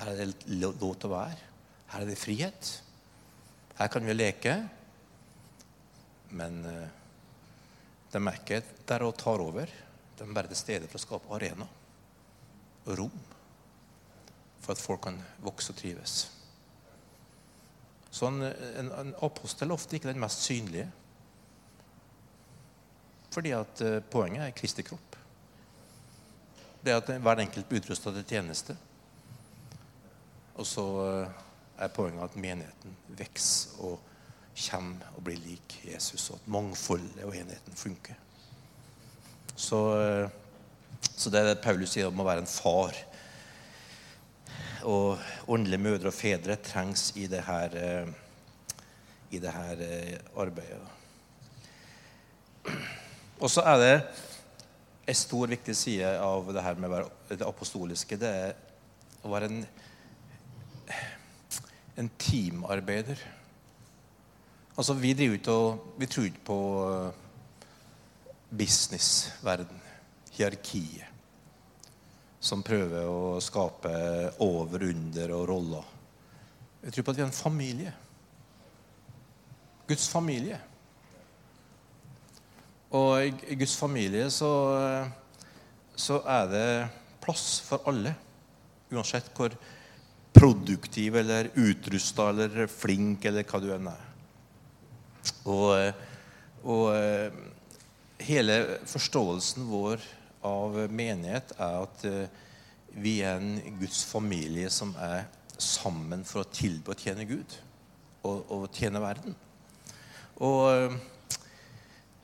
Her 0.00 0.10
er 0.10 0.18
det 0.18 0.58
lov 0.58 0.96
til 0.98 1.06
å 1.06 1.14
være. 1.14 1.48
Her 1.92 2.02
er 2.02 2.10
det 2.10 2.18
frihet. 2.18 2.70
Her 3.78 3.90
kan 3.94 4.02
vi 4.02 4.16
leke. 4.18 4.56
Men 6.34 6.58
de 6.66 8.18
er 8.18 8.40
ikke 8.40 8.58
der 8.90 9.06
og 9.06 9.14
tar 9.22 9.38
over. 9.46 9.70
De 10.18 10.26
er 10.26 10.34
bare 10.34 10.50
til 10.50 10.58
stede 10.58 10.90
for 10.90 10.98
å 10.98 11.04
skape 11.06 11.34
arena 11.38 11.68
og 12.88 12.94
rom 12.98 13.18
for 14.68 14.74
at 14.74 14.82
folk 14.82 15.06
kan 15.06 15.16
vokse 15.40 15.72
og 15.72 15.78
trives. 15.78 16.16
Så 18.10 18.28
en, 18.28 18.42
en, 18.42 18.90
en 18.92 19.14
apostel 19.24 19.70
er 19.70 19.76
ofte 19.78 19.96
ikke 19.96 20.10
den 20.10 20.20
mest 20.20 20.44
synlige. 20.44 20.88
Fordi 23.32 23.54
at 23.56 23.80
uh, 23.84 23.94
poenget 24.12 24.44
er 24.44 24.56
Kristi 24.56 24.84
kropp. 24.84 25.07
Det 26.84 26.94
at 26.94 27.10
hver 27.22 27.42
enkelt 27.42 27.68
blir 27.68 27.82
utrusta 27.82 28.12
til 28.14 28.26
tjeneste. 28.28 28.76
Og 30.58 30.66
så 30.66 30.84
uh, 30.84 31.40
er 31.78 31.90
poenget 31.94 32.24
at 32.24 32.38
menigheten 32.38 32.96
vokser 33.18 33.82
og 33.86 33.98
kommer 34.58 35.12
og 35.16 35.22
blir 35.26 35.38
lik 35.38 35.76
Jesus, 35.86 36.30
og 36.30 36.40
at 36.40 36.48
mangfoldet 36.50 37.24
og 37.24 37.36
enheten 37.36 37.76
funker. 37.78 38.16
Så, 39.58 39.78
eh, 40.00 40.30
så 41.16 41.30
det 41.30 41.40
er 41.40 41.48
det 41.50 41.62
Paulus 41.62 41.94
sier 41.94 42.10
om 42.10 42.20
å 42.22 42.26
være 42.26 42.44
en 42.44 42.50
far. 42.50 42.94
Og 44.86 45.18
åndelige 45.50 45.82
mødre 45.82 46.12
og 46.12 46.14
fedre 46.14 46.56
trengs 46.62 47.10
i 47.18 47.26
det 47.30 47.42
her, 47.46 47.74
eh, 47.74 48.84
i 49.30 49.38
det 49.42 49.54
her 49.54 49.82
eh, 49.82 50.18
arbeidet. 50.38 50.94
Og 53.38 53.50
så 53.50 53.62
er 53.62 53.78
det 53.82 53.94
en 55.08 55.16
stor, 55.16 55.48
viktig 55.48 55.76
side 55.76 56.08
av 56.20 56.50
det 56.52 56.62
her 56.62 56.76
med 56.76 56.90
å 56.90 56.92
være 56.92 57.36
det 57.40 57.46
apostoliske. 57.46 58.18
Det 58.20 58.28
er 58.28 58.56
å 59.24 59.30
være 59.32 59.48
en, 59.48 59.62
en 62.02 62.10
teamarbeider. 62.20 63.22
Altså, 64.76 64.98
vi 65.00 65.14
driver 65.16 65.40
ikke 65.40 65.56
og 65.56 65.96
Vi 65.98 66.06
tror 66.12 66.28
ikke 66.28 66.44
på 66.46 66.58
uh, 66.84 67.08
businessverden, 68.52 69.80
hierarkiet, 70.36 71.08
som 72.38 72.62
prøver 72.62 73.08
å 73.08 73.40
skape 73.42 73.94
over, 74.44 74.84
under 74.92 75.34
og 75.34 75.48
roller. 75.50 75.88
Jeg 76.84 76.94
tror 76.94 77.08
på 77.08 77.14
at 77.14 77.18
vi 77.18 77.24
er 77.24 77.30
en 77.32 77.40
familie. 77.40 77.94
Guds 79.88 80.06
familie. 80.12 80.60
Og 82.96 83.20
i 83.50 83.56
Guds 83.60 83.76
familie 83.76 84.30
så, 84.32 84.50
så 85.96 86.22
er 86.24 86.46
det 86.52 86.68
plass 87.20 87.58
for 87.66 87.84
alle. 87.90 88.14
Uansett 88.88 89.28
hvor 89.36 89.52
produktiv 90.32 91.18
eller 91.20 91.50
utrusta 91.58 92.30
eller 92.32 92.68
flink 92.70 93.26
eller 93.28 93.44
hva 93.48 93.60
du 93.60 93.68
enn 93.74 93.90
er. 93.90 94.04
Og, 95.48 95.72
og 96.64 96.86
eh, 96.94 97.38
hele 98.24 98.58
forståelsen 98.88 99.66
vår 99.68 100.04
av 100.46 100.78
menighet 100.94 101.52
er 101.58 101.82
at 101.82 102.06
eh, 102.08 102.46
vi 102.98 103.18
er 103.26 103.36
en 103.42 103.78
Guds 103.80 104.04
familie 104.08 104.70
som 104.72 104.94
er 105.02 105.26
sammen 105.58 106.24
for 106.26 106.44
å 106.44 106.50
tilby 106.54 106.94
å 106.94 106.98
tjene 106.98 107.26
Gud 107.28 107.56
og, 108.24 108.44
og 108.54 108.66
tjene 108.74 109.02
verden. 109.02 109.36
Og 110.38 110.60
eh, 110.72 110.98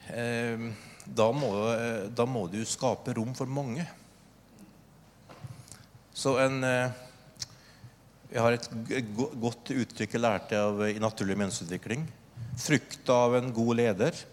da, 0.04 1.26
må, 1.32 1.50
da 2.12 2.26
må 2.28 2.46
du 2.52 2.58
skape 2.68 3.14
rom 3.16 3.32
for 3.36 3.50
mange. 3.50 3.86
Så 6.14 6.36
en 6.38 6.62
eh, 6.64 7.02
Jeg 8.30 8.42
har 8.42 8.54
et 8.54 8.68
godt 9.14 9.70
uttrykk 9.74 10.14
jeg 10.16 10.22
lærte 10.22 10.58
av, 10.58 10.80
i 10.88 10.98
naturlig 11.02 11.36
menneskeutvikling. 11.38 12.06
Frukta 12.58 13.16
av 13.26 13.36
en 13.38 13.52
god 13.54 13.78
leder 13.82 14.24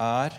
er 0.00 0.36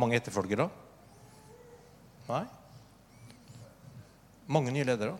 Mange 0.00 0.16
etterfølgere? 0.16 0.64
Nei. 2.30 2.44
Mange 4.48 4.72
nye 4.72 4.86
ledere. 4.86 5.18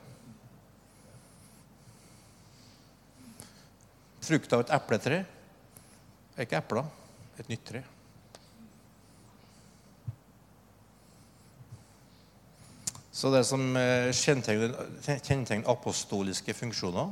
Frukta 4.30 4.60
av 4.60 4.62
et 4.62 4.74
epletre 4.76 5.24
er 6.36 6.46
ikke 6.46 6.60
epler, 6.60 6.86
et 7.42 7.48
nytt 7.50 7.64
tre. 7.66 7.80
Så 13.10 13.32
det 13.34 13.42
som 13.48 13.64
eh, 13.76 14.12
kjennetegner 14.14 15.66
apostoliske 15.68 16.54
funksjoner, 16.54 17.10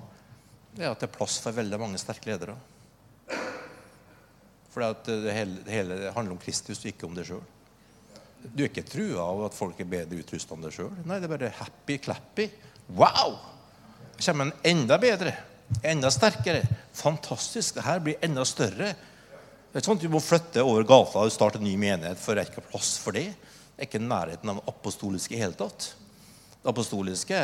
det 0.76 0.86
er 0.86 0.94
at 0.94 1.02
det 1.02 1.08
er 1.08 1.16
plass 1.18 1.40
for 1.42 1.58
veldig 1.58 1.82
mange 1.82 1.98
sterke 1.98 2.30
ledere. 2.30 2.54
For 4.70 4.86
det 5.08 5.34
hele, 5.34 5.58
det 5.66 5.74
hele 5.74 5.98
handler 6.14 6.36
om 6.36 6.40
Kristus, 6.40 6.84
ikke 6.86 7.08
om 7.08 7.18
deg 7.18 7.26
sjøl. 7.26 7.42
Du 8.46 8.62
er 8.62 8.70
ikke 8.70 8.86
trua 8.86 9.26
av 9.26 9.48
at 9.48 9.58
folk 9.58 9.82
er 9.82 9.90
bedre 9.90 10.22
utrusta 10.22 10.54
enn 10.54 10.64
deg 10.68 10.78
sjøl. 10.78 10.94
Nei, 11.02 11.18
det 11.18 11.26
er 11.26 11.34
bare 11.34 11.54
happy-clappy. 11.58 12.46
Wow! 12.94 13.40
Det 14.14 14.22
kommer 14.22 14.52
en 14.52 14.68
enda 14.70 15.02
bedre, 15.02 15.34
enda 15.82 16.10
sterkere. 16.10 16.64
Fantastisk. 16.96 17.78
Det 17.78 17.86
her 17.86 18.02
blir 18.04 18.18
enda 18.24 18.44
større. 18.48 18.94
Det 19.68 19.80
er 19.80 19.84
sånn 19.84 19.98
at 19.98 20.04
Du 20.04 20.10
må 20.12 20.20
flytte 20.24 20.64
over 20.64 20.86
gata 20.88 21.22
og 21.22 21.32
starte 21.32 21.60
en 21.60 21.66
ny 21.68 21.76
menighet, 21.76 22.18
for 22.20 22.34
det 22.34 22.44
er 22.44 22.52
ikke 22.52 22.68
plass 22.70 22.96
for 23.02 23.12
det 23.12 23.28
Det 23.28 23.84
er 23.84 23.88
ikke 23.90 24.00
nærheten 24.02 24.50
av 24.50 24.62
apostoliske 24.66 25.36
i 25.36 25.40
hele 25.42 25.56
tatt. 25.58 25.92
Det 26.62 26.70
apostoliske 26.72 27.40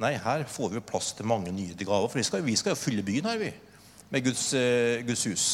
Nei, 0.00 0.14
her 0.16 0.46
får 0.48 0.70
vi 0.72 0.80
plass 0.80 1.10
til 1.12 1.28
mange 1.28 1.52
nye 1.52 1.74
gaver. 1.76 2.08
For 2.08 2.16
vi 2.16 2.24
skal, 2.24 2.44
vi 2.46 2.54
skal 2.56 2.72
jo 2.72 2.78
fylle 2.80 3.02
byen 3.04 3.26
her, 3.28 3.36
vi. 3.36 3.50
Med 4.08 4.24
Guds, 4.24 4.46
uh, 4.56 5.02
Guds 5.04 5.24
hus. 5.28 5.44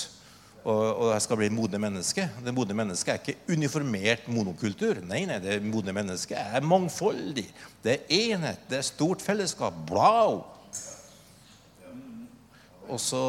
Og, 0.66 0.82
og 0.98 1.08
det 1.12 1.20
skal 1.24 1.38
bli 1.40 1.48
modne 1.54 1.80
menneske. 1.82 2.28
Det 2.44 2.54
modne 2.54 2.76
mennesket 2.78 3.12
er 3.12 3.18
ikke 3.20 3.54
uniformert 3.56 4.28
monokultur. 4.30 5.00
Nei, 5.06 5.24
nei, 5.26 5.40
det 5.42 5.60
modne 5.66 5.94
mennesket 5.94 6.38
er 6.38 6.66
mangfoldig. 6.66 7.46
Det 7.82 7.96
er 7.96 8.14
enhet. 8.34 8.64
Det 8.70 8.80
er 8.80 8.86
stort 8.86 9.24
fellesskap. 9.24 9.78
Wow! 9.90 10.44
Og 12.88 13.00
så 13.02 13.22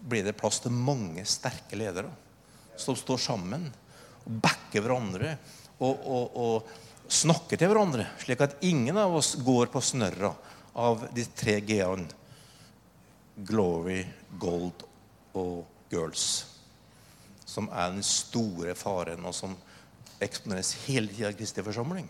blir 0.00 0.24
det 0.24 0.36
plass 0.38 0.60
til 0.64 0.74
mange 0.74 1.24
sterke 1.28 1.78
ledere 1.78 2.10
som 2.80 2.96
står 2.96 3.20
sammen 3.20 3.66
og 4.24 4.38
backer 4.42 4.84
hverandre 4.84 5.34
og, 5.80 6.06
og, 6.06 6.36
og 6.36 7.10
snakker 7.10 7.58
til 7.58 7.70
hverandre, 7.72 8.06
slik 8.22 8.40
at 8.44 8.56
ingen 8.64 8.96
av 9.00 9.16
oss 9.18 9.34
går 9.42 9.70
på 9.72 9.82
snørra 9.84 10.32
av 10.78 11.08
de 11.16 11.24
tre 11.36 11.58
g-ene. 11.66 12.08
Glory, 13.48 14.04
gold 14.38 14.84
og 15.34 15.64
girls. 15.90 16.46
som 17.50 17.66
er 17.74 17.88
den 17.90 18.04
store 18.06 18.76
faren, 18.78 19.24
og 19.26 19.34
som 19.34 19.56
eksponeres 20.22 20.70
hele 20.84 21.10
tida 21.10 21.32
i 21.32 21.34
Kristi 21.34 21.64
forsamling, 21.66 22.06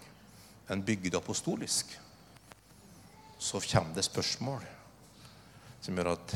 en 0.69 0.83
bygd 0.85 1.17
apostolisk, 1.17 1.95
så 3.41 3.63
kommer 3.65 3.97
det 3.97 4.05
spørsmål 4.05 4.67
som 5.81 5.97
gjør 5.97 6.13
at 6.13 6.35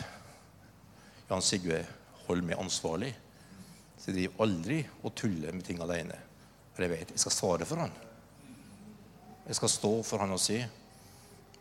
Jan 1.28 1.44
Sigve 1.44 1.80
holder 2.26 2.48
meg 2.48 2.60
ansvarlig. 2.60 3.12
Så 3.98 4.10
jeg 4.10 4.16
driver 4.16 4.46
aldri 4.46 4.78
og 5.02 5.14
tuller 5.16 5.54
med 5.54 5.66
ting 5.66 5.80
alene. 5.84 6.16
For 6.74 6.84
jeg 6.84 6.92
vet 6.92 7.12
jeg 7.14 7.22
skal 7.22 7.36
svare 7.36 7.68
for 7.68 7.84
han. 7.84 7.92
Jeg 9.44 9.58
skal 9.60 9.72
stå 9.72 9.92
for 10.06 10.24
han 10.24 10.34
og 10.34 10.40
si 10.40 10.58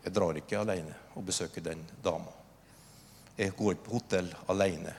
jeg 0.04 0.12
drar 0.12 0.36
ikke 0.36 0.60
alene 0.60 0.96
og 1.16 1.24
besøker 1.28 1.64
den 1.64 1.84
dama. 2.04 2.32
Jeg 3.38 3.56
går 3.56 3.76
ikke 3.76 3.86
på 3.86 3.98
hotell 3.98 4.28
alene. 4.52 4.92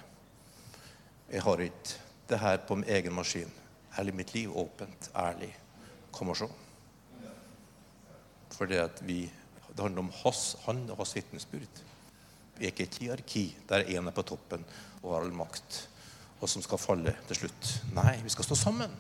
Jeg 1.29 1.43
har 1.45 1.61
ikke 1.61 1.99
det 2.29 2.39
her 2.41 2.57
på 2.67 2.79
min 2.79 2.89
egen 2.89 3.13
maskin. 3.13 3.53
Hele 3.97 4.15
mitt 4.17 4.33
liv 4.35 4.57
åpent, 4.57 5.11
ærlig. 5.15 5.51
Kom 6.13 6.33
og 6.33 6.39
se. 6.41 6.49
For 8.55 8.71
det, 8.71 8.81
handler 9.79 10.01
om 10.01 10.13
hans, 10.23 10.57
han 10.65 10.83
og 10.91 10.97
hans 10.97 11.15
vitnesbyrd. 11.17 11.83
Er 12.61 12.71
ikke 12.71 12.87
et 12.87 13.01
hierarki 13.03 13.49
der 13.69 13.89
én 13.91 14.07
er 14.07 14.15
på 14.15 14.23
toppen 14.27 14.65
og 15.03 15.11
har 15.15 15.25
all 15.27 15.35
makt, 15.37 15.81
og 16.41 16.49
som 16.49 16.63
skal 16.65 16.81
falle 16.81 17.17
til 17.29 17.45
slutt. 17.45 17.73
Nei, 17.97 18.17
vi 18.23 18.33
skal 18.33 18.47
stå 18.47 18.57
sammen. 18.59 18.95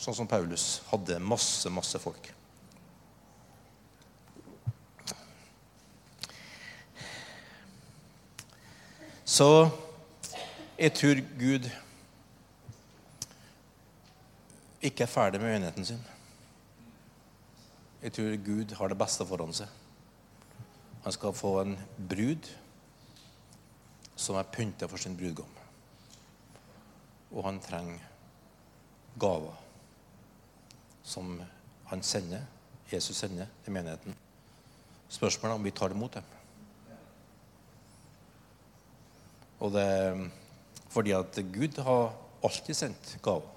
Sånn 0.00 0.16
som 0.16 0.28
Paulus 0.28 0.80
hadde 0.90 1.18
masse, 1.20 1.68
masse 1.72 1.98
folk. 2.00 2.30
Så 9.30 9.70
jeg 10.78 10.92
tror 10.96 11.20
Gud 11.38 11.68
ikke 14.82 15.04
er 15.04 15.12
ferdig 15.12 15.40
med 15.40 15.56
enigheten 15.56 15.86
sin. 15.86 16.00
Jeg 18.02 18.12
tror 18.16 18.36
Gud 18.44 18.74
har 18.78 18.88
det 18.88 18.98
beste 18.98 19.26
foran 19.28 19.52
seg. 19.54 19.79
Han 21.04 21.12
skal 21.12 21.32
få 21.32 21.54
en 21.62 21.78
brud 21.96 22.48
som 24.20 24.36
er 24.36 24.50
pynta 24.52 24.88
for 24.88 25.00
sin 25.00 25.16
brudgom. 25.16 25.48
Og 27.32 27.44
han 27.46 27.60
trenger 27.64 28.02
gaver 29.20 29.56
som 31.10 31.38
han 31.90 32.02
sender, 32.06 32.44
Jesus 32.92 33.16
sender 33.16 33.48
til 33.64 33.72
menigheten. 33.74 34.14
Spørsmålet 35.10 35.54
er 35.54 35.58
om 35.58 35.64
vi 35.64 35.72
tar 35.74 35.90
det 35.90 35.96
imot 35.96 36.18
dem. 36.18 36.28
Og 39.60 39.72
det 39.74 39.82
er 39.82 40.20
fordi 40.90 41.14
at 41.16 41.40
Gud 41.54 41.80
har 41.82 42.12
alltid 42.44 42.74
sendt 42.76 43.16
gaver. 43.22 43.48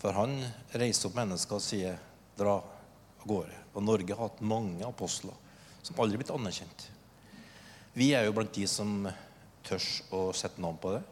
For 0.00 0.14
han 0.16 0.38
reiser 0.74 1.08
opp 1.08 1.18
mennesker 1.18 1.58
og 1.58 1.62
sier 1.62 1.98
'dra 2.38 2.56
av 2.58 3.26
gårde'. 3.26 3.60
Og 3.74 3.82
Norge 3.82 4.14
har 4.14 4.28
hatt 4.28 4.40
mange 4.40 4.86
apostler 4.86 5.41
som 5.82 5.98
aldri 5.98 6.16
er 6.16 6.22
blitt 6.22 6.34
anerkjent. 6.34 6.86
Vi 7.98 8.12
er 8.16 8.24
jo 8.26 8.34
blant 8.36 8.54
de 8.54 8.66
som 8.70 9.04
tør 9.66 9.86
å 10.16 10.22
sette 10.36 10.62
navn 10.62 10.78
på 10.80 10.94
det. 10.94 11.02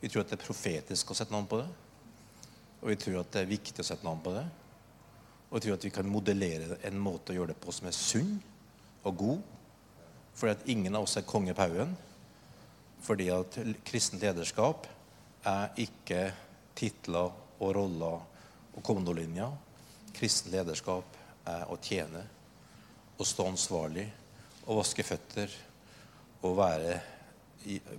Vi 0.00 0.08
tror 0.08 0.24
at 0.24 0.32
det 0.32 0.38
er 0.38 0.46
profetisk 0.46 1.10
å 1.12 1.16
sette 1.18 1.34
navn 1.34 1.48
på 1.50 1.60
det. 1.60 1.68
Og 2.80 2.88
vi 2.88 2.96
tror 2.96 3.20
at 3.20 3.32
det 3.34 3.42
er 3.42 3.50
viktig 3.50 3.82
å 3.82 3.86
sette 3.86 4.06
navn 4.06 4.22
på 4.24 4.32
det. 4.32 4.46
Og 5.50 5.58
vi 5.58 5.64
tror 5.66 5.76
at 5.76 5.84
vi 5.84 5.92
kan 5.92 6.08
modellere 6.08 6.78
en 6.88 7.00
måte 7.02 7.34
å 7.34 7.36
gjøre 7.36 7.52
det 7.52 7.60
på 7.60 7.74
som 7.74 7.90
er 7.90 7.96
sunn 7.96 8.38
og 9.04 9.18
god. 9.20 9.42
Fordi 10.38 10.54
at 10.54 10.70
ingen 10.72 10.96
av 10.96 11.04
oss 11.04 11.18
er 11.20 11.28
konge 11.28 11.54
Pauen. 11.58 11.92
Fordi 13.04 13.28
at 13.34 13.58
kristent 13.84 14.24
lederskap 14.24 14.88
er 15.48 15.72
ikke 15.80 16.30
titler 16.78 17.32
og 17.60 17.74
roller 17.76 18.20
og 18.72 18.82
kommandolinjer. 18.86 19.52
Kristent 20.16 20.54
lederskap 20.54 21.18
er 21.48 21.68
å 21.68 21.76
tjene 21.82 22.24
og 23.20 23.28
stå 23.28 23.44
ansvarlig 23.50 24.06
og 24.64 24.78
vaske 24.80 25.04
føtter 25.04 25.52
og 26.46 26.56
være, 26.56 26.94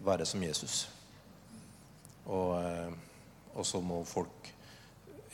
være 0.01 0.25
som 0.25 0.41
Jesus. 0.43 0.87
Og, 2.25 2.55
eh, 2.57 2.93
og, 3.53 3.65
så 3.65 3.81
må 3.85 3.99
folk 4.07 4.49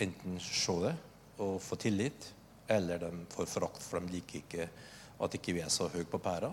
enten 0.03 0.39
se 0.43 0.75
det 0.83 0.95
og 1.43 1.61
få 1.61 1.77
tillit, 1.79 2.33
eller 2.67 2.99
de 2.99 3.11
får 3.31 3.47
forakt, 3.47 3.83
for 3.83 4.03
de 4.03 4.11
liker 4.11 4.41
ikke 4.41 4.67
at 5.23 5.37
ikke 5.37 5.55
vi 5.55 5.63
er 5.63 5.71
så 5.73 5.87
høye 5.93 6.07
på 6.09 6.19
pæra. 6.21 6.51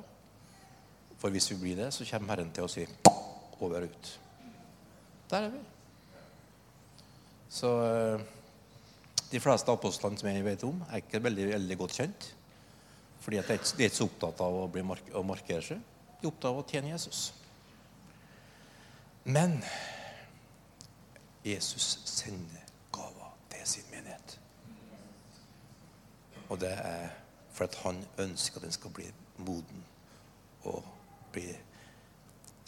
For 1.19 1.33
hvis 1.33 1.51
vi 1.51 1.59
blir 1.61 1.83
det, 1.83 1.91
så 1.95 2.07
kommer 2.07 2.35
Herren 2.35 2.53
til 2.55 2.67
å 2.67 2.71
si 2.71 2.87
over 3.61 3.87
og 3.87 3.91
ut. 3.91 4.13
Der 5.31 5.49
er 5.49 5.51
vi. 5.51 5.65
Så 7.51 7.75
eh, 7.83 8.25
de 9.33 9.43
fleste 9.43 9.75
apostlene 9.75 10.21
som 10.21 10.31
jeg 10.31 10.47
vet 10.47 10.65
om, 10.69 10.83
er 10.91 11.03
ikke 11.03 11.23
veldig, 11.25 11.51
veldig 11.57 11.83
godt 11.83 11.99
kjent. 11.99 12.31
Fordi 13.25 13.41
de 13.41 13.55
er 13.55 13.63
ikke 13.65 13.89
så 13.89 14.05
opptatt 14.05 14.41
av 14.45 14.57
å, 14.59 14.67
mark 14.85 15.07
å 15.17 15.23
markere 15.25 15.65
seg. 15.65 15.81
De 16.21 16.27
er 16.27 16.31
opptatt 16.31 16.51
av 16.51 16.61
å 16.61 16.67
tjene 16.69 16.91
Jesus. 16.93 17.31
Men 19.25 19.57
Jesus 21.45 21.99
sender 22.05 22.67
gaver 22.93 23.33
til 23.53 23.69
sin 23.69 23.87
menighet. 23.93 24.37
Og 26.53 26.61
det 26.61 26.75
er 26.77 27.07
for 27.55 27.65
at 27.65 27.79
han 27.85 28.03
ønsker 28.21 28.61
at 28.61 28.67
den 28.67 28.77
skal 28.77 28.93
bli 28.93 29.07
moden 29.47 29.85
og 30.69 30.85
bli 31.33 31.47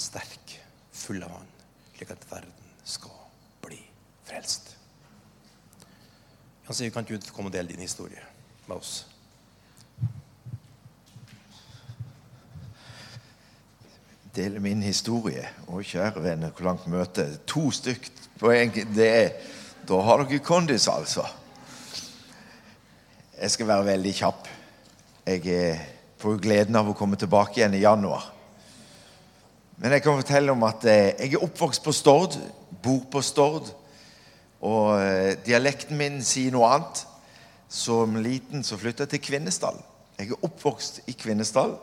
sterk, 0.01 0.57
full 0.93 1.23
av 1.25 1.33
Han, 1.37 1.53
slik 1.97 2.11
at 2.15 2.25
verden 2.31 2.73
skal 2.85 3.13
bli 3.65 3.81
frelst. 4.25 4.73
Han 6.67 6.75
sier, 6.75 6.91
kan 6.91 7.05
ikke 7.05 7.21
du 7.21 7.33
komme 7.33 7.53
og 7.53 7.57
dele 7.57 7.73
din 7.73 7.85
historie 7.85 8.23
med 8.67 8.77
oss? 8.77 9.05
Dele 14.37 14.61
min 14.61 14.82
historie. 14.84 15.47
Å, 15.64 15.78
kjære 15.80 16.20
venner, 16.20 16.51
hvor 16.53 16.68
langt 16.68 16.84
møte. 16.93 17.24
To 17.49 17.70
stykk 17.72 18.11
på 18.37 18.53
en 18.53 18.72
det 18.93 19.09
er, 19.09 19.30
Da 19.87 20.01
har 20.03 20.24
dere 20.24 20.43
kondis, 20.43 20.89
altså. 20.91 21.22
Jeg 23.41 23.51
skal 23.55 23.68
være 23.70 23.87
veldig 23.87 24.12
kjapp. 24.18 24.49
Jeg 25.26 25.78
får 26.18 26.41
gleden 26.43 26.76
av 26.76 26.91
å 26.91 26.97
komme 26.99 27.16
tilbake 27.16 27.61
igjen 27.61 27.76
i 27.78 27.84
januar. 27.84 28.26
Men 29.76 29.95
jeg 29.95 30.03
kan 30.05 30.18
fortelle 30.18 30.53
om 30.53 30.64
at 30.68 30.84
eh, 30.89 31.14
jeg 31.20 31.37
er 31.37 31.45
oppvokst 31.45 31.84
på 31.84 31.95
Stord, 31.95 32.37
bor 32.82 33.05
på 33.12 33.22
Stord. 33.24 33.70
Og 34.64 34.97
eh, 34.99 35.37
dialekten 35.47 35.97
min 35.97 36.18
sier 36.24 36.53
noe 36.53 36.72
annet. 36.74 37.05
Som 37.72 38.18
liten 38.22 38.62
så 38.66 38.76
flytta 38.78 39.07
jeg 39.07 39.16
til 39.16 39.24
Kvinesdal. 39.30 39.80
Jeg 40.18 40.32
er 40.32 40.45
oppvokst 40.49 41.03
i 41.11 41.16
Kvinesdal. 41.16 41.76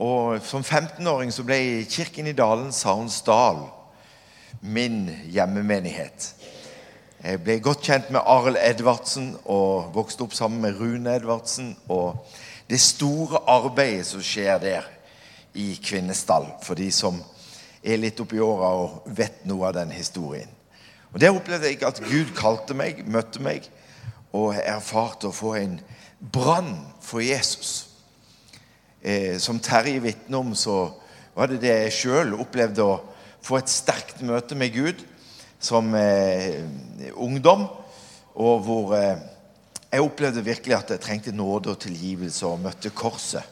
Og 0.00 0.40
som 0.48 0.62
15-åring 0.64 1.28
så 1.32 1.44
ble 1.44 1.84
Kirken 1.90 2.30
i 2.30 2.32
Dalen 2.32 2.70
Sarnsdal 2.72 3.66
min 4.64 5.10
hjemmemenighet. 5.28 6.30
Jeg 7.20 7.40
ble 7.44 7.58
godt 7.60 7.84
kjent 7.84 8.08
med 8.08 8.24
Arild 8.24 8.56
Edvardsen 8.64 9.34
og 9.44 9.90
vokste 9.92 10.24
opp 10.24 10.32
sammen 10.32 10.62
med 10.64 10.78
Rune 10.80 11.18
Edvardsen. 11.18 11.74
Og 11.92 12.16
det 12.70 12.80
store 12.80 13.42
arbeidet 13.44 14.06
som 14.08 14.24
skjer 14.24 14.56
der 14.62 14.88
i 15.52 15.74
Kvinesdal, 15.84 16.48
for 16.64 16.80
de 16.80 16.88
som 16.94 17.20
er 17.84 18.00
litt 18.00 18.24
oppi 18.24 18.40
åra 18.40 18.72
og 18.80 19.12
vet 19.20 19.44
noe 19.50 19.68
av 19.68 19.76
den 19.82 19.92
historien. 19.92 20.48
Og 21.12 21.20
Der 21.20 21.36
opplevde 21.36 21.68
jeg 21.68 21.82
at 21.84 22.00
Gud 22.00 22.32
kalte 22.38 22.72
meg, 22.72 23.04
møtte 23.04 23.44
meg, 23.44 23.68
og 24.32 24.56
erfarte 24.56 25.28
å 25.28 25.36
få 25.36 25.58
en 25.60 25.80
brann 26.32 26.76
for 27.04 27.20
Jesus. 27.20 27.89
Eh, 29.02 29.38
som 29.38 29.60
Terje 29.60 30.00
vitner 30.00 30.38
om, 30.38 30.54
så 30.54 30.90
var 31.34 31.48
det 31.48 31.62
det 31.62 31.72
jeg 31.72 31.96
sjøl 31.96 32.34
opplevde 32.36 32.84
å 32.84 32.98
få 33.40 33.56
et 33.56 33.72
sterkt 33.72 34.20
møte 34.26 34.58
med 34.58 34.74
Gud 34.74 35.04
som 35.60 35.94
eh, 35.96 36.60
ungdom. 37.16 37.64
Og 38.40 38.64
hvor 38.66 38.92
eh, 38.98 39.22
jeg 39.90 40.04
opplevde 40.04 40.44
virkelig 40.44 40.76
at 40.76 40.92
jeg 40.94 41.04
trengte 41.04 41.32
nåde 41.32 41.72
og 41.72 41.80
tilgivelse 41.80 42.44
og 42.46 42.60
møtte 42.62 42.92
korset 42.92 43.42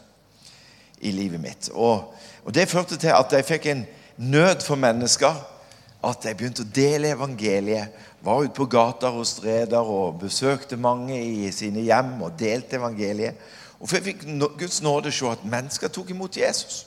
i 1.01 1.13
livet 1.15 1.41
mitt. 1.41 1.71
Og, 1.73 2.13
og 2.45 2.55
Det 2.55 2.69
førte 2.69 2.99
til 3.01 3.15
at 3.15 3.33
jeg 3.33 3.47
fikk 3.49 3.71
en 3.73 3.87
nød 4.19 4.67
for 4.67 4.77
mennesker. 4.77 5.33
At 6.05 6.29
jeg 6.29 6.37
begynte 6.39 6.63
å 6.63 6.75
dele 6.75 7.15
evangeliet. 7.17 7.95
Var 8.23 8.45
ute 8.45 8.55
på 8.55 8.69
gater 8.71 9.17
og 9.17 9.27
streder 9.27 9.83
og 9.83 10.21
besøkte 10.21 10.77
mange 10.79 11.17
i 11.19 11.49
sine 11.55 11.83
hjem 11.87 12.21
og 12.23 12.37
delte 12.39 12.79
evangeliet. 12.79 13.35
Og 13.81 13.89
for 13.89 13.97
jeg 13.97 14.05
fikk 14.05 14.25
Guds 14.59 14.83
nåde 14.83 15.13
se 15.13 15.27
at 15.31 15.45
mennesker 15.45 15.89
tok 15.89 16.11
imot 16.11 16.37
Jesus. 16.37 16.87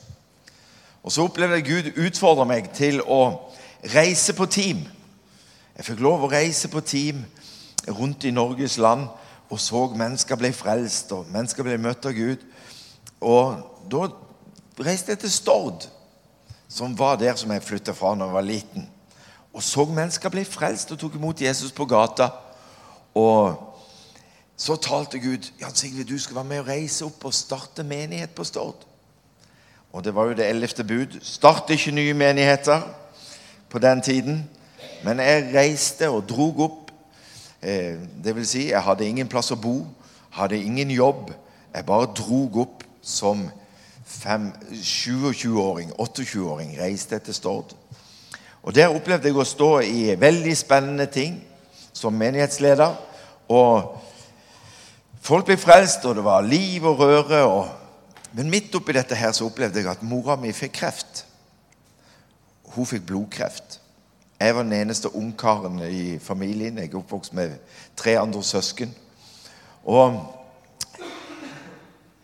Og 1.04 1.12
så 1.12 1.24
opplevde 1.26 1.56
jeg 1.56 1.66
Gud 1.70 2.06
utfordre 2.06 2.46
meg 2.46 2.70
til 2.78 3.02
å 3.02 3.50
reise 3.94 4.34
på 4.38 4.46
team. 4.46 4.84
Jeg 5.78 5.88
fikk 5.88 6.04
lov 6.04 6.26
å 6.26 6.32
reise 6.32 6.70
på 6.70 6.84
team 6.86 7.24
rundt 7.88 8.28
i 8.28 8.36
Norges 8.36 8.78
land 8.78 9.08
og 9.52 9.60
så 9.60 9.88
mennesker 9.96 10.39
ble 10.39 10.54
frelst, 10.56 11.12
og 11.12 11.28
mennesker 11.32 11.66
ble 11.68 11.76
møtt 11.82 12.06
av 12.08 12.16
Gud. 12.16 12.44
Og 13.20 13.58
da 13.92 14.06
reiste 14.80 15.12
jeg 15.12 15.20
til 15.26 15.34
Stord, 15.34 15.88
som 16.72 16.96
var 16.98 17.18
der 17.20 17.36
som 17.36 17.52
jeg 17.52 17.66
flytta 17.66 17.96
fra 17.96 18.14
da 18.16 18.30
jeg 18.30 18.38
var 18.38 18.48
liten. 18.48 18.89
og 19.54 19.64
så 19.64 19.84
mennesker 19.86 20.30
bli 20.30 20.46
frelst 20.48 20.92
og 20.92 21.00
tok 21.00 21.16
imot 21.16 21.42
Jesus 21.42 21.72
på 21.72 21.86
gata. 21.86 22.30
Og 23.16 23.71
så 24.62 24.76
talte 24.78 25.20
Gud 25.20 25.47
Jan 25.62 25.74
Sigve, 25.76 26.03
du 26.03 26.20
skal 26.22 26.36
være 26.36 26.45
med 26.45 26.59
og 26.62 26.68
reise 26.68 27.05
opp 27.07 27.24
og 27.26 27.34
starte 27.34 27.82
menighet 27.84 28.30
på 28.38 28.43
Stord. 28.45 28.84
Og 29.91 30.03
det 30.05 30.14
var 30.16 30.28
jo 30.30 30.36
det 30.38 30.49
ellevte 30.49 30.84
bud. 30.86 31.18
Start 31.26 31.70
ikke 31.74 31.91
nye 31.91 32.14
menigheter 32.14 32.84
på 33.70 33.80
den 33.82 34.01
tiden. 34.05 34.43
Men 35.03 35.20
jeg 35.20 35.47
reiste 35.55 36.09
og 36.09 36.30
drog 36.30 36.59
opp. 36.59 36.91
Eh, 37.62 37.97
det 38.24 38.36
vil 38.36 38.45
si, 38.47 38.68
jeg 38.70 38.84
hadde 38.86 39.07
ingen 39.07 39.28
plass 39.28 39.49
å 39.51 39.57
bo, 39.57 39.88
hadde 40.38 40.62
ingen 40.62 40.93
jobb. 40.93 41.34
Jeg 41.74 41.86
bare 41.86 42.12
drog 42.14 42.62
opp 42.62 42.86
som 43.01 43.47
27-åring, 44.05 45.89
28-åring, 45.97 46.78
reiste 46.78 47.18
jeg 47.18 47.26
til 47.32 47.34
Stord. 47.39 47.74
Og 48.62 48.76
Der 48.76 48.93
opplevde 48.93 49.28
jeg 49.28 49.41
å 49.41 49.47
stå 49.47 49.72
i 49.89 50.14
veldig 50.22 50.53
spennende 50.57 51.09
ting 51.09 51.41
som 51.93 52.14
menighetsleder. 52.14 52.93
Og 53.49 53.97
folk 55.22 55.46
ble 55.48 55.58
frelst, 55.58 56.06
og 56.06 56.18
det 56.18 56.26
var 56.26 56.46
liv 56.46 56.86
og 56.86 57.00
røre. 57.00 57.44
Og... 57.46 57.70
Men 58.38 58.50
midt 58.50 58.76
oppi 58.76 58.96
dette 58.96 59.18
her 59.18 59.34
så 59.36 59.48
opplevde 59.48 59.82
jeg 59.82 59.92
at 59.92 60.04
mora 60.04 60.38
mi 60.40 60.54
fikk 60.56 60.76
kreft. 60.82 61.26
Hun 62.76 62.88
fikk 62.88 63.06
blodkreft. 63.10 63.80
Jeg 64.42 64.56
var 64.56 64.64
den 64.64 64.74
eneste 64.74 65.16
ungkaren 65.16 65.80
i 65.86 66.20
familien. 66.20 66.78
Jeg 66.78 66.90
er 66.90 66.98
oppvokst 66.98 67.34
med 67.38 67.58
tre 67.96 68.18
andre 68.20 68.44
søsken. 68.44 68.94
Og 69.86 70.18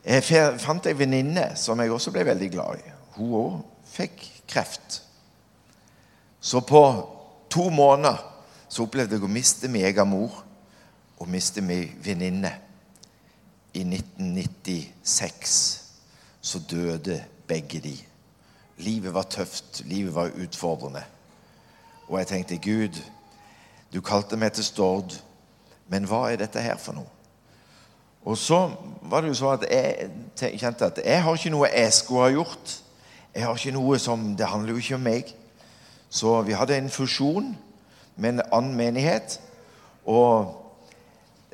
jeg 0.08 0.24
fant 0.60 0.88
ei 0.88 0.96
venninne 0.98 1.52
som 1.60 1.80
jeg 1.84 1.92
også 1.92 2.14
ble 2.16 2.26
veldig 2.26 2.50
glad 2.54 2.80
i. 2.80 2.94
Hun 3.18 3.34
òg 3.38 3.60
fikk 3.92 4.24
kreft. 4.48 5.02
Så 6.40 6.62
på 6.66 6.82
to 7.52 7.70
måneder 7.70 8.22
så 8.70 8.86
opplevde 8.88 9.18
jeg 9.18 9.26
å 9.26 9.32
miste 9.32 9.70
min 9.72 9.86
egen 9.86 10.10
mor 10.10 10.44
og 11.20 11.30
miste 11.30 11.62
min 11.62 11.92
venninne. 12.04 12.54
I 13.78 13.84
1996 13.84 15.84
så 16.42 16.60
døde 16.72 17.24
begge 17.48 17.80
de. 17.80 17.98
Livet 18.78 19.14
var 19.14 19.28
tøft, 19.30 19.82
livet 19.86 20.16
var 20.16 20.32
utfordrende. 20.44 21.04
Og 22.08 22.20
jeg 22.20 22.28
tenkte, 22.28 22.58
Gud, 22.58 23.04
du 23.94 24.02
kalte 24.02 24.38
meg 24.38 24.52
til 24.52 24.66
Stord, 24.66 25.24
men 25.88 26.04
hva 26.10 26.32
er 26.32 26.36
dette 26.42 26.62
her 26.62 26.78
for 26.82 26.94
noe? 26.98 27.06
Og 28.26 28.38
så 28.38 28.72
var 29.08 29.22
det 29.22 29.30
jo 29.32 29.40
sånn 29.40 29.62
at 29.62 29.70
jeg 29.70 30.60
kjente 30.60 30.90
at 30.90 31.00
jeg 31.06 31.24
har 31.24 31.38
ikke 31.38 31.54
noe 31.54 31.70
jeg 31.70 31.94
skulle 31.94 32.26
ha 32.26 32.34
gjort. 32.34 32.84
Jeg 33.36 33.46
har 33.46 33.56
ikke 33.56 33.78
noe 33.78 34.00
som, 34.02 34.36
Det 34.36 34.50
handler 34.50 34.74
jo 34.74 34.82
ikke 34.82 34.98
om 34.98 35.06
meg. 35.06 35.36
Så 36.10 36.42
vi 36.42 36.58
hadde 36.58 36.78
en 36.78 36.90
fusjon 36.90 37.58
med 38.16 38.30
en 38.34 38.42
annen 38.52 38.76
menighet. 38.76 39.40
Og 40.06 40.67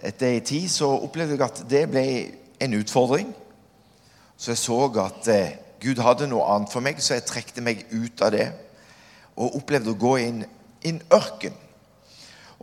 etter 0.04 0.36
en 0.36 0.46
tid 0.46 0.68
så 0.72 0.90
opplevde 1.06 1.38
jeg 1.38 1.46
at 1.46 1.64
det 1.70 1.84
ble 1.92 2.06
en 2.64 2.76
utfordring. 2.80 3.32
Så 4.38 4.52
jeg 4.52 4.62
så 4.62 4.80
at 5.04 5.28
eh, 5.32 5.56
Gud 5.84 6.00
hadde 6.04 6.28
noe 6.32 6.48
annet 6.52 6.72
for 6.72 6.84
meg, 6.84 7.00
så 7.00 7.18
jeg 7.18 7.28
trekte 7.28 7.64
meg 7.64 7.86
ut 7.92 8.22
av 8.24 8.34
det. 8.36 8.50
Og 9.36 9.60
opplevde 9.60 9.94
å 9.94 10.00
gå 10.00 10.18
inn 10.24 10.44
i 10.44 10.92
en 10.92 11.02
ørken. 11.16 11.56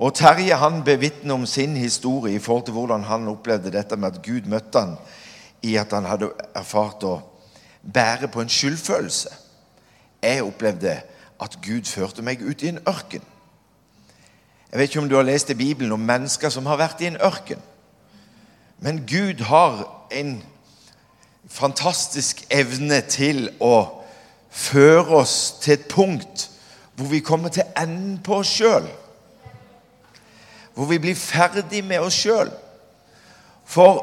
Og 0.01 0.15
Terje 0.17 0.57
han 0.57 0.81
bevitner 0.85 1.35
om 1.35 1.47
sin 1.49 1.75
historie 1.77 2.37
i 2.37 2.43
forhold 2.43 2.69
til 2.69 2.77
hvordan 2.77 3.05
han 3.05 3.29
opplevde 3.29 3.73
dette 3.75 3.97
med 3.97 4.15
at 4.15 4.23
Gud 4.25 4.49
møtte 4.49 4.81
han 4.81 4.95
i 5.67 5.75
at 5.77 5.93
han 5.93 6.09
hadde 6.09 6.31
erfart 6.57 7.05
å 7.05 7.19
bære 7.83 8.31
på 8.33 8.41
en 8.41 8.53
skyldfølelse. 8.53 9.33
Jeg 10.23 10.45
opplevde 10.45 10.95
at 11.41 11.59
Gud 11.65 11.89
førte 11.89 12.25
meg 12.25 12.41
ut 12.45 12.63
i 12.63 12.73
en 12.73 12.81
ørken. 12.89 13.25
Jeg 14.71 14.79
vet 14.79 14.91
ikke 14.91 15.03
om 15.03 15.09
du 15.09 15.17
har 15.17 15.27
lest 15.27 15.51
i 15.51 15.59
Bibelen 15.59 15.93
om 15.93 16.01
mennesker 16.01 16.49
som 16.49 16.67
har 16.67 16.79
vært 16.79 17.03
i 17.03 17.11
en 17.11 17.19
ørken. 17.21 17.59
Men 18.79 19.03
Gud 19.07 19.43
har 19.45 19.83
en 20.11 20.43
fantastisk 21.51 22.45
evne 22.51 23.01
til 23.11 23.49
å 23.61 24.05
føre 24.51 25.23
oss 25.23 25.37
til 25.61 25.75
et 25.79 25.89
punkt 25.91 26.49
hvor 26.95 27.11
vi 27.11 27.21
kommer 27.25 27.49
til 27.49 27.67
enden 27.79 28.19
på 28.23 28.43
oss 28.43 28.51
sjøl 28.61 28.87
hvor 30.81 30.89
vi 30.89 30.97
blir 30.99 31.17
ferdig 31.19 31.83
med 31.85 32.01
oss 32.01 32.17
sjøl. 32.17 32.49
For 33.69 33.99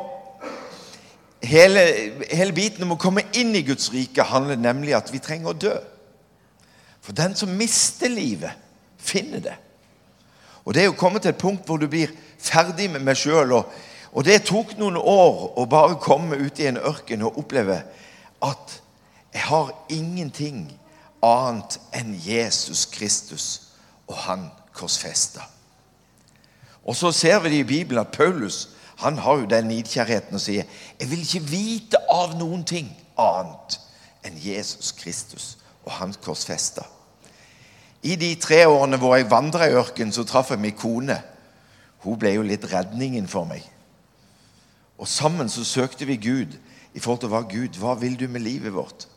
hele, 1.41 1.81
hele, 2.29 2.53
biten 2.53 2.85
om 2.85 2.93
å 2.93 2.99
komme 3.01 3.23
inn 3.33 3.55
i 3.57 3.63
Guds 3.65 3.89
rike 3.93 4.25
handler 4.29 4.59
nemlig 4.61 4.93
at 4.93 5.09
vi 5.13 5.21
trenger 5.23 5.55
å 5.55 5.57
dø. 5.57 5.73
For 7.01 7.17
den 7.17 7.33
som 7.39 7.55
mister 7.57 8.11
livet, 8.13 8.53
finner 8.99 9.41
det. 9.41 9.55
Og 10.67 10.73
Det 10.75 10.83
er 10.83 10.91
å 10.91 10.99
komme 10.99 11.21
til 11.23 11.31
et 11.31 11.39
punkt 11.39 11.63
hvor 11.63 11.79
du 11.79 11.87
blir 11.87 12.11
ferdig 12.43 12.89
med 12.91 13.05
meg 13.07 13.15
sjøl. 13.15 13.53
Og, 13.55 13.69
og, 14.11 14.25
det 14.27 14.41
tok 14.49 14.73
noen 14.75 14.97
år 14.99 15.53
å 15.55 15.63
bare 15.71 15.95
komme 16.03 16.35
ut 16.35 16.59
i 16.59 16.67
en 16.67 16.79
ørken 16.81 17.23
og 17.23 17.39
oppleve 17.39 17.79
at 18.43 18.73
jeg 19.31 19.45
har 19.47 19.71
ingenting 19.93 20.65
annet 21.23 21.77
enn 21.95 22.11
Jesus 22.19 22.83
Kristus 22.91 23.45
og 24.11 24.17
Han 24.27 24.49
korsfesta. 24.75 25.45
Og 26.83 26.95
så 26.95 27.13
ser 27.15 27.39
vi 27.43 27.49
det 27.55 27.63
i 27.63 27.69
Bibelen 27.71 28.03
at 28.03 28.11
Paulus 28.11 28.67
han 28.97 29.17
har 29.23 29.39
jo 29.39 29.49
den 29.49 29.67
nidkjærheten 29.69 30.35
og 30.35 30.41
sier 30.41 30.67
jeg 30.99 31.09
vil 31.09 31.23
ikke 31.23 31.47
vite 31.47 31.99
av 32.11 32.35
noen 32.35 32.63
ting 32.67 32.89
annet 33.15 33.79
enn 34.25 34.37
Jesus 34.41 34.91
Kristus 34.99 35.55
og 35.85 35.95
hans 36.01 36.19
korsfesta. 36.23 36.83
I 38.07 38.15
de 38.15 38.29
tre 38.39 38.61
årene 38.69 38.99
hvor 39.01 39.17
jeg 39.17 39.27
vandra 39.31 39.67
i 39.67 39.75
ørkenen, 39.75 40.13
så 40.15 40.23
traff 40.27 40.53
jeg 40.53 40.61
min 40.63 40.75
kone. 40.77 41.17
Hun 42.05 42.19
ble 42.19 42.37
jo 42.37 42.45
litt 42.45 42.67
redningen 42.71 43.27
for 43.27 43.47
meg. 43.49 43.65
Og 44.97 45.09
sammen 45.09 45.49
så 45.51 45.65
søkte 45.67 46.07
vi 46.07 46.15
Gud 46.21 46.55
i 46.95 47.01
forhold 47.01 47.21
til 47.25 47.31
hva 47.33 47.43
Gud, 47.49 47.77
hva 47.81 47.97
vil 47.99 48.15
du 48.19 48.27
med 48.31 48.45
livet 48.45 48.73
vårt? 48.73 49.07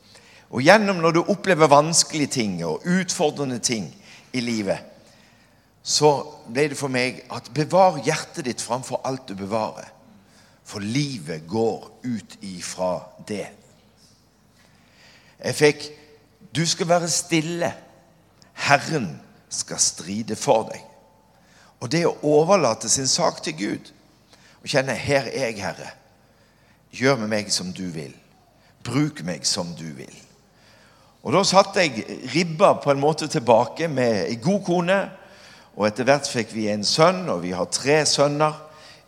Og 0.51 0.64
gjennom 0.66 0.99
når 0.99 1.14
du 1.14 1.20
opplever 1.22 1.70
vanskelige 1.70 2.34
ting 2.41 2.59
og 2.66 2.82
utfordrende 2.88 3.61
ting 3.62 3.86
i 4.34 4.43
livet, 4.43 4.82
så 5.82 6.11
ble 6.51 6.66
det 6.72 6.78
for 6.78 6.93
meg 6.93 7.22
at 7.32 7.49
bevar 7.55 8.01
hjertet 8.05 8.45
ditt 8.49 8.61
framfor 8.64 9.01
alt 9.07 9.30
du 9.30 9.36
bevarer. 9.38 9.86
For 10.66 10.82
livet 10.82 11.47
går 11.49 11.86
ut 12.05 12.36
ifra 12.47 12.99
det. 13.28 13.47
Jeg 15.41 15.57
fikk 15.57 15.88
Du 16.51 16.64
skal 16.66 16.88
være 16.88 17.09
stille. 17.09 17.68
Herren 18.61 19.21
skal 19.51 19.81
stride 19.83 20.37
for 20.37 20.69
deg. 20.71 20.83
Og 21.81 21.91
det 21.93 22.05
å 22.07 22.17
overlate 22.27 22.91
sin 22.93 23.09
sak 23.09 23.43
til 23.43 23.57
Gud 23.57 23.93
og 24.63 24.69
kjenne 24.69 24.95
'Her 24.95 25.31
er 25.33 25.47
jeg, 25.49 25.63
Herre'. 25.65 25.95
Gjør 26.93 27.17
med 27.17 27.29
meg 27.29 27.53
som 27.53 27.73
du 27.73 27.87
vil. 27.89 28.15
Bruk 28.85 29.23
meg 29.25 29.47
som 29.47 29.75
du 29.75 29.85
vil. 29.95 30.15
Og 31.23 31.33
Da 31.33 31.43
satte 31.45 31.81
jeg 31.81 32.05
ribba 32.35 32.73
på 32.73 32.91
en 32.91 33.01
måte 33.01 33.29
tilbake 33.29 33.89
med 33.89 34.29
ei 34.29 34.35
god 34.35 34.65
kone 34.65 35.11
og 35.77 35.87
etter 35.87 36.05
hvert 36.05 36.29
fikk 36.29 36.55
vi 36.55 36.69
en 36.69 36.85
sønn, 36.85 37.29
og 37.29 37.43
vi 37.43 37.53
har 37.57 37.69
tre 37.73 38.03
sønner. 38.07 38.53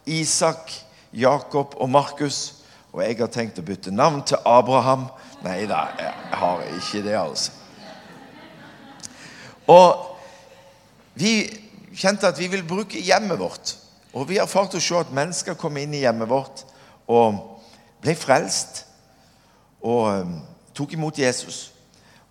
Isak, 0.07 0.73
Jakob 1.13 1.75
og 1.77 1.91
Markus. 1.91 2.55
Og 2.93 3.03
jeg 3.05 3.19
har 3.19 3.33
tenkt 3.33 3.59
å 3.59 3.67
bytte 3.67 3.93
navn 3.93 4.23
til 4.27 4.41
Abraham. 4.47 5.09
Nei 5.45 5.67
da, 5.67 5.89
jeg 5.99 6.39
har 6.39 6.63
ikke 6.79 7.03
det, 7.03 7.17
altså. 7.19 7.62
Og 9.71 10.17
vi 11.15 11.35
kjente 11.95 12.29
at 12.29 12.39
vi 12.39 12.49
vil 12.51 12.65
bruke 12.67 13.01
hjemmet 13.01 13.39
vårt. 13.39 13.77
Og 14.13 14.29
vi 14.29 14.41
erfarte 14.41 14.79
å 14.79 14.83
se 14.83 14.97
at 14.99 15.13
mennesker 15.15 15.57
kom 15.59 15.77
inn 15.81 15.95
i 15.97 16.03
hjemmet 16.05 16.29
vårt 16.29 16.65
og 17.11 17.39
ble 18.03 18.15
frelst. 18.19 18.85
Og 19.83 20.09
um, 20.23 20.35
tok 20.77 20.97
imot 20.97 21.19
Jesus. 21.19 21.71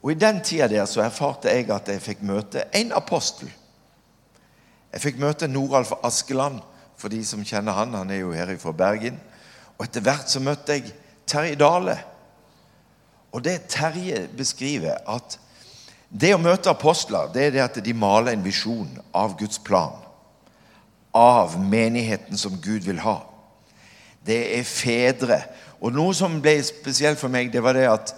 Og 0.02 0.14
i 0.14 0.20
den 0.20 0.42
tida 0.46 0.70
der 0.72 0.86
så 0.90 1.04
erfarte 1.06 1.52
jeg 1.52 1.70
at 1.74 1.90
jeg 1.92 2.02
fikk 2.02 2.24
møte 2.26 2.66
en 2.78 2.94
apostel. 2.98 3.50
Jeg 4.92 5.04
fikk 5.04 5.20
møte 5.22 5.48
Noralf 5.48 5.94
Askeland, 6.04 6.60
for 7.00 7.10
de 7.10 7.22
som 7.26 7.44
kjenner 7.46 7.78
han. 7.78 7.94
Han 7.96 8.12
er 8.14 8.24
jo 8.24 8.34
her 8.36 8.52
fra 8.62 8.74
Bergen. 8.76 9.20
Og 9.78 9.86
etter 9.86 10.04
hvert 10.06 10.30
så 10.30 10.42
møtte 10.44 10.78
jeg 10.78 10.92
Terje 11.30 11.56
Dale. 11.58 11.96
Og 13.32 13.44
det 13.46 13.70
Terje 13.72 14.26
beskriver, 14.38 15.00
at 15.08 15.38
det 16.12 16.34
å 16.36 16.42
møte 16.42 16.72
apostler, 16.72 17.32
det 17.34 17.46
er 17.46 17.54
det 17.56 17.64
at 17.64 17.80
de 17.84 17.94
maler 17.96 18.36
en 18.36 18.44
visjon 18.44 18.90
av 19.16 19.38
Guds 19.40 19.62
plan. 19.64 19.96
Av 21.16 21.58
menigheten 21.60 22.40
som 22.40 22.60
Gud 22.62 22.84
vil 22.88 23.00
ha. 23.04 23.22
Det 24.24 24.42
er 24.60 24.68
fedre. 24.68 25.40
Og 25.80 25.96
noe 25.96 26.14
som 26.16 26.40
ble 26.44 26.58
spesielt 26.64 27.20
for 27.20 27.32
meg, 27.32 27.52
det 27.52 27.64
var 27.64 27.76
det 27.76 27.88
at 27.90 28.14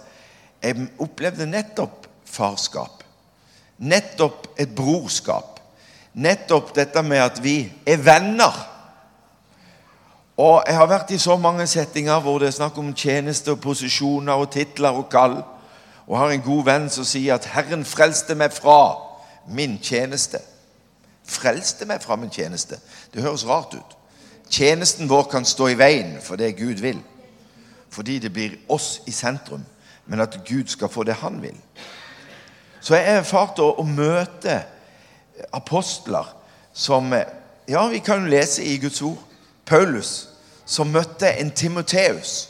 jeg 0.64 0.88
opplevde 1.02 1.46
nettopp 1.48 2.08
farskap. 2.28 3.02
Nettopp 3.78 4.52
et 4.58 4.74
brorskap 4.74 5.54
nettopp 6.14 6.74
dette 6.74 7.02
med 7.02 7.22
at 7.22 7.40
vi 7.42 7.64
er 7.86 7.98
venner. 7.98 8.54
Og 10.36 10.62
Jeg 10.66 10.76
har 10.76 10.86
vært 10.90 11.10
i 11.14 11.18
så 11.18 11.36
mange 11.38 11.66
settinger 11.66 12.22
hvor 12.22 12.40
det 12.42 12.48
er 12.48 12.56
snakk 12.56 12.78
om 12.78 12.94
tjeneste 12.94 13.52
og 13.54 13.60
posisjoner 13.62 14.34
og 14.34 14.50
titler 14.50 14.96
og 14.98 15.06
kall. 15.10 15.36
Og 16.06 16.18
har 16.18 16.30
en 16.30 16.42
god 16.42 16.64
venn 16.64 16.90
som 16.90 17.04
sier 17.04 17.34
at 17.34 17.44
'Herren 17.44 17.84
frelste 17.84 18.34
meg 18.34 18.52
fra 18.52 18.96
min 19.48 19.78
tjeneste. 19.82 20.38
Frelste 21.24 21.84
meg 21.84 22.02
fra 22.02 22.16
min 22.16 22.30
tjeneste. 22.30 22.78
Det 23.14 23.22
høres 23.22 23.46
rart 23.46 23.74
ut. 23.74 23.96
Tjenesten 24.50 25.08
vår 25.08 25.22
kan 25.22 25.44
stå 25.44 25.66
i 25.66 25.78
veien 25.78 26.18
for 26.22 26.36
det 26.36 26.56
Gud 26.56 26.74
vil. 26.74 27.02
Fordi 27.90 28.18
det 28.18 28.32
blir 28.32 28.56
oss 28.68 29.00
i 29.06 29.10
sentrum, 29.10 29.64
men 30.06 30.20
at 30.20 30.40
Gud 30.44 30.66
skal 30.66 30.88
få 30.88 31.02
det 31.02 31.14
han 31.14 31.42
vil. 31.42 31.56
Så 32.80 32.94
jeg 32.94 33.16
erfarte 33.16 33.62
å, 33.62 33.74
å 33.80 33.82
møte 33.82 34.62
apostler 35.52 36.36
som 36.72 37.14
Ja, 37.68 37.86
vi 37.88 37.98
kan 37.98 38.20
jo 38.20 38.28
lese 38.28 38.64
i 38.64 38.76
Guds 38.76 39.02
ord. 39.02 39.18
Paulus 39.66 40.28
som 40.66 40.90
møtte 40.92 41.30
en 41.40 41.50
Timoteus. 41.50 42.48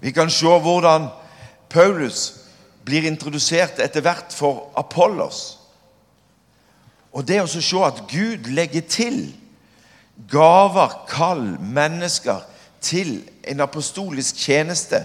Vi 0.00 0.10
kan 0.10 0.30
se 0.30 0.46
hvordan 0.46 1.08
Paulus 1.70 2.34
blir 2.84 3.04
introdusert 3.08 3.80
etter 3.84 4.04
hvert 4.04 4.32
for 4.32 4.70
Apollos. 4.76 5.58
Og 7.12 7.26
det 7.28 7.40
å 7.42 7.48
se 7.48 7.82
at 7.84 8.04
Gud 8.10 8.48
legger 8.52 8.84
til 8.88 9.20
gaver, 10.30 10.94
kall, 11.08 11.56
mennesker 11.60 12.44
til 12.80 13.22
en 13.48 13.60
apostolisk 13.60 14.36
tjeneste 14.36 15.04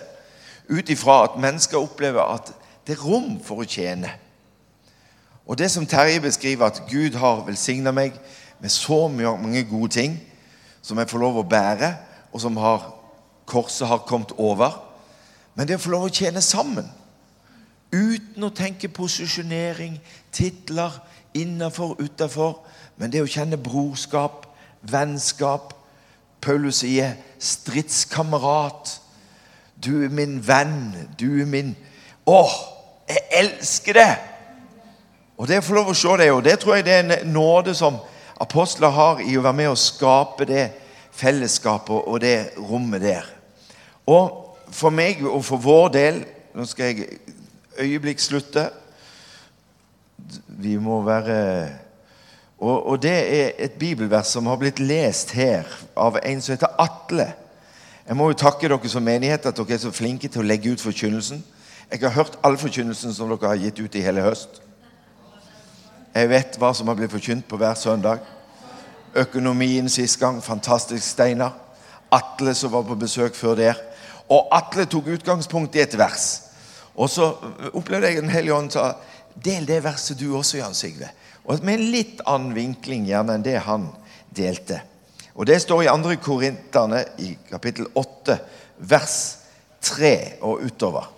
ut 0.70 0.90
ifra 0.90 1.24
at 1.28 1.40
mennesker 1.42 1.80
opplever 1.80 2.24
at 2.24 2.54
det 2.88 2.98
er 2.98 3.04
rom 3.04 3.38
for 3.44 3.64
å 3.64 3.68
tjene. 3.68 4.12
Og 5.48 5.58
det 5.60 5.70
som 5.72 5.88
Terje 5.88 6.22
beskriver, 6.24 6.66
at 6.66 6.84
Gud 6.90 7.18
har 7.20 7.44
velsigna 7.48 7.92
meg 7.92 8.16
med 8.64 8.72
så 8.72 9.08
mange 9.12 9.64
gode 9.68 9.92
ting 9.92 10.16
som 10.82 11.00
jeg 11.00 11.10
får 11.12 11.20
lov 11.20 11.40
å 11.40 11.48
bære, 11.48 11.94
og 12.32 12.42
som 12.42 12.58
har, 12.58 12.86
korset 13.46 13.88
har 13.88 14.06
kommet 14.08 14.32
over. 14.38 14.76
Men 15.56 15.68
det 15.68 15.78
å 15.78 15.84
få 15.84 15.94
lov 15.94 16.08
å 16.08 16.14
tjene 16.14 16.42
sammen, 16.42 16.88
uten 17.94 18.44
å 18.44 18.54
tenke 18.56 18.90
posisjonering, 18.90 20.00
titler, 20.34 20.96
innafor, 21.38 21.96
utafor, 22.02 22.60
men 22.98 23.14
det 23.14 23.22
å 23.22 23.30
kjenne 23.30 23.58
brorskap, 23.62 24.48
vennskap 24.82 25.74
Paulus 26.42 26.76
sier 26.76 27.16
'stridskamerat'. 27.40 29.00
Du 29.84 30.04
er 30.04 30.10
min 30.10 30.48
venn. 30.48 31.10
Du 31.20 31.42
er 31.42 31.46
min 31.46 31.76
Å, 32.26 32.48
jeg 33.10 33.20
elsker 33.32 33.94
det! 33.94 34.18
Og 35.38 35.48
det 35.48 35.58
å 35.60 35.62
få 35.62 35.74
lov 35.74 35.90
å 35.92 35.94
se 35.94 36.18
det, 36.18 36.32
og 36.32 36.44
det 36.44 36.60
tror 36.60 36.76
jeg 36.76 36.86
det 36.86 36.94
er 36.94 37.04
en 37.04 37.34
nåde 37.34 37.74
som 37.76 37.98
apostler 38.40 38.90
har 38.90 39.20
i 39.20 39.38
å 39.38 39.42
være 39.42 39.54
med 39.54 39.70
å 39.70 39.76
skape 39.76 40.46
det 40.46 40.72
fellesskapet 41.12 42.08
og 42.08 42.22
det 42.22 42.54
rommet 42.58 43.02
der. 43.02 43.28
Og 44.08 44.43
for 44.74 44.94
meg 44.94 45.22
og 45.26 45.44
for 45.46 45.62
vår 45.62 45.94
del 45.94 46.24
Nå 46.54 46.68
skal 46.70 46.92
jeg 46.92 47.08
øyeblikk 47.82 48.20
slutte. 48.22 48.68
Vi 50.48 50.76
må 50.78 51.00
være 51.02 51.38
og, 52.64 52.88
og, 52.88 53.02
det 53.02 53.12
er 53.44 53.50
et 53.58 53.72
bibelvers 53.72 54.28
som 54.28 54.46
har 54.46 54.60
blitt 54.62 54.80
lest 54.80 55.34
her 55.36 55.68
av 56.00 56.20
en 56.24 56.42
som 56.42 56.54
heter 56.54 56.78
Atle. 56.80 57.26
Jeg 58.06 58.16
må 58.16 58.30
jo 58.30 58.38
takke 58.40 58.70
dere 58.70 58.92
som 58.92 59.04
menighet 59.04 59.50
at 59.50 59.58
dere 59.58 59.76
er 59.76 59.82
så 59.84 59.92
flinke 59.92 60.30
til 60.32 60.44
å 60.44 60.48
legge 60.48 60.72
ut 60.72 60.84
forkynnelsen. 60.84 61.42
Jeg 61.92 62.00
har 62.06 62.16
hørt 62.16 62.38
all 62.46 62.56
forkynnelsen 62.62 63.12
som 63.18 63.34
dere 63.34 63.50
har 63.52 63.60
gitt 63.60 63.82
ut 63.82 63.98
i 64.00 64.06
hele 64.06 64.24
høst. 64.24 64.62
Jeg 66.14 66.30
vet 66.30 66.56
hva 66.62 66.70
som 66.78 66.88
har 66.88 66.96
blitt 66.96 67.12
forkynt 67.12 67.50
på 67.50 67.58
hver 67.60 67.76
søndag. 67.76 68.24
Økonomien 69.18 69.90
sist 69.90 70.20
gang. 70.22 70.40
Fantastisk, 70.42 71.04
Steinar. 71.04 71.58
Atle 72.14 72.54
som 72.56 72.72
var 72.72 72.86
på 72.88 72.96
besøk 72.96 73.36
før 73.36 73.58
der. 73.60 73.80
Og 74.34 74.50
Atle 74.56 74.88
tok 74.90 75.12
utgangspunkt 75.14 75.76
i 75.78 75.84
et 75.84 75.98
vers. 76.00 76.28
Og 76.96 77.10
så 77.10 77.30
opplevde 77.74 78.10
jeg 78.10 78.22
Den 78.22 78.34
hellige 78.34 78.56
ånd 78.56 78.72
sa 78.74 78.94
Del 79.34 79.66
det 79.66 79.80
verset 79.82 80.20
du 80.20 80.36
også, 80.38 80.60
Jan 80.60 80.76
Sigve. 80.78 81.10
Og 81.46 81.64
Med 81.66 81.80
en 81.80 81.92
litt 81.92 82.22
annen 82.30 82.54
vinkling 82.56 83.08
gjerne 83.08 83.38
enn 83.38 83.46
det 83.46 83.58
han 83.66 83.88
delte. 84.30 84.82
Og 85.34 85.46
Det 85.46 85.62
står 85.62 85.84
i 85.84 85.90
2. 85.90 86.16
Korinterne 86.22 87.02
i 87.18 87.34
kapittel 87.50 87.88
8, 87.96 88.38
vers 88.78 89.18
3 89.82 90.14
og 90.42 90.62
utover. 90.62 91.10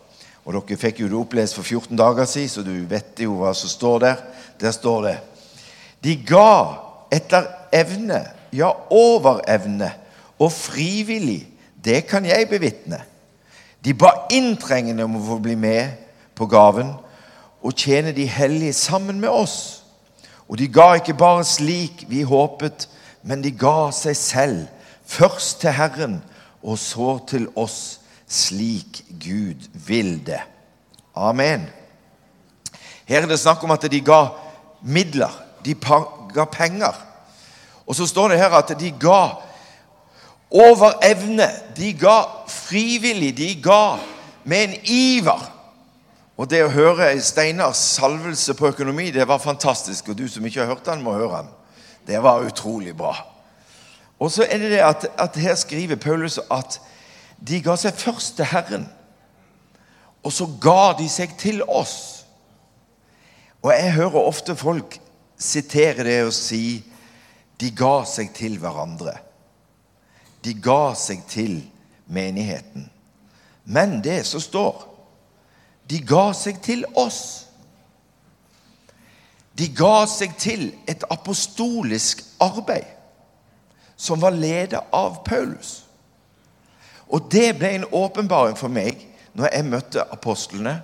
Og 0.45 0.53
Dere 0.53 0.77
fikk 0.79 1.01
jo 1.01 1.09
det 1.09 1.19
opplest 1.19 1.57
for 1.57 1.63
14 1.63 1.97
dager 1.97 2.25
siden, 2.29 2.49
så 2.49 2.63
du 2.63 2.73
vet 2.87 3.19
jo 3.19 3.39
hva 3.41 3.51
som 3.53 3.69
står 3.69 3.99
der. 3.99 4.23
Der 4.61 4.71
står 4.71 5.01
det 5.03 5.17
De 6.03 6.15
ga 6.23 6.77
etter 7.11 7.47
evne, 7.73 8.21
ja, 8.53 8.71
over 8.89 9.41
evne, 9.49 9.91
og 10.39 10.51
frivillig. 10.51 11.54
Det 11.85 12.07
kan 12.09 12.25
jeg 12.25 12.49
bevitne. 12.49 13.01
De 13.85 13.93
ba 13.93 14.11
inntrengende 14.33 15.05
om 15.05 15.19
å 15.19 15.25
få 15.27 15.39
bli 15.43 15.55
med 15.59 15.93
på 16.35 16.47
gaven 16.49 16.95
og 17.65 17.77
tjene 17.77 18.13
de 18.15 18.25
hellige 18.29 18.73
sammen 18.73 19.19
med 19.21 19.29
oss. 19.29 19.83
Og 20.49 20.57
de 20.57 20.67
ga 20.69 20.95
ikke 20.97 21.17
bare 21.17 21.45
slik 21.45 22.05
vi 22.09 22.23
håpet, 22.25 22.87
men 23.25 23.41
de 23.41 23.51
ga 23.53 23.91
seg 23.93 24.17
selv, 24.17 24.65
først 25.05 25.61
til 25.61 25.73
Herren 25.77 26.19
og 26.65 26.77
så 26.81 27.19
til 27.29 27.47
oss, 27.57 27.99
slik 28.25 29.03
Gud 29.21 29.69
vil 29.85 30.17
det. 30.25 30.41
Amen. 31.15 31.67
Her 33.05 33.21
er 33.21 33.29
det 33.29 33.39
snakk 33.39 33.63
om 33.63 33.73
at 33.73 33.85
de 33.89 34.01
ga 34.01 34.27
midler. 34.81 35.33
De 35.65 35.75
ga 36.33 36.45
penger. 36.49 36.97
Og 37.85 37.95
så 37.95 38.07
står 38.09 38.33
det 38.33 38.41
her 38.41 38.53
at 38.57 38.73
de 38.79 38.89
ga 38.99 39.44
over 40.51 40.97
evne. 41.03 41.49
De 41.77 41.93
ga 41.93 42.45
frivillig. 42.47 43.37
De 43.37 43.53
ga 43.61 43.97
med 44.43 44.63
en 44.63 44.75
iver. 44.83 45.51
Og 46.35 46.49
det 46.51 46.65
å 46.65 46.71
høre 46.73 47.13
Steinars 47.23 47.79
salvelse 47.95 48.53
på 48.59 48.73
økonomi, 48.73 49.07
det 49.15 49.27
var 49.27 49.39
fantastisk. 49.43 50.11
Og 50.11 50.17
du 50.19 50.27
som 50.27 50.45
ikke 50.45 50.63
har 50.63 50.73
hørt 50.73 50.85
den, 50.87 51.03
må 51.03 51.15
høre 51.15 51.43
den. 51.43 51.53
Det 52.07 52.19
var 52.23 52.43
utrolig 52.45 52.95
bra. 52.97 53.15
Og 54.19 54.31
så 54.31 54.45
er 54.47 54.59
det 54.61 54.71
det 54.75 54.83
at, 54.83 55.07
at 55.19 55.39
her 55.39 55.55
skriver 55.59 55.99
Paulus 55.99 56.39
at 56.51 56.79
de 57.39 57.59
ga 57.63 57.75
seg 57.79 57.95
først 57.99 58.37
til 58.37 58.47
Herren. 58.51 58.85
Og 60.23 60.33
så 60.33 60.47
ga 60.61 60.95
de 60.99 61.07
seg 61.11 61.35
til 61.39 61.63
oss. 61.67 62.25
Og 63.63 63.71
jeg 63.73 63.95
hører 63.95 64.21
ofte 64.21 64.55
folk 64.55 64.99
sitere 65.41 66.05
det 66.05 66.19
og 66.27 66.33
si 66.35 66.79
de 67.59 67.71
ga 67.75 67.99
seg 68.07 68.31
til 68.35 68.59
hverandre. 68.61 69.17
De 70.45 70.53
ga 70.53 70.93
seg 70.97 71.23
til 71.29 71.57
menigheten. 72.05 72.89
Men 73.65 73.97
det 74.03 74.25
som 74.25 74.41
står 74.41 74.91
De 75.89 75.99
ga 76.01 76.31
seg 76.33 76.61
til 76.65 76.85
oss. 76.97 77.45
De 79.57 79.67
ga 79.69 80.05
seg 80.09 80.33
til 80.41 80.71
et 80.89 81.03
apostolisk 81.13 82.23
arbeid 82.41 82.89
som 83.95 84.21
var 84.21 84.35
ledet 84.35 84.81
av 84.91 85.21
Paulus. 85.23 85.85
Og 87.07 87.29
det 87.31 87.53
ble 87.59 87.69
en 87.77 87.87
åpenbaring 87.93 88.57
for 88.57 88.73
meg 88.73 89.05
når 89.37 89.53
jeg 89.53 89.69
møtte 89.69 90.07
apostlene 90.11 90.79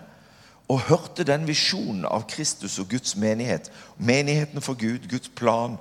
og 0.72 0.86
hørte 0.88 1.26
den 1.28 1.44
visjonen 1.50 2.06
av 2.08 2.30
Kristus 2.32 2.78
og 2.80 2.94
Guds 2.94 3.18
menighet. 3.20 3.72
Menigheten 3.98 4.64
for 4.64 4.80
Gud, 4.80 5.10
Guds 5.10 5.30
plan. 5.36 5.76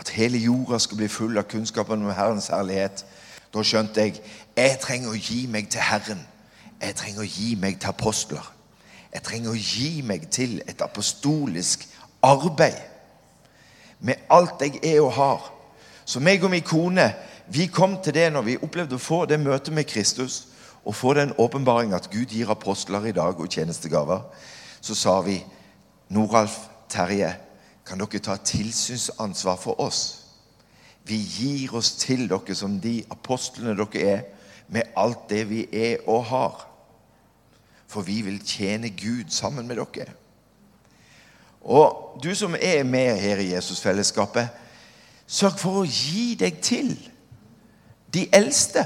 At 0.00 0.10
hele 0.12 0.38
jorda 0.38 0.78
skal 0.82 0.98
bli 1.00 1.08
full 1.08 1.38
av 1.38 1.46
kunnskapen 1.48 2.04
om 2.04 2.12
Herrens 2.12 2.50
herlighet. 2.52 3.06
Da 3.54 3.62
skjønte 3.62 4.00
jeg 4.02 4.20
jeg 4.56 4.78
trenger 4.82 5.10
å 5.10 5.18
gi 5.18 5.46
meg 5.50 5.68
til 5.70 5.82
Herren. 5.82 6.20
Jeg 6.82 6.94
trenger 6.98 7.22
å 7.22 7.28
gi 7.28 7.54
meg 7.58 7.78
til 7.80 7.90
apostler. 7.90 8.50
Jeg 9.14 9.22
trenger 9.22 9.50
å 9.50 9.58
gi 9.58 10.02
meg 10.02 10.28
til 10.30 10.60
et 10.66 10.82
apostolisk 10.82 11.86
arbeid. 12.22 12.78
Med 14.00 14.26
alt 14.30 14.62
jeg 14.62 14.80
er 14.82 15.00
og 15.02 15.12
har. 15.12 15.46
Så 16.04 16.20
meg 16.20 16.44
og 16.44 16.50
min 16.50 16.66
kone 16.66 17.12
vi 17.46 17.66
kom 17.66 17.98
til 18.02 18.14
det 18.14 18.30
når 18.32 18.42
vi 18.42 18.58
opplevde 18.62 18.96
å 18.96 19.02
få 19.02 19.24
det 19.28 19.40
møtet 19.40 19.74
med 19.74 19.86
Kristus 19.88 20.46
og 20.84 20.96
få 20.96 21.14
den 21.14 21.32
åpenbaring 21.38 21.94
at 21.94 22.10
Gud 22.12 22.32
gir 22.32 22.50
apostler 22.50 23.06
i 23.06 23.12
dag 23.16 23.40
og 23.40 23.48
tjenestegaver. 23.48 24.20
Så 24.80 24.94
sa 24.94 25.20
vi 25.20 25.38
Noralf, 26.08 26.58
Terje, 26.88 27.34
kan 27.86 28.00
dere 28.00 28.20
ta 28.20 28.36
tilsynsansvar 28.36 29.56
for 29.60 29.80
oss? 29.80 30.23
Vi 31.04 31.18
gir 31.20 31.74
oss 31.76 31.92
til 32.00 32.28
dere 32.28 32.56
som 32.56 32.78
de 32.80 33.02
apostlene 33.12 33.76
dere 33.76 34.04
er, 34.08 34.22
med 34.68 34.94
alt 34.96 35.28
det 35.28 35.42
vi 35.50 35.66
er 35.72 36.06
og 36.08 36.24
har. 36.30 36.62
For 37.86 38.02
vi 38.02 38.22
vil 38.24 38.40
tjene 38.40 38.90
Gud 38.90 39.28
sammen 39.28 39.68
med 39.68 39.76
dere. 39.76 40.14
Og 41.60 42.20
du 42.24 42.34
som 42.34 42.56
er 42.60 42.82
med 42.84 43.20
her 43.20 43.40
i 43.40 43.52
Jesusfellesskapet, 43.52 44.48
sørg 45.26 45.60
for 45.60 45.82
å 45.82 45.88
gi 45.88 46.34
deg 46.40 46.60
til 46.64 46.96
de 48.14 48.26
eldste. 48.32 48.84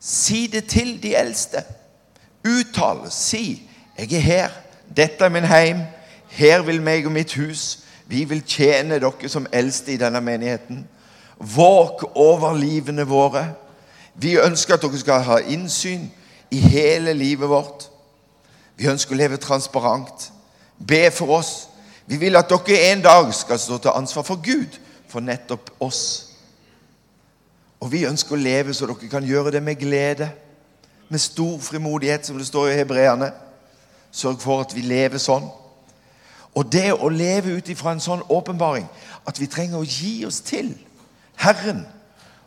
Si 0.00 0.46
det 0.50 0.66
til 0.70 0.96
de 1.02 1.14
eldste. 1.18 1.64
Uttal. 2.46 3.10
Si 3.10 3.70
'Jeg 3.98 4.12
er 4.12 4.20
her. 4.20 4.50
Dette 4.96 5.24
er 5.24 5.28
min 5.28 5.44
heim. 5.44 5.80
Her 6.28 6.62
vil 6.62 6.82
meg 6.82 7.06
og 7.06 7.12
mitt 7.12 7.34
hus 7.34 7.85
vi 8.06 8.24
vil 8.24 8.42
tjene 8.46 9.00
dere 9.02 9.28
som 9.28 9.46
eldste 9.52 9.92
i 9.92 9.98
denne 10.00 10.20
menigheten. 10.20 10.84
Våk 11.38 12.04
over 12.14 12.54
livene 12.54 13.04
våre. 13.06 13.48
Vi 14.14 14.38
ønsker 14.38 14.74
at 14.74 14.86
dere 14.86 15.00
skal 15.00 15.26
ha 15.26 15.40
innsyn 15.42 16.06
i 16.50 16.60
hele 16.62 17.12
livet 17.12 17.50
vårt. 17.50 17.88
Vi 18.76 18.88
ønsker 18.88 19.14
å 19.14 19.18
leve 19.18 19.36
transparent. 19.36 20.32
be 20.78 21.10
for 21.10 21.30
oss. 21.38 21.68
Vi 22.06 22.16
vil 22.16 22.36
at 22.36 22.48
dere 22.48 22.92
en 22.92 23.02
dag 23.02 23.34
skal 23.34 23.58
stå 23.58 23.78
til 23.78 23.90
ansvar 23.94 24.22
for 24.22 24.36
Gud, 24.36 24.78
for 25.08 25.20
nettopp 25.20 25.70
oss. 25.80 26.32
Og 27.80 27.92
vi 27.92 28.06
ønsker 28.06 28.36
å 28.36 28.40
leve 28.40 28.74
så 28.74 28.86
dere 28.86 29.08
kan 29.08 29.24
gjøre 29.24 29.50
det 29.50 29.62
med 29.62 29.80
glede, 29.80 30.30
med 31.08 31.20
stor 31.20 31.58
frimodighet, 31.58 32.26
som 32.26 32.38
det 32.38 32.46
står 32.46 32.68
i 32.68 32.76
hebreerne. 32.76 33.30
Sørg 34.12 34.40
for 34.40 34.60
at 34.60 34.74
vi 34.74 34.80
lever 34.80 35.18
sånn. 35.18 35.48
Og 36.56 36.72
det 36.72 36.88
å 36.94 37.10
leve 37.12 37.58
ut 37.58 37.68
ifra 37.68 37.92
en 37.92 38.02
sånn 38.02 38.24
åpenbaring 38.32 38.86
at 39.28 39.40
vi 39.40 39.48
trenger 39.50 39.82
å 39.82 39.88
gi 39.88 40.24
oss 40.28 40.40
til 40.46 40.72
Herren 41.36 41.84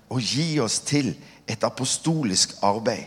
og 0.10 0.24
gi 0.26 0.58
oss 0.64 0.80
til 0.82 1.14
et 1.50 1.64
apostolisk 1.66 2.56
arbeid. 2.66 3.06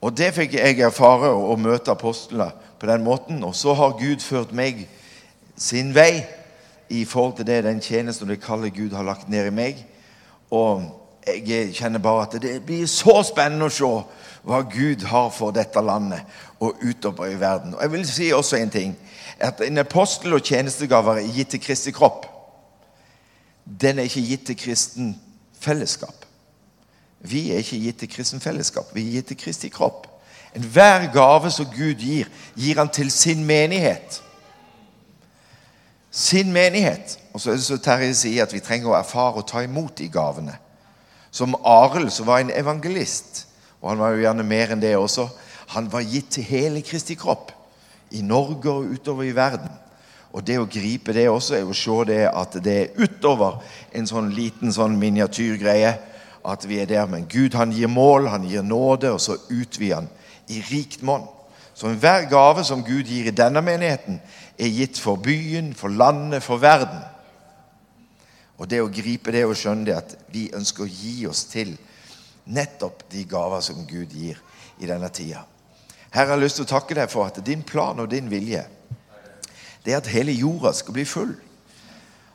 Og 0.00 0.12
det 0.16 0.30
fikk 0.36 0.56
jeg 0.56 0.80
erfare 0.80 1.32
å 1.32 1.56
møte 1.60 1.92
apostlene 1.92 2.50
på 2.80 2.88
den 2.88 3.04
måten. 3.04 3.42
Og 3.44 3.54
så 3.56 3.74
har 3.76 3.98
Gud 4.00 4.24
ført 4.24 4.52
meg 4.56 4.86
sin 5.60 5.94
vei 5.96 6.24
i 6.90 7.04
forhold 7.04 7.36
til 7.38 7.48
det 7.48 7.62
den 7.64 7.82
tjenesten 7.84 8.26
og 8.26 8.32
det 8.32 8.40
kallet 8.42 8.74
Gud 8.76 8.96
har 8.96 9.04
lagt 9.04 9.28
ned 9.28 9.50
i 9.50 9.54
meg. 9.54 9.84
Og 10.50 10.88
jeg 11.26 11.74
kjenner 11.76 12.02
bare 12.02 12.24
at 12.26 12.38
det 12.42 12.56
blir 12.66 12.88
så 12.90 13.20
spennende 13.28 13.68
å 13.68 13.74
se 13.74 13.90
hva 14.48 14.62
Gud 14.64 15.04
har 15.10 15.28
for 15.36 15.52
dette 15.52 15.82
landet 15.84 16.24
og 16.64 16.80
utover 16.80 17.28
i 17.28 17.40
verden. 17.40 17.76
Og 17.76 17.84
jeg 17.84 17.92
vil 17.92 18.06
si 18.08 18.30
også 18.32 18.56
en 18.56 18.72
ting. 18.72 18.96
At 19.40 19.60
en 19.64 19.78
apostel 19.78 20.34
og 20.36 20.44
tjenestegaver 20.44 21.20
er 21.20 21.32
gitt 21.34 21.54
til 21.54 21.62
Kristi 21.64 21.94
kropp. 21.96 22.26
Den 23.80 23.98
er 23.98 24.08
ikke 24.08 24.26
gitt 24.26 24.46
til 24.46 24.56
kristen 24.58 25.14
fellesskap. 25.60 26.26
Vi 27.20 27.50
er 27.52 27.60
ikke 27.60 27.78
gitt 27.80 27.98
til 28.00 28.10
kristen 28.10 28.40
fellesskap. 28.40 28.94
Vi 28.94 29.06
er 29.06 29.12
gitt 29.18 29.26
til 29.26 29.38
Kristi 29.38 29.68
kropp. 29.68 30.06
Enhver 30.56 31.12
gave 31.12 31.50
som 31.50 31.66
Gud 31.66 32.00
gir, 32.00 32.26
gir 32.56 32.78
han 32.78 32.88
til 32.88 33.10
sin 33.10 33.44
menighet. 33.44 34.22
Sin 36.10 36.52
menighet. 36.52 37.18
Og 37.32 37.40
så 37.40 37.50
er 37.50 37.54
det 37.54 37.64
så 37.64 37.78
Terje 37.78 38.14
sier, 38.14 38.42
at 38.42 38.52
vi 38.52 38.62
trenger 38.64 38.90
å 38.90 38.98
erfare 38.98 39.42
og 39.42 39.46
ta 39.46 39.62
imot 39.62 39.98
de 39.98 40.08
gavene. 40.10 40.56
Som 41.30 41.54
Arild, 41.64 42.10
som 42.10 42.26
var 42.26 42.40
en 42.40 42.50
evangelist, 42.50 43.46
og 43.80 43.92
han 43.92 44.00
var 44.00 44.16
jo 44.16 44.24
gjerne 44.24 44.46
mer 44.46 44.72
enn 44.74 44.82
det 44.82 44.96
også, 44.98 45.28
han 45.76 45.86
var 45.92 46.02
gitt 46.02 46.32
til 46.34 46.48
hele 46.48 46.82
Kristi 46.82 47.14
kropp. 47.14 47.52
I 48.10 48.22
Norge 48.26 48.70
og 48.70 48.90
utover 48.94 49.28
i 49.28 49.34
verden. 49.36 49.70
Og 50.30 50.44
det 50.46 50.60
å 50.60 50.68
gripe 50.70 51.14
det 51.14 51.26
også 51.30 51.56
er 51.58 51.66
å 51.66 51.74
se 51.74 51.96
det 52.06 52.22
at 52.28 52.54
det 52.62 52.76
er 52.78 53.02
utover 53.02 53.58
en 53.96 54.06
sånn 54.06 54.30
liten 54.34 54.72
sånn 54.74 54.98
miniatyrgreie 54.98 55.96
at 56.46 56.64
vi 56.68 56.78
er 56.80 56.88
der. 56.90 57.08
Men 57.10 57.26
Gud 57.30 57.56
han 57.58 57.74
gir 57.74 57.90
mål, 57.90 58.30
han 58.30 58.46
gir 58.48 58.62
nåde, 58.62 59.10
og 59.14 59.20
så 59.22 59.38
utvider 59.50 60.00
han 60.00 60.10
i 60.50 60.62
rikt 60.70 61.02
monn. 61.06 61.26
Så 61.74 61.88
enhver 61.88 62.28
gave 62.30 62.64
som 62.66 62.84
Gud 62.84 63.08
gir 63.08 63.30
i 63.30 63.34
denne 63.34 63.62
menigheten, 63.64 64.20
er 64.60 64.74
gitt 64.74 64.98
for 65.00 65.16
byen, 65.16 65.72
for 65.74 65.88
landet, 65.88 66.44
for 66.44 66.60
verden. 66.60 67.00
Og 68.60 68.68
det 68.68 68.82
å 68.84 68.90
gripe 68.92 69.32
det 69.32 69.46
og 69.48 69.56
skjønne 69.56 69.88
det 69.88 69.96
at 69.96 70.16
vi 70.30 70.50
ønsker 70.54 70.84
å 70.84 70.90
gi 70.90 71.24
oss 71.30 71.46
til 71.48 71.72
nettopp 72.50 73.06
de 73.10 73.24
gaver 73.28 73.64
som 73.64 73.86
Gud 73.88 74.12
gir 74.12 74.36
i 74.80 74.88
denne 74.88 75.08
tida. 75.08 75.46
Herre, 76.10 76.26
jeg 76.26 76.34
har 76.34 76.42
lyst 76.42 76.58
til 76.58 76.66
å 76.66 76.72
takke 76.72 76.96
deg 76.98 77.10
for 77.10 77.28
at 77.30 77.38
din 77.46 77.62
plan 77.66 77.98
og 78.02 78.10
din 78.10 78.30
vilje 78.30 78.66
det 79.80 79.94
er 79.94 80.02
at 80.02 80.10
hele 80.12 80.32
jorda 80.36 80.74
skal 80.76 80.92
bli 80.92 81.06
full 81.08 81.30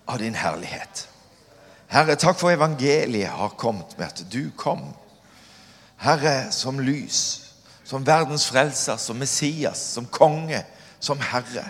av 0.09 0.17
din 0.17 0.33
herlighet. 0.33 1.03
Herre, 1.93 2.15
takk 2.17 2.39
for 2.39 2.49
evangeliet 2.49 3.29
har 3.29 3.53
kommet 3.53 3.93
med 3.99 4.07
at 4.07 4.23
du 4.33 4.49
kom. 4.57 4.81
Herre, 6.01 6.47
som 6.49 6.81
lys 6.81 7.45
som 7.85 8.05
verdens 8.05 8.47
frelser, 8.49 8.97
som 8.97 9.17
Messias, 9.17 9.79
som 9.93 10.05
konge, 10.05 10.63
som 10.99 11.19
Herre. 11.21 11.67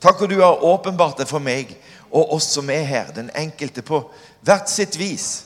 Takk 0.00 0.18
for 0.18 0.28
du 0.28 0.40
har 0.40 0.64
åpenbart 0.64 1.20
det 1.20 1.28
for 1.28 1.42
meg 1.44 1.74
og 2.08 2.32
oss 2.36 2.48
som 2.56 2.70
er 2.72 2.86
her, 2.88 3.12
den 3.12 3.28
enkelte 3.36 3.84
på 3.84 4.00
hvert 4.44 4.70
sitt 4.72 4.96
vis. 4.96 5.44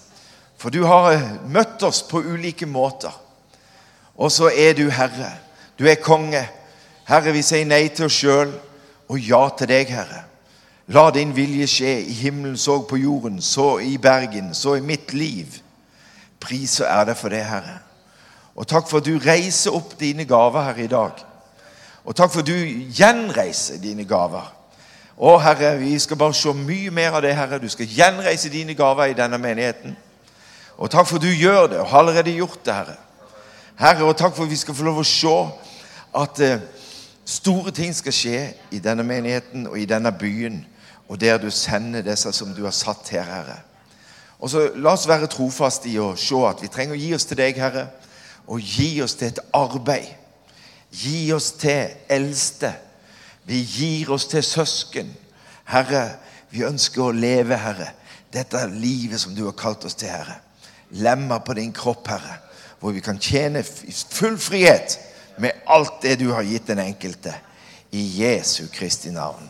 For 0.58 0.70
du 0.70 0.84
har 0.86 1.18
møtt 1.50 1.82
oss 1.86 2.02
på 2.06 2.22
ulike 2.22 2.66
måter. 2.66 3.14
Og 4.18 4.30
så 4.34 4.50
er 4.50 4.74
du 4.78 4.86
Herre. 4.90 5.32
Du 5.78 5.86
er 5.86 6.00
konge. 6.02 6.42
Herre, 7.08 7.32
vi 7.32 7.42
sier 7.46 7.66
nei 7.68 7.86
til 7.94 8.08
oss 8.08 8.16
sjøl 8.18 8.50
og 9.08 9.20
ja 9.22 9.44
til 9.56 9.70
deg, 9.70 9.92
Herre. 9.94 10.24
La 10.92 11.10
din 11.12 11.34
vilje 11.36 11.68
skje 11.68 11.92
i 12.00 12.16
himmelen 12.22 12.56
så 12.58 12.80
på 12.88 12.96
jorden, 12.96 13.42
så 13.44 13.76
i 13.84 13.98
Bergen, 14.00 14.54
så 14.54 14.78
i 14.78 14.84
mitt 14.84 15.12
liv. 15.14 15.60
Pris 16.40 16.80
og 16.80 16.88
ære 16.88 17.14
for 17.14 17.32
det, 17.32 17.44
Herre. 17.44 17.78
Og 18.58 18.66
takk 18.66 18.88
for 18.90 18.98
at 18.98 19.06
du 19.06 19.20
reiser 19.22 19.76
opp 19.76 19.94
dine 20.00 20.26
gaver 20.26 20.64
her 20.70 20.80
i 20.82 20.90
dag. 20.90 21.20
Og 22.04 22.16
takk 22.16 22.32
for 22.32 22.42
at 22.42 22.48
du 22.48 22.88
gjenreiser 22.98 23.78
dine 23.82 24.06
gaver. 24.08 24.48
Å, 25.18 25.36
Herre, 25.42 25.76
vi 25.78 25.94
skal 26.00 26.18
bare 26.18 26.34
se 26.34 26.50
mye 26.56 26.90
mer 26.94 27.18
av 27.18 27.22
det, 27.22 27.36
Herre. 27.36 27.60
Du 27.62 27.68
skal 27.70 27.86
gjenreise 27.90 28.50
dine 28.50 28.74
gaver 28.74 29.12
i 29.12 29.18
denne 29.18 29.38
menigheten. 29.38 29.94
Og 30.78 30.90
takk 30.90 31.06
for 31.06 31.20
at 31.20 31.26
du 31.26 31.30
gjør 31.30 31.66
det, 31.70 31.80
og 31.82 31.90
har 31.92 32.02
allerede 32.02 32.34
gjort 32.34 32.64
det, 32.64 32.74
Herre. 32.74 32.98
Herre, 33.78 34.08
og 34.08 34.16
takk 34.18 34.34
for 34.34 34.46
at 34.46 34.50
vi 34.50 34.58
skal 34.58 34.74
få 34.74 34.88
lov 34.88 35.02
å 35.02 35.06
se 35.06 35.36
at 36.14 36.40
uh, 36.40 36.60
store 37.24 37.72
ting 37.74 37.94
skal 37.96 38.14
skje 38.14 38.42
i 38.70 38.80
denne 38.82 39.04
menigheten 39.04 39.66
og 39.68 39.78
i 39.78 39.88
denne 39.88 40.12
byen, 40.12 40.62
og 41.08 41.20
der 41.20 41.38
du 41.38 41.50
sender 41.50 42.04
disse 42.04 42.32
som 42.32 42.54
du 42.54 42.64
har 42.64 42.76
satt 42.76 43.08
her, 43.12 43.24
Herre. 43.24 43.60
Og 44.38 44.50
så 44.50 44.68
La 44.76 44.92
oss 44.92 45.08
være 45.08 45.26
trofaste 45.26 45.88
i 45.90 45.98
å 45.98 46.12
se 46.16 46.36
at 46.46 46.60
vi 46.62 46.70
trenger 46.70 46.94
å 46.94 47.00
gi 47.00 47.14
oss 47.16 47.26
til 47.26 47.40
deg, 47.40 47.58
Herre 47.58 47.88
og 48.48 48.60
gi 48.64 49.02
oss 49.04 49.14
til 49.18 49.28
et 49.32 49.40
arbeid. 49.56 50.08
Gi 50.90 51.32
oss 51.36 51.52
til 51.60 51.92
eldste. 52.08 52.72
Vi 53.44 53.60
gir 53.60 54.12
oss 54.12 54.26
til 54.28 54.44
søsken. 54.44 55.10
Herre, 55.68 56.16
vi 56.50 56.64
ønsker 56.64 57.04
å 57.04 57.12
leve, 57.12 57.58
Herre, 57.60 57.90
dette 58.32 58.64
livet 58.72 59.20
som 59.20 59.34
du 59.36 59.44
har 59.44 59.56
kalt 59.56 59.84
oss 59.84 59.98
til, 60.00 60.08
Herre. 60.12 60.40
Lemmer 60.96 61.44
på 61.44 61.56
din 61.58 61.74
kropp, 61.76 62.08
Herre, 62.08 62.38
hvor 62.80 62.96
vi 62.96 63.04
kan 63.04 63.20
tjene 63.20 63.60
i 63.60 63.92
full 63.92 64.38
frihet 64.40 64.96
med 65.38 65.64
alt 65.66 66.02
det 66.02 66.18
du 66.20 66.30
har 66.32 66.42
gitt 66.42 66.66
den 66.66 66.82
enkelte. 66.82 67.34
I 67.90 68.02
Jesu 68.22 68.66
Kristi 68.72 69.10
navn. 69.10 69.48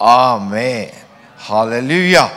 Amen. 0.00 0.88
Halleluja. 1.36 2.28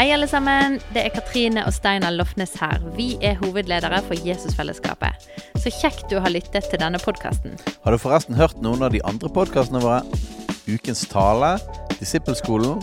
Hei, 0.00 0.06
alle 0.14 0.24
sammen. 0.30 0.78
Det 0.94 1.02
er 1.02 1.12
Katrine 1.12 1.60
og 1.68 1.74
Steinar 1.76 2.14
Lofnes 2.14 2.54
her. 2.56 2.80
Vi 2.96 3.18
er 3.20 3.34
hovedledere 3.42 3.98
for 4.06 4.16
Jesusfellesskapet. 4.24 5.26
Så 5.60 5.68
kjekt 5.76 6.06
du 6.08 6.16
har 6.24 6.32
lyttet 6.32 6.70
til 6.70 6.80
denne 6.80 6.96
podkasten. 7.02 7.58
Har 7.84 7.92
du 7.92 8.00
forresten 8.00 8.38
hørt 8.38 8.62
noen 8.64 8.86
av 8.86 8.94
de 8.94 9.02
andre 9.04 9.28
podkastene 9.28 9.82
våre? 9.84 10.00
Ukens 10.70 11.02
tale, 11.10 11.58
Disippelskolen, 11.98 12.80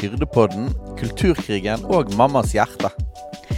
Hyrdepodden, 0.00 0.72
Kulturkrigen 0.98 1.86
og 1.86 2.10
Mammas 2.18 2.56
hjerte. 2.56 2.90